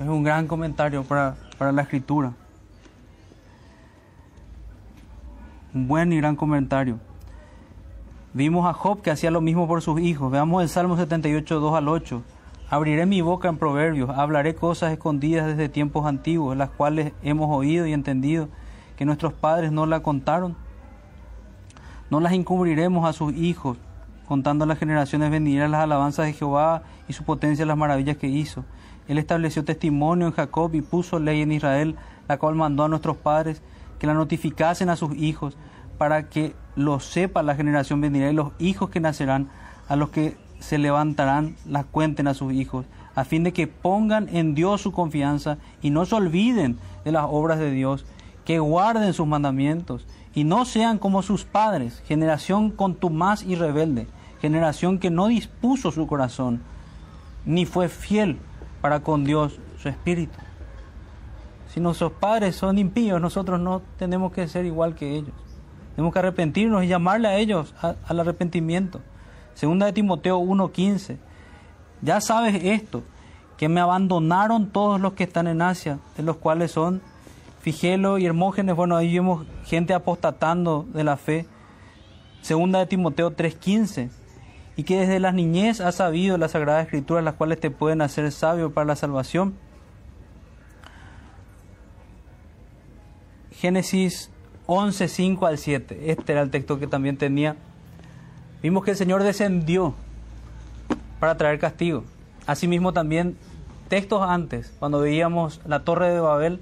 es 0.00 0.08
un 0.08 0.24
gran 0.24 0.46
comentario 0.46 1.04
para, 1.04 1.36
para 1.56 1.72
la 1.72 1.82
escritura. 1.82 2.32
Un 5.72 5.88
buen 5.88 6.12
y 6.12 6.16
gran 6.16 6.36
comentario. 6.36 6.98
Vimos 8.36 8.66
a 8.66 8.72
Job 8.72 9.00
que 9.00 9.12
hacía 9.12 9.30
lo 9.30 9.40
mismo 9.40 9.68
por 9.68 9.80
sus 9.80 10.00
hijos. 10.00 10.28
Veamos 10.28 10.60
el 10.60 10.68
Salmo 10.68 10.96
78, 10.96 11.60
2 11.60 11.74
al 11.76 11.86
8. 11.86 12.20
Abriré 12.68 13.06
mi 13.06 13.20
boca 13.20 13.48
en 13.48 13.58
proverbios, 13.58 14.10
hablaré 14.10 14.56
cosas 14.56 14.92
escondidas 14.92 15.46
desde 15.46 15.68
tiempos 15.68 16.04
antiguos, 16.04 16.56
las 16.56 16.70
cuales 16.70 17.12
hemos 17.22 17.48
oído 17.56 17.86
y 17.86 17.92
entendido, 17.92 18.48
que 18.96 19.04
nuestros 19.04 19.34
padres 19.34 19.70
no 19.70 19.86
la 19.86 20.00
contaron. 20.00 20.56
No 22.10 22.18
las 22.18 22.32
encubriremos 22.32 23.08
a 23.08 23.12
sus 23.12 23.32
hijos, 23.34 23.78
contando 24.26 24.64
a 24.64 24.66
las 24.66 24.80
generaciones 24.80 25.30
venideras 25.30 25.70
las 25.70 25.82
alabanzas 25.82 26.26
de 26.26 26.32
Jehová 26.32 26.82
y 27.06 27.12
su 27.12 27.22
potencia 27.22 27.64
las 27.64 27.76
maravillas 27.76 28.16
que 28.16 28.26
hizo. 28.26 28.64
Él 29.06 29.18
estableció 29.18 29.64
testimonio 29.64 30.26
en 30.26 30.32
Jacob 30.32 30.74
y 30.74 30.82
puso 30.82 31.20
ley 31.20 31.42
en 31.42 31.52
Israel, 31.52 31.94
la 32.26 32.36
cual 32.38 32.56
mandó 32.56 32.82
a 32.82 32.88
nuestros 32.88 33.16
padres 33.16 33.62
que 34.00 34.08
la 34.08 34.14
notificasen 34.14 34.90
a 34.90 34.96
sus 34.96 35.14
hijos, 35.14 35.56
para 35.98 36.28
que 36.28 36.56
lo 36.76 37.00
sepa 37.00 37.42
la 37.42 37.54
generación 37.54 38.00
venidera 38.00 38.30
y 38.30 38.34
los 38.34 38.52
hijos 38.58 38.90
que 38.90 39.00
nacerán, 39.00 39.48
a 39.88 39.96
los 39.96 40.10
que 40.10 40.36
se 40.60 40.78
levantarán, 40.78 41.56
las 41.66 41.84
cuenten 41.84 42.26
a 42.26 42.34
sus 42.34 42.52
hijos, 42.52 42.86
a 43.14 43.24
fin 43.24 43.44
de 43.44 43.52
que 43.52 43.66
pongan 43.66 44.28
en 44.34 44.54
Dios 44.54 44.80
su 44.80 44.92
confianza 44.92 45.58
y 45.82 45.90
no 45.90 46.04
se 46.04 46.14
olviden 46.14 46.78
de 47.04 47.12
las 47.12 47.26
obras 47.28 47.58
de 47.58 47.70
Dios, 47.70 48.04
que 48.44 48.58
guarden 48.58 49.12
sus 49.12 49.26
mandamientos 49.26 50.06
y 50.34 50.44
no 50.44 50.64
sean 50.64 50.98
como 50.98 51.22
sus 51.22 51.44
padres, 51.44 52.02
generación 52.06 52.70
contumaz 52.70 53.42
y 53.42 53.54
rebelde, 53.54 54.06
generación 54.40 54.98
que 54.98 55.10
no 55.10 55.28
dispuso 55.28 55.92
su 55.92 56.06
corazón, 56.06 56.60
ni 57.44 57.66
fue 57.66 57.88
fiel 57.88 58.38
para 58.80 59.00
con 59.00 59.24
Dios 59.24 59.58
su 59.80 59.88
espíritu. 59.88 60.38
Si 61.72 61.80
nuestros 61.80 62.12
padres 62.12 62.56
son 62.56 62.78
impíos, 62.78 63.20
nosotros 63.20 63.60
no 63.60 63.82
tenemos 63.98 64.32
que 64.32 64.46
ser 64.48 64.64
igual 64.64 64.94
que 64.94 65.16
ellos. 65.16 65.43
Tenemos 65.94 66.12
que 66.12 66.18
arrepentirnos 66.18 66.84
y 66.84 66.88
llamarle 66.88 67.28
a 67.28 67.36
ellos 67.36 67.74
al 67.80 68.20
arrepentimiento. 68.20 69.00
Segunda 69.54 69.86
de 69.86 69.92
Timoteo 69.92 70.38
1:15. 70.38 71.18
Ya 72.02 72.20
sabes 72.20 72.62
esto, 72.64 73.02
que 73.56 73.68
me 73.68 73.80
abandonaron 73.80 74.70
todos 74.70 75.00
los 75.00 75.12
que 75.12 75.24
están 75.24 75.46
en 75.46 75.62
Asia, 75.62 75.98
de 76.16 76.22
los 76.22 76.36
cuales 76.36 76.72
son 76.72 77.00
Figelo 77.60 78.18
y 78.18 78.26
Hermógenes, 78.26 78.76
bueno, 78.76 78.94
ahí 78.94 79.14
vemos 79.14 79.46
gente 79.64 79.94
apostatando 79.94 80.84
de 80.92 81.02
la 81.02 81.16
fe. 81.16 81.46
Segunda 82.42 82.80
de 82.80 82.86
Timoteo 82.86 83.30
3:15. 83.30 84.10
Y 84.76 84.82
que 84.82 84.98
desde 84.98 85.20
la 85.20 85.32
niñez 85.32 85.80
has 85.80 85.94
sabido 85.94 86.36
las 86.36 86.50
sagradas 86.50 86.84
escrituras, 86.84 87.24
las 87.24 87.34
cuales 87.34 87.60
te 87.60 87.70
pueden 87.70 88.02
hacer 88.02 88.30
sabio 88.32 88.74
para 88.74 88.84
la 88.84 88.96
salvación. 88.96 89.54
Génesis 93.52 94.30
11, 94.66 95.08
5 95.08 95.46
al 95.46 95.58
7. 95.58 96.10
Este 96.10 96.32
era 96.32 96.42
el 96.42 96.50
texto 96.50 96.78
que 96.78 96.86
también 96.86 97.16
tenía. 97.16 97.56
Vimos 98.62 98.84
que 98.84 98.92
el 98.92 98.96
Señor 98.96 99.22
descendió 99.22 99.94
para 101.20 101.36
traer 101.36 101.58
castigo. 101.58 102.04
Asimismo 102.46 102.92
también 102.92 103.36
textos 103.88 104.22
antes, 104.22 104.72
cuando 104.78 105.00
veíamos 105.00 105.60
la 105.66 105.84
torre 105.84 106.10
de 106.10 106.20
Babel, 106.20 106.60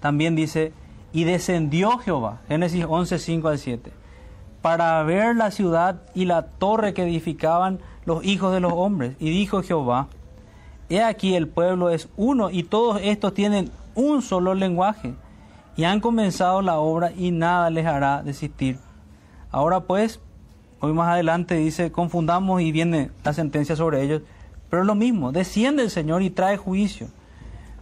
también 0.00 0.34
dice, 0.34 0.72
y 1.12 1.24
descendió 1.24 1.98
Jehová, 1.98 2.40
Génesis 2.48 2.84
11, 2.88 3.18
5 3.18 3.48
al 3.48 3.58
7, 3.58 3.92
para 4.62 5.02
ver 5.02 5.36
la 5.36 5.50
ciudad 5.50 6.02
y 6.14 6.24
la 6.24 6.46
torre 6.46 6.94
que 6.94 7.04
edificaban 7.04 7.80
los 8.04 8.24
hijos 8.24 8.52
de 8.52 8.60
los 8.60 8.72
hombres. 8.72 9.14
Y 9.18 9.30
dijo 9.30 9.62
Jehová, 9.62 10.08
he 10.88 11.02
aquí 11.02 11.34
el 11.34 11.48
pueblo 11.48 11.90
es 11.90 12.08
uno 12.16 12.50
y 12.50 12.62
todos 12.62 13.00
estos 13.02 13.34
tienen 13.34 13.70
un 13.94 14.22
solo 14.22 14.54
lenguaje 14.54 15.14
y 15.76 15.84
han 15.84 16.00
comenzado 16.00 16.62
la 16.62 16.78
obra 16.78 17.12
y 17.12 17.30
nada 17.30 17.70
les 17.70 17.86
hará 17.86 18.22
desistir. 18.22 18.78
Ahora 19.50 19.80
pues, 19.80 20.20
hoy 20.80 20.92
más 20.92 21.08
adelante 21.08 21.54
dice, 21.56 21.92
confundamos 21.92 22.62
y 22.62 22.72
viene 22.72 23.10
la 23.24 23.32
sentencia 23.32 23.76
sobre 23.76 24.02
ellos, 24.02 24.22
pero 24.70 24.82
es 24.82 24.86
lo 24.86 24.94
mismo, 24.94 25.32
desciende 25.32 25.82
el 25.82 25.90
Señor 25.90 26.22
y 26.22 26.30
trae 26.30 26.56
juicio. 26.56 27.08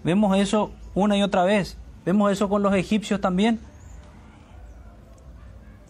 Vemos 0.03 0.37
eso 0.37 0.73
una 0.95 1.17
y 1.17 1.23
otra 1.23 1.45
vez, 1.45 1.79
vemos 2.05 2.31
eso 2.31 2.49
con 2.49 2.63
los 2.63 2.75
egipcios 2.75 3.21
también. 3.21 3.61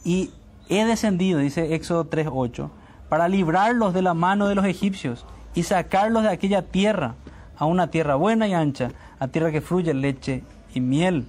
Y 0.05 0.31
he 0.69 0.85
descendido, 0.85 1.39
dice 1.39 1.75
Éxodo 1.75 2.09
3.8, 2.09 2.69
para 3.09 3.29
librarlos 3.29 3.95
de 3.95 4.03
la 4.03 4.15
mano 4.15 4.49
de 4.49 4.55
los 4.55 4.67
egipcios 4.67 5.25
y 5.55 5.63
sacarlos 5.63 6.23
de 6.23 6.29
aquella 6.29 6.63
tierra 6.63 7.15
a 7.57 7.65
una 7.65 7.91
tierra 7.91 8.17
buena 8.17 8.47
y 8.47 8.55
ancha, 8.55 8.91
a 9.19 9.29
tierra 9.29 9.51
que 9.53 9.61
fluye 9.61 9.95
leche 9.95 10.43
y 10.75 10.81
miel. 10.81 11.27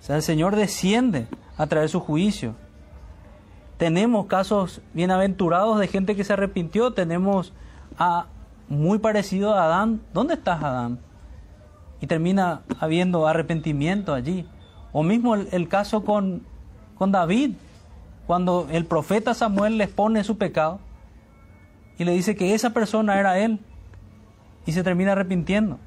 O 0.00 0.02
sea, 0.02 0.16
el 0.16 0.22
Señor 0.22 0.56
desciende 0.56 1.28
a 1.56 1.66
traer 1.66 1.88
su 1.88 2.00
juicio. 2.00 2.54
Tenemos 3.76 4.26
casos 4.26 4.80
bienaventurados 4.94 5.78
de 5.78 5.88
gente 5.88 6.16
que 6.16 6.24
se 6.24 6.32
arrepintió. 6.32 6.92
Tenemos 6.92 7.52
a 7.98 8.26
muy 8.68 8.98
parecido 8.98 9.54
a 9.54 9.64
Adán. 9.64 10.00
¿Dónde 10.14 10.34
estás, 10.34 10.62
Adán? 10.62 10.98
Y 12.00 12.06
termina 12.06 12.62
habiendo 12.78 13.26
arrepentimiento 13.26 14.14
allí. 14.14 14.46
O 14.92 15.02
mismo 15.02 15.34
el, 15.34 15.68
caso 15.68 16.04
con, 16.04 16.42
con 16.96 17.12
David, 17.12 17.52
cuando 18.26 18.68
el 18.70 18.86
profeta 18.86 19.34
Samuel 19.34 19.76
les 19.76 19.88
pone 19.88 20.24
su 20.24 20.38
pecado 20.38 20.80
y 21.98 22.04
le 22.04 22.12
dice 22.12 22.34
que 22.34 22.54
esa 22.54 22.70
persona 22.70 23.20
era 23.20 23.38
él 23.38 23.60
y 24.64 24.72
se 24.72 24.82
termina 24.82 25.12
arrepintiendo. 25.12 25.78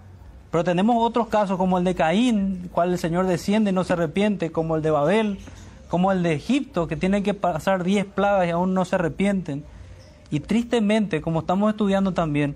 Pero 0.53 0.63
tenemos 0.63 0.97
otros 0.99 1.29
casos 1.29 1.57
como 1.57 1.79
el 1.79 1.83
de 1.83 1.95
Caín, 1.95 2.69
cual 2.71 2.91
el 2.91 2.99
Señor 2.99 3.25
desciende 3.25 3.71
y 3.71 3.73
no 3.73 3.83
se 3.83 3.93
arrepiente, 3.93 4.51
como 4.51 4.75
el 4.75 4.83
de 4.83 4.91
Babel, 4.91 5.39
como 5.87 6.11
el 6.11 6.21
de 6.21 6.33
Egipto, 6.33 6.87
que 6.87 6.95
tienen 6.95 7.23
que 7.23 7.33
pasar 7.33 7.83
diez 7.83 8.05
plagas 8.05 8.45
y 8.45 8.51
aún 8.51 8.75
no 8.75 8.85
se 8.85 8.93
arrepienten. 8.93 9.65
Y 10.29 10.41
tristemente, 10.41 11.21
como 11.21 11.39
estamos 11.39 11.71
estudiando 11.71 12.13
también, 12.13 12.55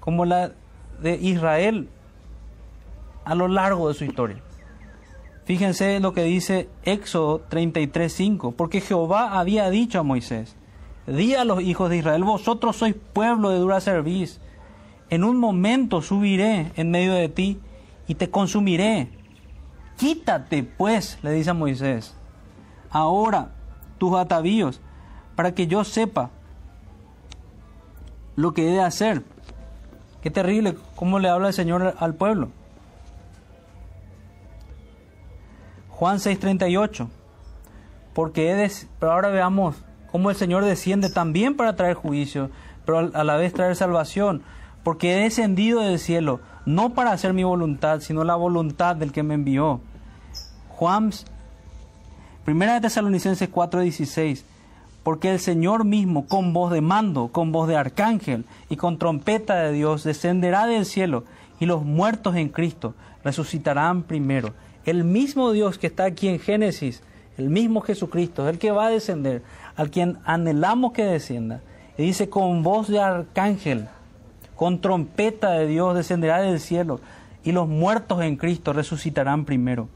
como 0.00 0.24
la 0.24 0.52
de 1.02 1.16
Israel 1.16 1.90
a 3.26 3.34
lo 3.34 3.46
largo 3.46 3.88
de 3.88 3.94
su 3.94 4.06
historia. 4.06 4.38
Fíjense 5.44 6.00
lo 6.00 6.14
que 6.14 6.22
dice 6.22 6.70
Éxodo 6.84 7.42
33:5, 7.50 8.54
porque 8.54 8.80
Jehová 8.80 9.38
había 9.38 9.68
dicho 9.68 10.00
a 10.00 10.02
Moisés, 10.02 10.56
di 11.06 11.34
a 11.34 11.44
los 11.44 11.60
hijos 11.60 11.90
de 11.90 11.98
Israel, 11.98 12.24
vosotros 12.24 12.76
sois 12.76 12.94
pueblo 12.94 13.50
de 13.50 13.58
dura 13.58 13.82
cerviz. 13.82 14.40
En 15.10 15.24
un 15.24 15.38
momento 15.38 16.02
subiré 16.02 16.72
en 16.76 16.90
medio 16.90 17.14
de 17.14 17.28
ti 17.28 17.60
y 18.06 18.14
te 18.14 18.30
consumiré. 18.30 19.08
Quítate, 19.96 20.62
pues, 20.62 21.18
le 21.22 21.32
dice 21.32 21.50
a 21.50 21.54
Moisés, 21.54 22.14
ahora 22.90 23.52
tus 23.98 24.14
atavíos, 24.16 24.80
para 25.34 25.54
que 25.54 25.66
yo 25.66 25.84
sepa 25.84 26.30
lo 28.36 28.54
que 28.54 28.68
he 28.68 28.72
de 28.72 28.80
hacer. 28.80 29.22
Qué 30.22 30.30
terrible 30.30 30.76
cómo 30.94 31.18
le 31.18 31.28
habla 31.28 31.48
el 31.48 31.54
Señor 31.54 31.94
al 31.98 32.14
pueblo. 32.14 32.50
Juan 35.90 36.18
6:38. 36.18 37.08
Porque 38.14 38.50
he 38.50 38.54
de, 38.54 38.70
pero 38.98 39.12
ahora 39.12 39.28
veamos 39.30 39.76
cómo 40.10 40.30
el 40.30 40.36
Señor 40.36 40.64
desciende 40.64 41.10
también 41.10 41.56
para 41.56 41.76
traer 41.76 41.94
juicio, 41.94 42.50
pero 42.84 43.10
a 43.12 43.24
la 43.24 43.36
vez 43.36 43.52
traer 43.52 43.74
salvación. 43.74 44.42
Porque 44.88 45.12
he 45.12 45.22
descendido 45.24 45.80
del 45.80 45.98
cielo, 45.98 46.40
no 46.64 46.94
para 46.94 47.12
hacer 47.12 47.34
mi 47.34 47.44
voluntad, 47.44 48.00
sino 48.00 48.24
la 48.24 48.36
voluntad 48.36 48.96
del 48.96 49.12
que 49.12 49.22
me 49.22 49.34
envió. 49.34 49.82
Juan, 50.70 51.10
primera 52.46 52.72
de 52.72 52.80
Tesalonicenses 52.80 53.50
4:16 53.50 54.44
porque 55.02 55.30
el 55.30 55.40
Señor 55.40 55.84
mismo, 55.84 56.26
con 56.26 56.54
voz 56.54 56.72
de 56.72 56.80
mando, 56.80 57.28
con 57.28 57.52
voz 57.52 57.68
de 57.68 57.76
arcángel 57.76 58.46
y 58.70 58.76
con 58.76 58.96
trompeta 58.96 59.56
de 59.56 59.72
Dios, 59.72 60.04
descenderá 60.04 60.64
del 60.64 60.86
cielo 60.86 61.24
y 61.60 61.66
los 61.66 61.84
muertos 61.84 62.36
en 62.36 62.48
Cristo 62.48 62.94
resucitarán 63.22 64.04
primero. 64.04 64.54
El 64.86 65.04
mismo 65.04 65.52
Dios 65.52 65.76
que 65.76 65.88
está 65.88 66.06
aquí 66.06 66.28
en 66.28 66.38
Génesis, 66.38 67.02
el 67.36 67.50
mismo 67.50 67.82
Jesucristo, 67.82 68.48
el 68.48 68.58
que 68.58 68.70
va 68.70 68.86
a 68.86 68.90
descender, 68.90 69.42
al 69.76 69.90
quien 69.90 70.16
anhelamos 70.24 70.92
que 70.94 71.04
descienda. 71.04 71.60
Y 71.98 72.04
dice, 72.04 72.30
con 72.30 72.62
voz 72.62 72.88
de 72.88 73.00
arcángel, 73.00 73.88
con 74.58 74.80
trompeta 74.80 75.52
de 75.52 75.68
Dios, 75.68 75.94
descenderá 75.94 76.42
del 76.42 76.58
cielo 76.58 76.98
y 77.44 77.52
los 77.52 77.68
muertos 77.68 78.20
en 78.22 78.36
Cristo 78.36 78.72
resucitarán 78.72 79.44
primero. 79.44 79.88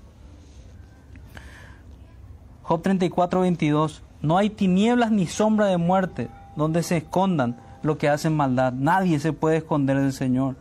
Job 2.63 2.81
34, 2.81 3.41
22. 3.41 4.03
No 4.23 4.39
hay 4.39 4.51
tinieblas 4.51 5.11
ni 5.11 5.27
sombra 5.27 5.67
de 5.67 5.79
muerte 5.79 6.29
donde 6.55 6.85
se 6.85 6.99
escondan 6.99 7.57
lo 7.83 7.99
que 7.99 8.09
hacen 8.09 8.37
maldad. 8.37 8.73
Nadie 8.73 9.19
se 9.19 9.33
puede 9.33 9.57
esconder 9.57 9.99
del 9.99 10.13
Señor. 10.13 10.55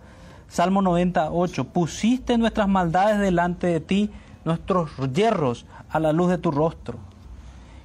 Salmo 0.50 0.82
98. 0.82 1.66
Pusiste 1.66 2.40
nuestras 2.40 2.68
maldades 2.68 3.20
delante 3.20 3.68
de 3.68 3.82
ti, 3.82 4.10
nuestros 4.46 4.90
hierros 5.14 5.68
a 5.92 6.00
la 6.00 6.12
luz 6.12 6.32
de 6.32 6.40
tu 6.40 6.50
rostro. 6.50 6.98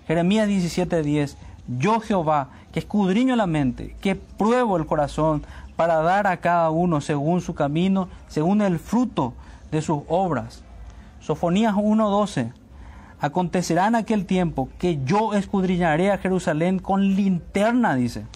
Jeremías 0.07 0.49
17:10. 0.49 1.37
Yo 1.79 2.01
Jehová, 2.01 2.49
que 2.73 2.79
escudriño 2.79 3.37
la 3.37 3.47
mente, 3.47 3.97
que 4.01 4.15
pruebo 4.15 4.79
el 4.79 4.87
corazón, 4.87 5.43
para 5.77 6.01
dar 6.03 6.27
a 6.27 6.39
cada 6.39 6.71
uno 6.71 7.01
según 7.01 7.41
su 7.41 7.55
camino, 7.55 8.09
según 8.27 8.63
el 8.63 8.79
fruto 8.79 9.35
de 9.71 9.83
sus 9.83 10.01
obras. 10.09 10.65
Sofonías 11.21 11.75
1:12. 11.75 12.53
Acontecerá 13.21 13.87
en 13.87 13.95
aquel 13.95 14.27
tiempo 14.27 14.69
que 14.79 15.03
yo 15.05 15.35
escudriñaré 15.35 16.11
a 16.11 16.19
Jerusalén 16.19 16.79
con 16.79 17.15
linterna, 17.15 17.95
dice, 17.95 18.27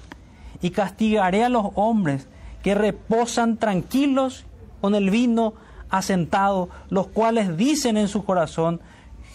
y 0.63 0.71
castigaré 0.71 1.45
a 1.45 1.49
los 1.49 1.67
hombres 1.75 2.29
que 2.63 2.75
reposan 2.75 3.57
tranquilos 3.57 4.47
con 4.81 4.95
el 4.95 5.11
vino 5.11 5.55
asentado, 5.91 6.69
los 6.89 7.09
cuales 7.09 7.57
dicen 7.57 7.97
en 7.97 8.09
su 8.09 8.25
corazón, 8.25 8.81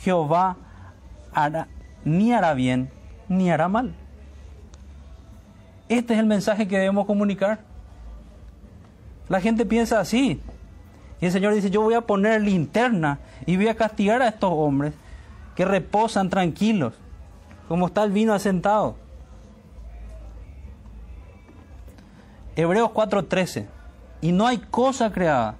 Jehová 0.02 0.58
ni 2.04 2.34
hará 2.34 2.54
bien 2.54 2.90
ni 3.28 3.52
hará 3.52 3.68
mal. 3.68 3.94
Este 5.90 6.14
es 6.14 6.20
el 6.20 6.26
mensaje 6.26 6.68
que 6.68 6.78
debemos 6.78 7.06
comunicar. 7.06 7.60
La 9.30 9.42
gente 9.42 9.66
piensa 9.66 10.00
así. 10.00 10.42
Y 11.20 11.26
el 11.26 11.32
Señor 11.32 11.54
dice, 11.54 11.70
yo 11.70 11.82
voy 11.82 11.94
a 11.94 12.02
poner 12.02 12.42
linterna 12.42 13.20
y 13.46 13.56
voy 13.56 13.68
a 13.68 13.76
castigar 13.76 14.22
a 14.22 14.28
estos 14.28 14.52
hombres 14.54 14.94
que 15.56 15.66
reposan 15.66 16.30
tranquilos, 16.30 16.94
como 17.68 17.88
está 17.88 18.04
el 18.04 18.12
vino 18.12 18.34
asentado. 18.34 18.96
Hebreos 22.56 22.92
4:13. 22.92 23.68
Y 24.22 24.32
no 24.32 24.48
hay 24.48 24.58
cosa 24.58 25.12
creada 25.12 25.56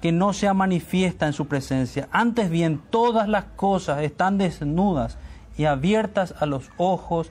que 0.00 0.12
no 0.12 0.32
sea 0.32 0.54
manifiesta 0.54 1.26
en 1.26 1.32
su 1.32 1.46
presencia. 1.46 2.08
Antes 2.12 2.50
bien, 2.50 2.80
todas 2.90 3.28
las 3.28 3.44
cosas 3.44 4.02
están 4.02 4.38
desnudas 4.38 5.18
y 5.56 5.64
abiertas 5.64 6.34
a 6.38 6.46
los 6.46 6.70
ojos 6.76 7.30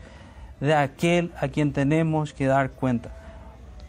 de 0.60 0.74
aquel 0.74 1.32
a 1.40 1.48
quien 1.48 1.72
tenemos 1.72 2.34
que 2.34 2.46
dar 2.46 2.72
cuenta. 2.72 3.17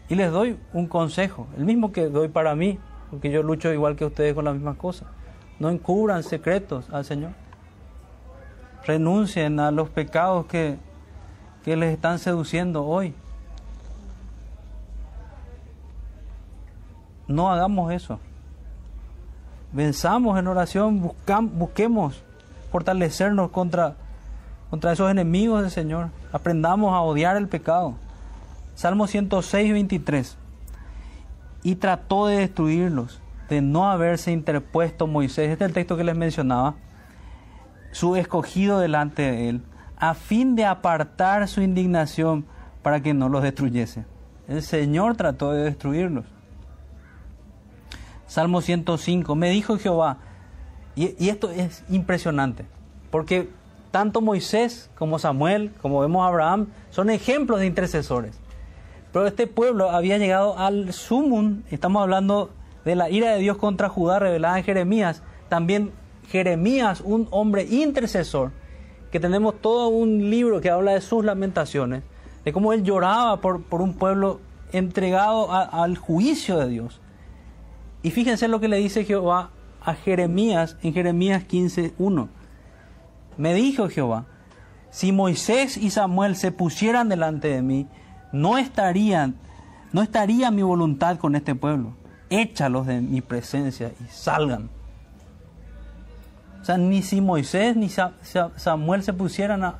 Y 0.09 0.15
les 0.15 0.31
doy 0.31 0.57
un 0.73 0.87
consejo, 0.87 1.47
el 1.57 1.65
mismo 1.65 1.91
que 1.91 2.09
doy 2.09 2.27
para 2.27 2.55
mí, 2.55 2.79
porque 3.11 3.31
yo 3.31 3.43
lucho 3.43 3.71
igual 3.71 3.95
que 3.95 4.05
ustedes 4.05 4.33
con 4.33 4.45
las 4.45 4.55
mismas 4.55 4.77
cosas. 4.77 5.07
No 5.59 5.69
encubran 5.69 6.23
secretos 6.23 6.89
al 6.89 7.05
Señor 7.05 7.31
renuncien 8.85 9.59
a 9.59 9.71
los 9.71 9.89
pecados 9.89 10.45
que, 10.45 10.77
que 11.63 11.75
les 11.75 11.93
están 11.93 12.19
seduciendo 12.19 12.85
hoy. 12.85 13.13
No 17.27 17.51
hagamos 17.51 17.93
eso. 17.93 18.19
Venzamos 19.71 20.39
en 20.39 20.47
oración, 20.47 21.13
busquemos 21.53 22.23
fortalecernos 22.71 23.51
contra, 23.51 23.95
contra 24.71 24.93
esos 24.93 25.11
enemigos 25.11 25.61
del 25.61 25.69
Señor. 25.69 26.09
Aprendamos 26.31 26.93
a 26.93 27.01
odiar 27.01 27.37
el 27.37 27.47
pecado. 27.47 27.93
Salmo 28.79 29.07
106, 29.07 29.73
23. 29.73 30.37
Y 31.63 31.75
trató 31.75 32.27
de 32.27 32.37
destruirlos, 32.37 33.19
de 33.49 33.61
no 33.61 33.91
haberse 33.91 34.31
interpuesto 34.31 35.05
Moisés. 35.05 35.49
Este 35.49 35.65
es 35.65 35.67
el 35.67 35.73
texto 35.73 35.97
que 35.97 36.05
les 36.05 36.15
mencionaba 36.15 36.75
su 37.91 38.15
escogido 38.15 38.79
delante 38.79 39.23
de 39.23 39.49
él, 39.49 39.61
a 39.97 40.13
fin 40.13 40.55
de 40.55 40.63
apartar 40.63 41.45
su 41.49 41.61
indignación 41.61 42.45
para 42.81 43.01
que 43.01 43.13
no 43.13 43.27
los 43.27 43.43
destruyese. 43.43 44.05
El 44.47 44.63
Señor 44.63 45.17
trató 45.17 45.51
de 45.51 45.65
destruirlos. 45.65 46.23
Salmo 48.27 48.61
105, 48.61 49.35
me 49.35 49.49
dijo 49.49 49.77
Jehová, 49.77 50.19
y, 50.95 51.27
esto 51.27 51.51
es 51.51 51.83
impresionante, 51.89 52.65
porque 53.11 53.49
tanto 53.91 54.21
Moisés 54.21 54.89
como 54.95 55.19
Samuel, 55.19 55.73
como 55.81 55.99
vemos 55.99 56.25
Abraham, 56.25 56.67
son 56.91 57.09
ejemplos 57.09 57.59
de 57.59 57.65
intercesores. 57.65 58.39
Pero 59.11 59.27
este 59.27 59.47
pueblo 59.47 59.89
había 59.89 60.17
llegado 60.17 60.57
al 60.57 60.93
sumum, 60.93 61.63
estamos 61.71 62.01
hablando 62.01 62.51
de 62.85 62.95
la 62.95 63.09
ira 63.09 63.31
de 63.31 63.39
Dios 63.39 63.57
contra 63.57 63.89
Judá 63.89 64.19
revelada 64.19 64.57
en 64.57 64.63
Jeremías, 64.63 65.23
también 65.49 65.91
Jeremías, 66.29 67.01
un 67.01 67.27
hombre 67.31 67.63
intercesor, 67.63 68.51
que 69.11 69.19
tenemos 69.19 69.59
todo 69.61 69.87
un 69.87 70.29
libro 70.29 70.61
que 70.61 70.69
habla 70.69 70.93
de 70.93 71.01
sus 71.01 71.25
lamentaciones, 71.25 72.03
de 72.45 72.53
cómo 72.53 72.71
él 72.73 72.83
lloraba 72.83 73.41
por, 73.41 73.63
por 73.63 73.81
un 73.81 73.95
pueblo 73.95 74.39
entregado 74.71 75.51
al 75.51 75.97
juicio 75.97 76.57
de 76.59 76.69
Dios. 76.69 77.01
Y 78.03 78.11
fíjense 78.11 78.47
lo 78.47 78.59
que 78.59 78.67
le 78.67 78.77
dice 78.77 79.05
Jehová 79.05 79.49
a 79.81 79.95
Jeremías 79.95 80.77
en 80.83 80.93
Jeremías 80.93 81.43
15.1. 81.47 82.27
Me 83.37 83.53
dijo 83.53 83.89
Jehová, 83.89 84.25
si 84.91 85.11
Moisés 85.11 85.77
y 85.77 85.89
Samuel 85.89 86.35
se 86.35 86.51
pusieran 86.51 87.09
delante 87.09 87.47
de 87.47 87.61
mí, 87.61 87.87
no 88.31 88.57
estarían, 88.57 89.35
no 89.91 90.01
estaría 90.01 90.51
mi 90.51 90.61
voluntad 90.61 91.17
con 91.17 91.35
este 91.35 91.55
pueblo. 91.55 91.93
Échalos 92.29 92.85
de 92.85 93.01
mi 93.01 93.21
presencia 93.21 93.91
y 93.99 94.11
salgan. 94.11 94.69
O 96.61 96.65
sea, 96.65 96.77
ni 96.77 97.01
si 97.01 97.21
Moisés 97.21 97.75
ni 97.75 97.89
Samuel 97.89 99.03
se 99.03 99.13
pusieran 99.13 99.63
a, 99.63 99.75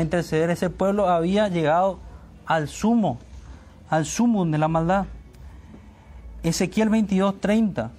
interceder, 0.00 0.50
ese 0.50 0.70
pueblo 0.70 1.08
había 1.08 1.46
llegado 1.48 2.00
al 2.46 2.66
sumo, 2.66 3.18
al 3.88 4.06
sumo 4.06 4.44
de 4.44 4.58
la 4.58 4.66
maldad. 4.66 5.06
Ezequiel 6.42 6.88
22, 6.88 7.40
30. 7.40 7.90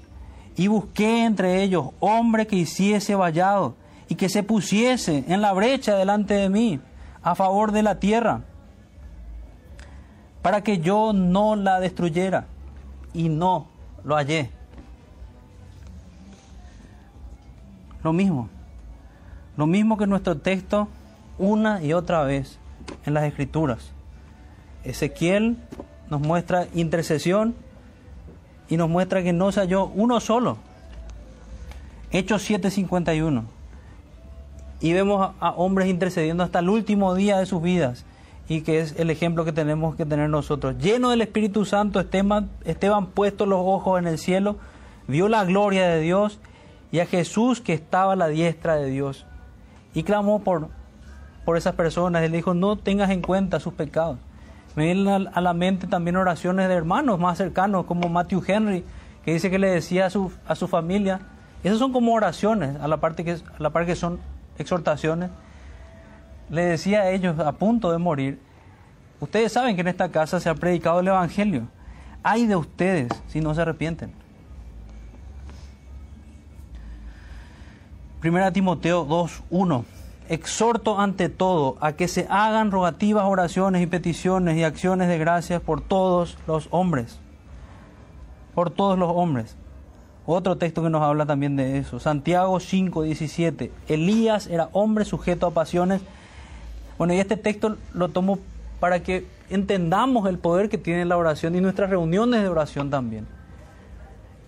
Y 0.57 0.67
busqué 0.67 1.23
entre 1.23 1.63
ellos 1.63 1.91
hombre 1.99 2.47
que 2.47 2.57
hiciese 2.57 3.15
vallado 3.15 3.75
y 4.09 4.15
que 4.15 4.29
se 4.29 4.43
pusiese 4.43 5.23
en 5.27 5.41
la 5.41 5.53
brecha 5.53 5.95
delante 5.95 6.33
de 6.33 6.49
mí 6.49 6.79
a 7.23 7.35
favor 7.35 7.71
de 7.71 7.81
la 7.83 7.99
tierra, 7.99 8.41
para 10.45 10.61
que 10.61 10.77
yo 10.77 11.11
no 11.11 11.55
la 11.55 11.79
destruyera. 11.79 12.45
Y 13.15 13.29
no 13.29 13.65
lo 14.03 14.13
hallé. 14.13 14.51
Lo 18.03 18.13
mismo. 18.13 18.49
Lo 19.57 19.65
mismo 19.65 19.97
que 19.97 20.05
nuestro 20.05 20.37
texto 20.37 20.87
una 21.39 21.81
y 21.81 21.93
otra 21.93 22.21
vez 22.25 22.59
en 23.07 23.15
las 23.15 23.23
escrituras. 23.23 23.89
Ezequiel 24.83 25.57
nos 26.11 26.21
muestra 26.21 26.67
intercesión 26.75 27.55
y 28.69 28.77
nos 28.77 28.87
muestra 28.87 29.23
que 29.23 29.33
no 29.33 29.51
se 29.51 29.61
halló 29.61 29.87
uno 29.87 30.19
solo. 30.19 30.57
Hechos 32.11 32.47
7:51. 32.47 33.45
Y 34.79 34.93
vemos 34.93 35.31
a, 35.39 35.49
hombres 35.53 35.87
intercediendo 35.87 36.43
hasta 36.43 36.59
el 36.59 36.69
último 36.69 37.15
día 37.15 37.39
de 37.39 37.47
sus 37.47 37.63
vidas. 37.63 38.05
Y 38.47 38.61
que 38.61 38.79
es 38.79 38.95
el 38.99 39.09
ejemplo 39.09 39.45
que 39.45 39.51
tenemos 39.51 39.95
que 39.95 40.05
tener 40.05 40.29
nosotros. 40.29 40.77
Lleno 40.77 41.09
del 41.09 41.21
Espíritu 41.21 41.65
Santo, 41.65 41.99
Esteban, 41.99 42.49
Esteban 42.63 43.07
puesto 43.07 43.45
los 43.45 43.59
ojos 43.61 43.99
en 43.99 44.07
el 44.07 44.17
cielo, 44.17 44.57
vio 45.07 45.27
la 45.27 45.43
gloria 45.45 45.87
de 45.87 45.99
Dios 46.01 46.39
y 46.91 46.99
a 46.99 47.05
Jesús 47.05 47.61
que 47.61 47.73
estaba 47.73 48.13
a 48.13 48.15
la 48.15 48.27
diestra 48.27 48.75
de 48.75 48.89
Dios. 48.89 49.25
Y 49.93 50.03
clamó 50.03 50.43
por, 50.43 50.69
por 51.43 51.57
esas 51.57 51.75
personas. 51.75 52.23
Él 52.23 52.31
dijo, 52.31 52.53
no 52.53 52.77
tengas 52.77 53.09
en 53.09 53.21
cuenta 53.21 53.59
sus 53.59 53.73
pecados. 53.73 54.17
Me 54.75 54.85
vienen 54.85 55.29
a 55.33 55.41
la 55.41 55.53
mente 55.53 55.87
también 55.87 56.17
oraciones 56.17 56.67
de 56.67 56.73
hermanos 56.73 57.17
más 57.17 57.37
cercanos, 57.37 57.85
como 57.85 58.09
Matthew 58.09 58.43
Henry, 58.45 58.83
que 59.23 59.33
dice 59.33 59.49
que 59.49 59.57
le 59.57 59.69
decía 59.69 60.07
a 60.07 60.09
su, 60.09 60.31
a 60.47 60.55
su 60.55 60.67
familia, 60.67 61.21
esas 61.63 61.79
son 61.79 61.93
como 61.93 62.13
oraciones, 62.13 62.79
a 62.79 62.87
la 62.87 62.97
parte 62.97 63.23
que, 63.23 63.31
a 63.31 63.39
la 63.57 63.71
parte 63.71 63.87
que 63.87 63.95
son 63.95 64.19
exhortaciones. 64.57 65.31
Le 66.49 66.63
decía 66.63 67.01
a 67.01 67.11
ellos 67.11 67.39
a 67.39 67.51
punto 67.53 67.91
de 67.91 67.97
morir, 67.97 68.39
ustedes 69.19 69.51
saben 69.51 69.75
que 69.75 69.81
en 69.81 69.87
esta 69.87 70.09
casa 70.09 70.39
se 70.39 70.49
ha 70.49 70.55
predicado 70.55 70.99
el 70.99 71.07
Evangelio. 71.07 71.67
Hay 72.23 72.45
de 72.45 72.55
ustedes 72.55 73.09
si 73.27 73.41
no 73.41 73.53
se 73.55 73.61
arrepienten. 73.61 74.11
Primera 78.19 78.51
Timoteo 78.51 79.07
2.1 79.07 79.85
exhorto 80.29 80.99
ante 80.99 81.29
todo 81.29 81.77
a 81.81 81.93
que 81.93 82.07
se 82.07 82.27
hagan 82.29 82.71
rogativas, 82.71 83.25
oraciones 83.25 83.81
y 83.81 83.87
peticiones 83.87 84.57
y 84.57 84.63
acciones 84.63 85.07
de 85.07 85.17
gracias 85.17 85.61
por 85.61 85.81
todos 85.81 86.37
los 86.47 86.67
hombres. 86.71 87.19
Por 88.53 88.69
todos 88.69 88.97
los 88.97 89.11
hombres. 89.13 89.55
Otro 90.25 90.57
texto 90.57 90.81
que 90.81 90.89
nos 90.89 91.03
habla 91.03 91.25
también 91.25 91.55
de 91.55 91.77
eso. 91.77 91.99
Santiago 91.99 92.59
5, 92.59 93.03
17. 93.03 93.71
Elías 93.87 94.47
era 94.47 94.69
hombre 94.73 95.05
sujeto 95.05 95.45
a 95.45 95.51
pasiones. 95.51 96.01
Bueno, 96.97 97.13
y 97.13 97.19
este 97.19 97.37
texto 97.37 97.77
lo 97.93 98.09
tomo 98.09 98.39
para 98.79 99.01
que 99.01 99.25
entendamos 99.49 100.27
el 100.27 100.37
poder 100.37 100.69
que 100.69 100.77
tiene 100.77 101.05
la 101.05 101.17
oración 101.17 101.55
y 101.55 101.61
nuestras 101.61 101.89
reuniones 101.89 102.41
de 102.41 102.49
oración 102.49 102.89
también. 102.89 103.27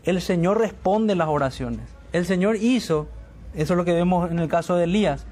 El 0.03 0.21
Señor 0.21 0.59
responde 0.59 1.15
las 1.15 1.27
oraciones. 1.27 1.81
El 2.13 2.25
Señor 2.25 2.55
hizo, 2.55 3.07
eso 3.53 3.73
es 3.73 3.77
lo 3.77 3.85
que 3.85 3.93
vemos 3.93 4.31
en 4.31 4.39
el 4.39 4.47
caso 4.47 4.75
de 4.75 4.85
Elías, 4.85 5.25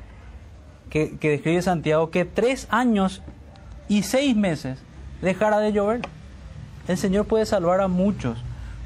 que, 0.89 1.18
describe 1.22 1.61
Santiago, 1.61 2.11
que 2.11 2.26
tres 2.26 2.68
años 2.70 3.22
y 3.88 4.03
seis 4.03 4.36
meses 4.36 4.80
dejara 5.22 5.59
de 5.59 5.72
llover. 5.72 6.01
El 6.88 6.97
Señor 6.97 7.26
puede 7.26 7.45
salvar 7.45 7.82
a 7.82 7.88
muchos 7.88 8.38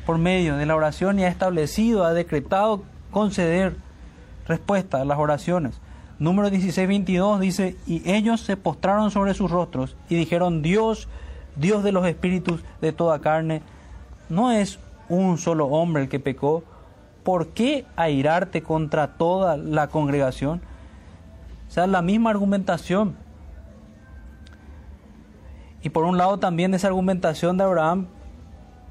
por 0.06 0.18
medio 0.18 0.56
de 0.56 0.66
la 0.66 0.76
oración 0.76 1.20
y 1.20 1.24
ha 1.24 1.28
establecido, 1.28 2.04
ha 2.04 2.14
decretado 2.14 2.84
conceder 3.12 3.76
respuesta 4.48 5.02
a 5.02 5.06
las 5.06 5.18
oraciones. 5.18 5.80
Número 6.20 6.50
16, 6.50 6.86
22 6.86 7.40
dice, 7.40 7.78
y 7.88 8.10
ellos 8.10 8.42
se 8.42 8.58
postraron 8.58 9.10
sobre 9.10 9.34
sus 9.34 9.50
rostros 9.50 9.96
y 10.10 10.16
dijeron, 10.16 10.62
Dios, 10.62 11.08
Dios 11.56 11.82
de 11.82 11.94
los 11.94 12.06
espíritus 12.06 12.62
de 12.82 12.92
toda 12.92 13.20
carne, 13.20 13.62
no 14.28 14.52
es 14.52 14.80
un 15.08 15.38
solo 15.38 15.68
hombre 15.68 16.04
el 16.04 16.10
que 16.10 16.20
pecó, 16.20 16.64
¿por 17.24 17.48
qué 17.48 17.86
airarte 17.96 18.62
contra 18.62 19.16
toda 19.16 19.56
la 19.56 19.88
congregación? 19.88 20.62
O 21.70 21.72
sea, 21.72 21.88
la 21.88 22.02
misma 22.02 22.32
argumentación. 22.32 23.16
Y 25.82 25.90
por 25.90 26.04
un 26.04 26.18
lado 26.18 26.38
también 26.38 26.74
esa 26.74 26.88
argumentación 26.88 27.58
de 27.58 27.64
Abraham 27.64 28.08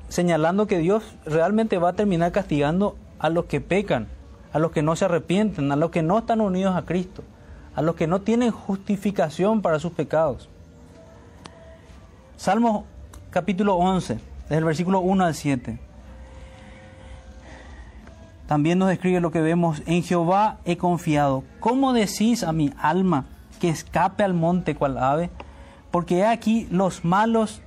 señalando 0.09 0.67
que 0.67 0.79
Dios 0.79 1.03
realmente 1.27 1.77
va 1.77 1.91
a 1.91 1.93
terminar 1.93 2.33
castigando 2.33 2.97
a 3.19 3.29
los 3.29 3.45
que 3.45 3.61
pecan, 3.61 4.09
a 4.53 4.59
los 4.59 4.71
que 4.73 4.83
no 4.83 4.97
se 4.97 5.05
arrepienten, 5.05 5.71
a 5.73 5.77
los 5.77 5.91
que 5.91 6.03
no 6.03 6.19
están 6.19 6.41
unidos 6.41 6.77
a 6.77 6.83
Cristo, 6.83 7.23
a 7.75 7.83
los 7.83 7.95
que 7.95 8.07
no 8.07 8.21
tienen 8.21 8.51
justificación 8.51 9.63
para 9.63 9.79
sus 9.79 9.93
pecados. 9.93 10.49
Salmo 12.37 12.87
capítulo 13.31 13.77
11, 13.77 14.19
desde 14.45 14.57
el 14.57 14.65
versículo 14.65 15.01
1 15.01 15.25
al 15.25 15.35
7. 15.35 15.79
También 18.47 18.79
nos 18.79 18.89
describe 18.89 19.21
lo 19.21 19.31
que 19.31 19.43
vemos, 19.43 19.83
en 19.85 20.03
Jehová 20.03 20.59
he 20.65 20.79
confiado. 20.79 21.45
¿Cómo 21.61 21.93
decís 21.93 22.43
a 22.43 22.53
mi 22.53 22.73
alma 22.79 23.27
que 23.61 23.69
escape 23.69 24.23
al 24.23 24.33
monte 24.33 24.75
cual 24.75 24.97
ave? 24.97 25.31
Porque 25.91 26.25
aquí 26.25 26.67
los 26.71 27.05
malos 27.05 27.61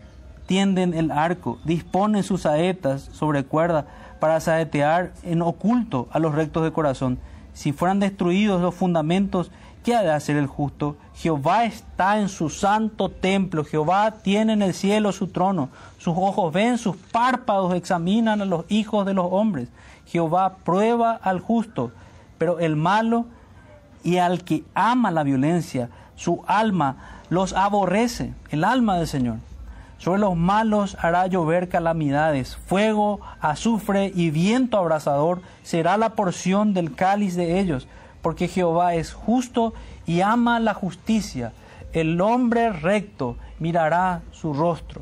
tienden 0.47 0.95
el 0.95 1.11
arco, 1.11 1.59
disponen 1.65 2.23
sus 2.23 2.41
saetas 2.41 3.09
sobre 3.13 3.43
cuerda 3.43 3.85
para 4.21 4.39
saetear 4.39 5.13
en 5.23 5.41
oculto 5.41 6.07
a 6.11 6.19
los 6.19 6.35
rectos 6.35 6.63
de 6.63 6.71
corazón. 6.71 7.17
Si 7.53 7.73
fueran 7.73 7.99
destruidos 7.99 8.61
los 8.61 8.75
fundamentos, 8.75 9.49
¿qué 9.83 9.95
ha 9.95 10.03
de 10.03 10.11
hacer 10.11 10.35
el 10.35 10.45
justo? 10.45 10.95
Jehová 11.15 11.65
está 11.65 12.19
en 12.19 12.29
su 12.29 12.51
santo 12.51 13.09
templo, 13.09 13.65
Jehová 13.65 14.11
tiene 14.21 14.53
en 14.53 14.61
el 14.61 14.75
cielo 14.75 15.11
su 15.11 15.29
trono, 15.29 15.69
sus 15.97 16.13
ojos 16.15 16.53
ven, 16.53 16.77
sus 16.77 16.97
párpados 16.97 17.73
examinan 17.73 18.41
a 18.41 18.45
los 18.45 18.65
hijos 18.69 19.07
de 19.07 19.15
los 19.15 19.25
hombres. 19.31 19.69
Jehová 20.05 20.57
prueba 20.63 21.13
al 21.13 21.39
justo, 21.39 21.91
pero 22.37 22.59
el 22.59 22.75
malo 22.75 23.25
y 24.03 24.17
al 24.17 24.43
que 24.43 24.63
ama 24.75 25.09
la 25.09 25.23
violencia, 25.23 25.89
su 26.15 26.43
alma 26.45 27.23
los 27.29 27.53
aborrece, 27.53 28.35
el 28.51 28.65
alma 28.65 28.97
del 28.97 29.07
Señor. 29.07 29.37
Sobre 30.01 30.19
los 30.19 30.35
malos 30.35 30.97
hará 30.99 31.27
llover 31.27 31.69
calamidades, 31.69 32.55
fuego, 32.55 33.21
azufre 33.39 34.11
y 34.15 34.31
viento 34.31 34.77
abrasador 34.77 35.43
será 35.61 35.95
la 35.95 36.15
porción 36.15 36.73
del 36.73 36.95
cáliz 36.95 37.35
de 37.35 37.59
ellos, 37.59 37.87
porque 38.23 38.47
Jehová 38.47 38.95
es 38.95 39.13
justo 39.13 39.75
y 40.07 40.21
ama 40.21 40.59
la 40.59 40.73
justicia. 40.73 41.53
El 41.93 42.19
hombre 42.19 42.71
recto 42.71 43.37
mirará 43.59 44.23
su 44.31 44.53
rostro. 44.53 45.01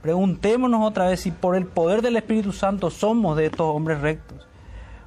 Preguntémonos 0.00 0.80
otra 0.82 1.08
vez 1.08 1.20
si 1.20 1.30
por 1.30 1.54
el 1.54 1.66
poder 1.66 2.00
del 2.00 2.16
Espíritu 2.16 2.52
Santo 2.52 2.88
somos 2.88 3.36
de 3.36 3.44
estos 3.44 3.66
hombres 3.66 4.00
rectos. 4.00 4.48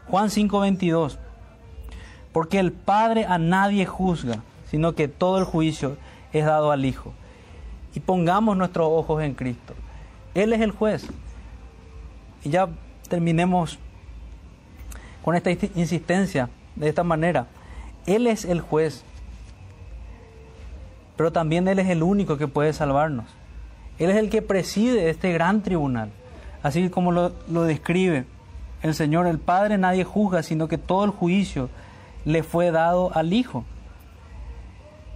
Juan 0.07 0.29
5:22. 0.29 1.17
Porque 2.31 2.59
el 2.59 2.71
Padre 2.71 3.25
a 3.25 3.39
nadie 3.39 3.87
juzga, 3.87 4.43
sino 4.69 4.93
que 4.93 5.07
todo 5.07 5.39
el 5.39 5.45
juicio 5.45 5.97
es 6.31 6.45
dado 6.45 6.71
al 6.71 6.85
Hijo. 6.85 7.15
Y 7.93 7.99
pongamos 7.99 8.55
nuestros 8.57 8.87
ojos 8.89 9.23
en 9.23 9.33
Cristo. 9.33 9.73
Él 10.33 10.53
es 10.53 10.61
el 10.61 10.71
juez. 10.71 11.07
Y 12.43 12.49
ya 12.49 12.69
terminemos 13.07 13.79
con 15.23 15.35
esta 15.35 15.51
insistencia 15.51 16.49
de 16.75 16.89
esta 16.89 17.03
manera. 17.03 17.47
Él 18.05 18.27
es 18.27 18.45
el 18.45 18.61
juez. 18.61 19.03
Pero 21.17 21.31
también 21.31 21.67
Él 21.67 21.79
es 21.79 21.89
el 21.89 22.01
único 22.01 22.37
que 22.37 22.47
puede 22.47 22.71
salvarnos. 22.73 23.25
Él 23.97 24.09
es 24.09 24.15
el 24.15 24.29
que 24.29 24.41
preside 24.41 25.09
este 25.09 25.33
gran 25.33 25.61
tribunal. 25.61 26.09
Así 26.63 26.89
como 26.89 27.11
lo, 27.11 27.31
describe 27.65 28.25
el 28.81 28.95
Señor, 28.95 29.27
el 29.27 29.39
Padre 29.39 29.77
nadie 29.77 30.05
juzga, 30.05 30.43
sino 30.43 30.67
que 30.67 30.77
todo 30.77 31.03
el 31.03 31.11
juicio 31.11 31.69
le 32.25 32.43
fue 32.43 32.71
dado 32.71 33.11
al 33.13 33.33
Hijo. 33.33 33.65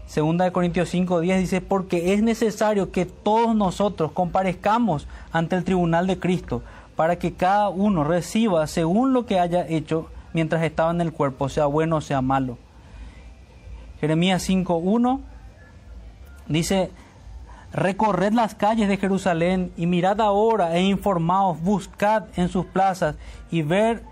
Segunda 0.05 0.45
de 0.45 0.51
Corintios 0.51 0.93
5:10 0.93 1.39
dice, 1.39 1.61
porque 1.61 2.13
es 2.13 2.21
necesario 2.21 2.91
que 2.91 3.05
todos 3.05 3.55
nosotros 3.55 4.11
comparezcamos 4.11 5.07
ante 5.31 5.55
el 5.55 5.63
tribunal 5.63 6.07
de 6.07 6.19
Cristo, 6.19 6.61
para 6.95 7.17
que 7.17 7.33
cada 7.33 7.69
uno 7.69 8.03
reciba 8.03 8.67
según 8.67 9.13
lo 9.13 9.25
que 9.25 9.39
haya 9.39 9.67
hecho 9.67 10.09
mientras 10.33 10.63
estaba 10.63 10.91
en 10.91 11.01
el 11.01 11.13
cuerpo, 11.13 11.49
sea 11.49 11.65
bueno 11.65 11.97
o 11.97 12.01
sea 12.01 12.21
malo. 12.21 12.57
Jeremías 13.99 14.47
5:1 14.47 15.21
dice, 16.47 16.91
Recorred 17.71 18.33
las 18.33 18.53
calles 18.53 18.87
de 18.87 18.97
Jerusalén 18.97 19.71
y 19.77 19.87
mirad 19.87 20.21
ahora 20.21 20.75
e 20.75 20.81
informaos, 20.81 21.59
buscad 21.61 22.25
en 22.35 22.49
sus 22.49 22.65
plazas 22.67 23.15
y 23.49 23.63
ver 23.63 24.03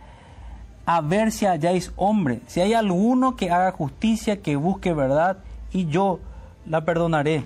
a 0.88 1.02
ver 1.02 1.32
si 1.32 1.46
halláis 1.46 1.92
hombre, 1.96 2.42
si 2.48 2.60
hay 2.60 2.74
alguno 2.74 3.36
que 3.36 3.52
haga 3.52 3.72
justicia, 3.72 4.42
que 4.42 4.56
busque 4.56 4.94
verdad, 4.94 5.38
y 5.72 5.88
yo 5.88 6.20
la 6.66 6.86
perdonaré. 6.86 7.46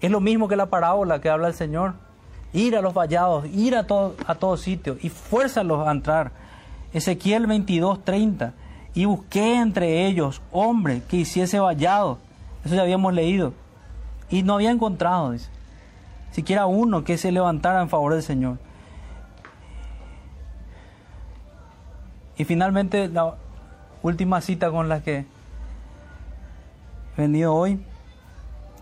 Es 0.00 0.10
lo 0.10 0.20
mismo 0.20 0.48
que 0.48 0.56
la 0.56 0.66
parábola 0.66 1.20
que 1.20 1.28
habla 1.28 1.48
el 1.48 1.54
Señor. 1.54 1.94
Ir 2.52 2.76
a 2.76 2.82
los 2.82 2.94
vallados, 2.94 3.46
ir 3.46 3.76
a 3.76 3.86
todo, 3.86 4.16
a 4.26 4.36
y 5.00 5.08
fuérzalos 5.08 5.86
a 5.86 5.90
entrar. 5.90 6.32
Ezequiel 6.92 7.46
22, 7.46 8.04
30. 8.04 8.54
Y 8.94 9.04
busqué 9.04 9.56
entre 9.56 10.06
ellos 10.06 10.42
hombre 10.50 11.02
que 11.08 11.18
hiciese 11.18 11.60
vallado. 11.60 12.18
Eso 12.64 12.74
ya 12.74 12.82
habíamos 12.82 13.14
leído 13.14 13.52
y 14.30 14.42
no 14.42 14.54
había 14.54 14.70
encontrado, 14.70 15.32
dice, 15.32 15.50
siquiera 16.30 16.66
uno 16.66 17.04
que 17.04 17.18
se 17.18 17.32
levantara 17.32 17.82
en 17.82 17.88
favor 17.88 18.14
del 18.14 18.22
Señor. 18.22 18.58
Y 22.38 22.44
finalmente 22.44 23.08
la 23.08 23.34
última 24.02 24.40
cita 24.40 24.70
con 24.70 24.88
la 24.88 25.02
que 25.02 25.26
venido 27.20 27.54
hoy, 27.54 27.80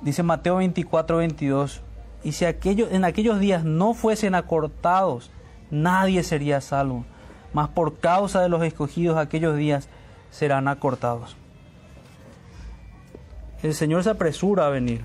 dice 0.03 0.23
Mateo 0.23 0.57
24, 0.57 1.19
22, 1.19 1.83
y 2.25 2.33
si 2.33 2.45
en 2.45 3.05
aquellos 3.05 3.41
días 3.41 3.65
no 3.65 3.95
fuesen 3.95 4.35
acortados, 4.35 5.31
nadie 5.71 6.23
sería 6.23 6.61
salvo, 6.61 7.05
mas 7.53 7.69
por 7.69 7.99
causa 7.99 8.41
de 8.41 8.49
los 8.49 8.63
escogidos 8.63 9.17
aquellos 9.17 9.57
días 9.57 9.89
serán 10.31 10.69
acortados. 10.69 11.37
el 13.63 13.75
Señor 13.75 14.05
se 14.05 14.11
apresura 14.11 14.67
a 14.67 14.71
venir. 14.71 15.05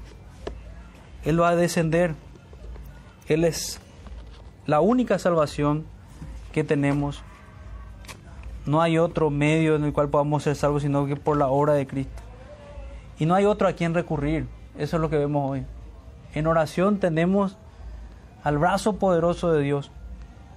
Él 1.23 1.41
va 1.41 1.49
a 1.49 1.55
descender. 1.55 2.15
Él 3.27 3.45
es 3.45 3.79
la 4.65 4.81
única 4.81 5.17
salvación 5.17 5.85
que 6.51 6.63
tenemos. 6.63 7.23
No 8.65 8.81
hay 8.81 8.97
otro 8.97 9.29
medio 9.29 9.75
en 9.75 9.85
el 9.85 9.93
cual 9.93 10.09
podamos 10.09 10.43
ser 10.43 10.55
salvos 10.55 10.83
sino 10.83 11.05
que 11.05 11.15
por 11.15 11.37
la 11.37 11.47
obra 11.47 11.73
de 11.73 11.87
Cristo. 11.87 12.22
Y 13.23 13.25
no 13.25 13.35
hay 13.35 13.45
otro 13.45 13.69
a 13.69 13.71
quien 13.71 13.93
recurrir. 13.93 14.49
Eso 14.77 14.97
es 14.97 15.01
lo 15.01 15.09
que 15.09 15.17
vemos 15.17 15.49
hoy. 15.49 15.65
En 16.33 16.45
oración 16.45 16.99
tenemos 16.99 17.55
al 18.43 18.57
brazo 18.57 18.97
poderoso 18.97 19.53
de 19.53 19.63
Dios, 19.63 19.91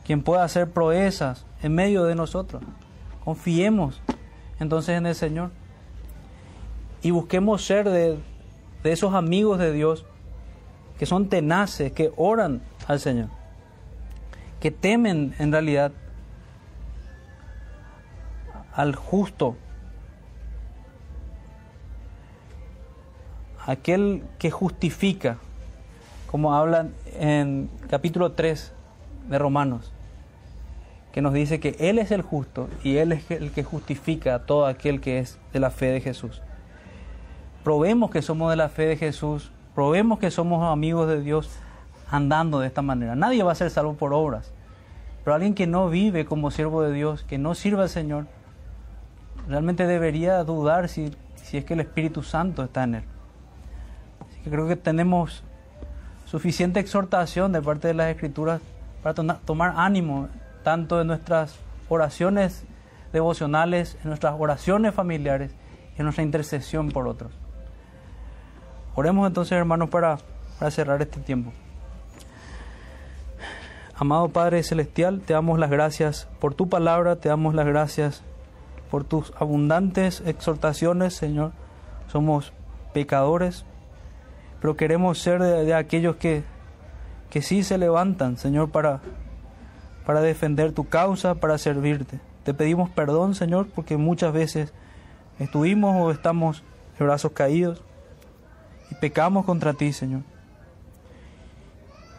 quien 0.05 0.21
puede 0.21 0.43
hacer 0.43 0.73
proezas 0.73 1.47
en 1.63 1.77
medio 1.77 2.03
de 2.03 2.17
nosotros. 2.17 2.65
Confiemos 3.25 4.03
entonces 4.59 4.99
en 4.99 5.07
el 5.07 5.15
Señor 5.15 5.53
y 7.03 7.13
busquemos 7.13 7.65
ser 7.65 7.89
de, 7.89 8.19
de 8.83 8.91
esos 8.91 9.15
amigos 9.15 9.61
de 9.61 9.71
Dios 9.71 10.05
que 10.99 11.07
son 11.07 11.29
tenaces, 11.29 11.93
que 11.93 12.13
oran 12.17 12.63
al 12.89 12.99
Señor, 12.99 13.29
que 14.59 14.73
temen 14.73 15.37
en 15.39 15.53
realidad 15.53 15.93
al 18.75 18.97
justo, 18.97 19.57
aquel 23.67 24.23
que 24.39 24.51
justifica, 24.51 25.39
como 26.31 26.55
hablan 26.55 26.95
en 27.19 27.69
capítulo 27.91 28.33
3 28.33 28.73
de 29.29 29.39
Romanos, 29.39 29.93
que 31.13 31.21
nos 31.21 31.33
dice 31.33 31.59
que 31.61 31.77
Él 31.81 31.99
es 31.99 32.11
el 32.13 32.23
justo 32.23 32.69
y 32.85 32.99
Él 32.99 33.13
es 33.13 33.31
el 33.31 33.51
que 33.51 33.65
justifica 33.65 34.37
a 34.37 34.47
todo 34.47 34.67
aquel 34.67 35.01
que 35.01 35.19
es 35.19 35.39
de 35.53 35.61
la 35.61 35.71
fe 35.71 35.87
de 35.87 36.01
Jesús. 36.01 36.43
Probemos 37.65 38.11
que 38.11 38.23
somos 38.23 38.51
de 38.51 38.57
la 38.57 38.69
fe 38.69 38.87
de 38.87 38.97
Jesús, 38.97 39.51
probemos 39.75 40.21
que 40.21 40.31
somos 40.31 40.63
amigos 40.71 41.09
de 41.09 41.21
Dios 41.21 41.51
andando 42.09 42.61
de 42.61 42.69
esta 42.69 42.83
manera. 42.83 43.17
Nadie 43.17 43.43
va 43.43 43.53
a 43.53 43.57
ser 43.57 43.71
salvo 43.71 43.95
por 43.95 44.13
obras, 44.13 44.53
pero 45.25 45.35
alguien 45.35 45.55
que 45.55 45.67
no 45.67 45.89
vive 45.89 46.25
como 46.25 46.53
siervo 46.53 46.83
de 46.83 46.93
Dios, 46.93 47.25
que 47.25 47.39
no 47.39 47.57
sirva 47.57 47.83
al 47.83 47.89
Señor, 47.89 48.27
realmente 49.49 49.89
debería 49.89 50.45
dudar 50.45 50.89
si, 50.89 51.11
si 51.35 51.57
es 51.57 51.65
que 51.65 51.75
el 51.75 51.81
Espíritu 51.81 52.23
Santo 52.23 52.63
está 52.63 52.85
en 52.85 52.95
él. 52.97 53.05
Creo 54.51 54.69
que 54.69 54.77
tenemos 54.77 55.43
suficiente 56.25 56.81
exhortación 56.81 57.53
de 57.53 57.63
parte 57.63 57.89
de 57.89 57.95
las 57.95 58.09
Escrituras 58.09 58.61
para 59.03 59.15
tomar 59.15 59.75
ánimo 59.77 60.29
tanto 60.63 61.01
en 61.01 61.07
nuestras 61.09 61.57
oraciones 61.89 62.65
devocionales, 63.13 63.97
en 64.03 64.09
nuestras 64.09 64.35
oraciones 64.39 64.95
familiares 64.95 65.53
y 65.97 66.01
en 66.01 66.05
nuestra 66.05 66.25
intercesión 66.25 66.91
por 66.91 67.09
otros. 67.09 67.33
Oremos 68.95 69.27
entonces, 69.27 69.53
hermanos, 69.53 69.91
para 69.91 70.19
cerrar 70.71 71.01
este 71.03 71.21
tiempo. 71.21 71.53
Amado 73.95 74.29
Padre 74.29 74.63
Celestial, 74.63 75.21
te 75.21 75.33
damos 75.33 75.59
las 75.59 75.71
gracias 75.71 76.29
por 76.41 76.55
tu 76.55 76.69
palabra, 76.69 77.17
te 77.17 77.29
damos 77.29 77.55
las 77.55 77.67
gracias 77.67 78.23
por 78.91 79.05
tus 79.05 79.33
abundantes 79.39 80.23
exhortaciones, 80.27 81.15
Señor. 81.15 81.53
Somos 82.09 82.53
pecadores, 82.93 83.65
pero 84.67 84.77
queremos 84.77 85.21
ser 85.21 85.41
de, 85.41 85.75
aquellos 85.75 86.17
que, 86.17 86.43
que 87.31 87.41
sí 87.41 87.63
se 87.63 87.79
levantan, 87.79 88.37
Señor, 88.37 88.71
para, 88.71 89.01
para 90.05 90.21
defender 90.21 90.73
tu 90.73 90.89
causa, 90.89 91.37
para 91.37 91.57
servirte. 91.57 92.19
Te 92.43 92.53
pedimos 92.53 92.91
perdón, 92.91 93.37
Señor, 93.37 93.69
porque 93.73 93.97
muchas 93.97 94.33
veces 94.33 94.75
estuvimos 95.39 95.95
o 96.03 96.11
estamos 96.11 96.65
de 96.99 97.05
brazos 97.05 97.31
caídos 97.31 97.85
y 98.91 98.97
pecamos 98.97 99.45
contra 99.45 99.73
ti, 99.73 99.93
Señor. 99.93 100.23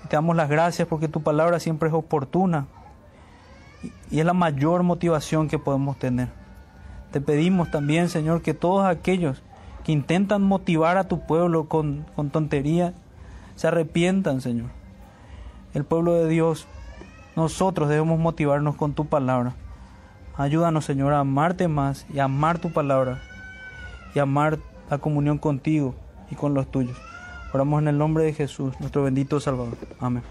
Te 0.07 0.15
damos 0.15 0.37
las 0.37 0.47
gracias 0.47 0.87
porque 0.87 1.09
tu 1.09 1.21
palabra 1.21 1.59
siempre 1.59 1.89
es 1.89 1.93
oportuna 1.93 2.67
y 4.09 4.21
es 4.21 4.25
la 4.25 4.31
mayor 4.31 4.83
motivación 4.83 5.49
que 5.49 5.59
podemos 5.59 5.99
tener. 5.99 6.29
Te 7.11 7.19
pedimos 7.19 7.71
también, 7.71 8.07
Señor, 8.07 8.41
que 8.41 8.53
todos 8.53 8.85
aquellos 8.85 9.43
que 9.87 9.93
intentan 9.93 10.43
motivar 10.43 10.97
a 10.97 11.07
tu 11.07 11.21
pueblo 11.21 11.69
con, 11.69 12.05
con 12.13 12.29
tontería, 12.29 12.93
se 13.55 13.69
arrepientan, 13.69 14.41
Señor. 14.41 14.69
El 15.73 15.85
pueblo 15.85 16.13
de 16.13 16.27
Dios, 16.27 16.67
nosotros 17.37 17.87
debemos 17.87 18.19
motivarnos 18.19 18.75
con 18.75 18.93
tu 18.93 19.05
palabra. 19.05 19.55
Ayúdanos, 20.35 20.83
Señor, 20.83 21.13
a 21.13 21.19
amarte 21.19 21.69
más 21.69 22.05
y 22.13 22.19
a 22.19 22.25
amar 22.25 22.59
tu 22.59 22.73
palabra 22.73 23.21
y 24.13 24.19
amar 24.19 24.59
la 24.89 24.97
comunión 24.97 25.37
contigo 25.37 25.95
y 26.29 26.35
con 26.35 26.53
los 26.53 26.69
tuyos. 26.69 26.97
Oramos 27.53 27.81
en 27.81 27.87
el 27.87 27.97
nombre 27.97 28.25
de 28.25 28.33
Jesús, 28.33 28.73
nuestro 28.81 29.03
bendito 29.03 29.39
Salvador. 29.39 29.77
Amén. 30.01 30.21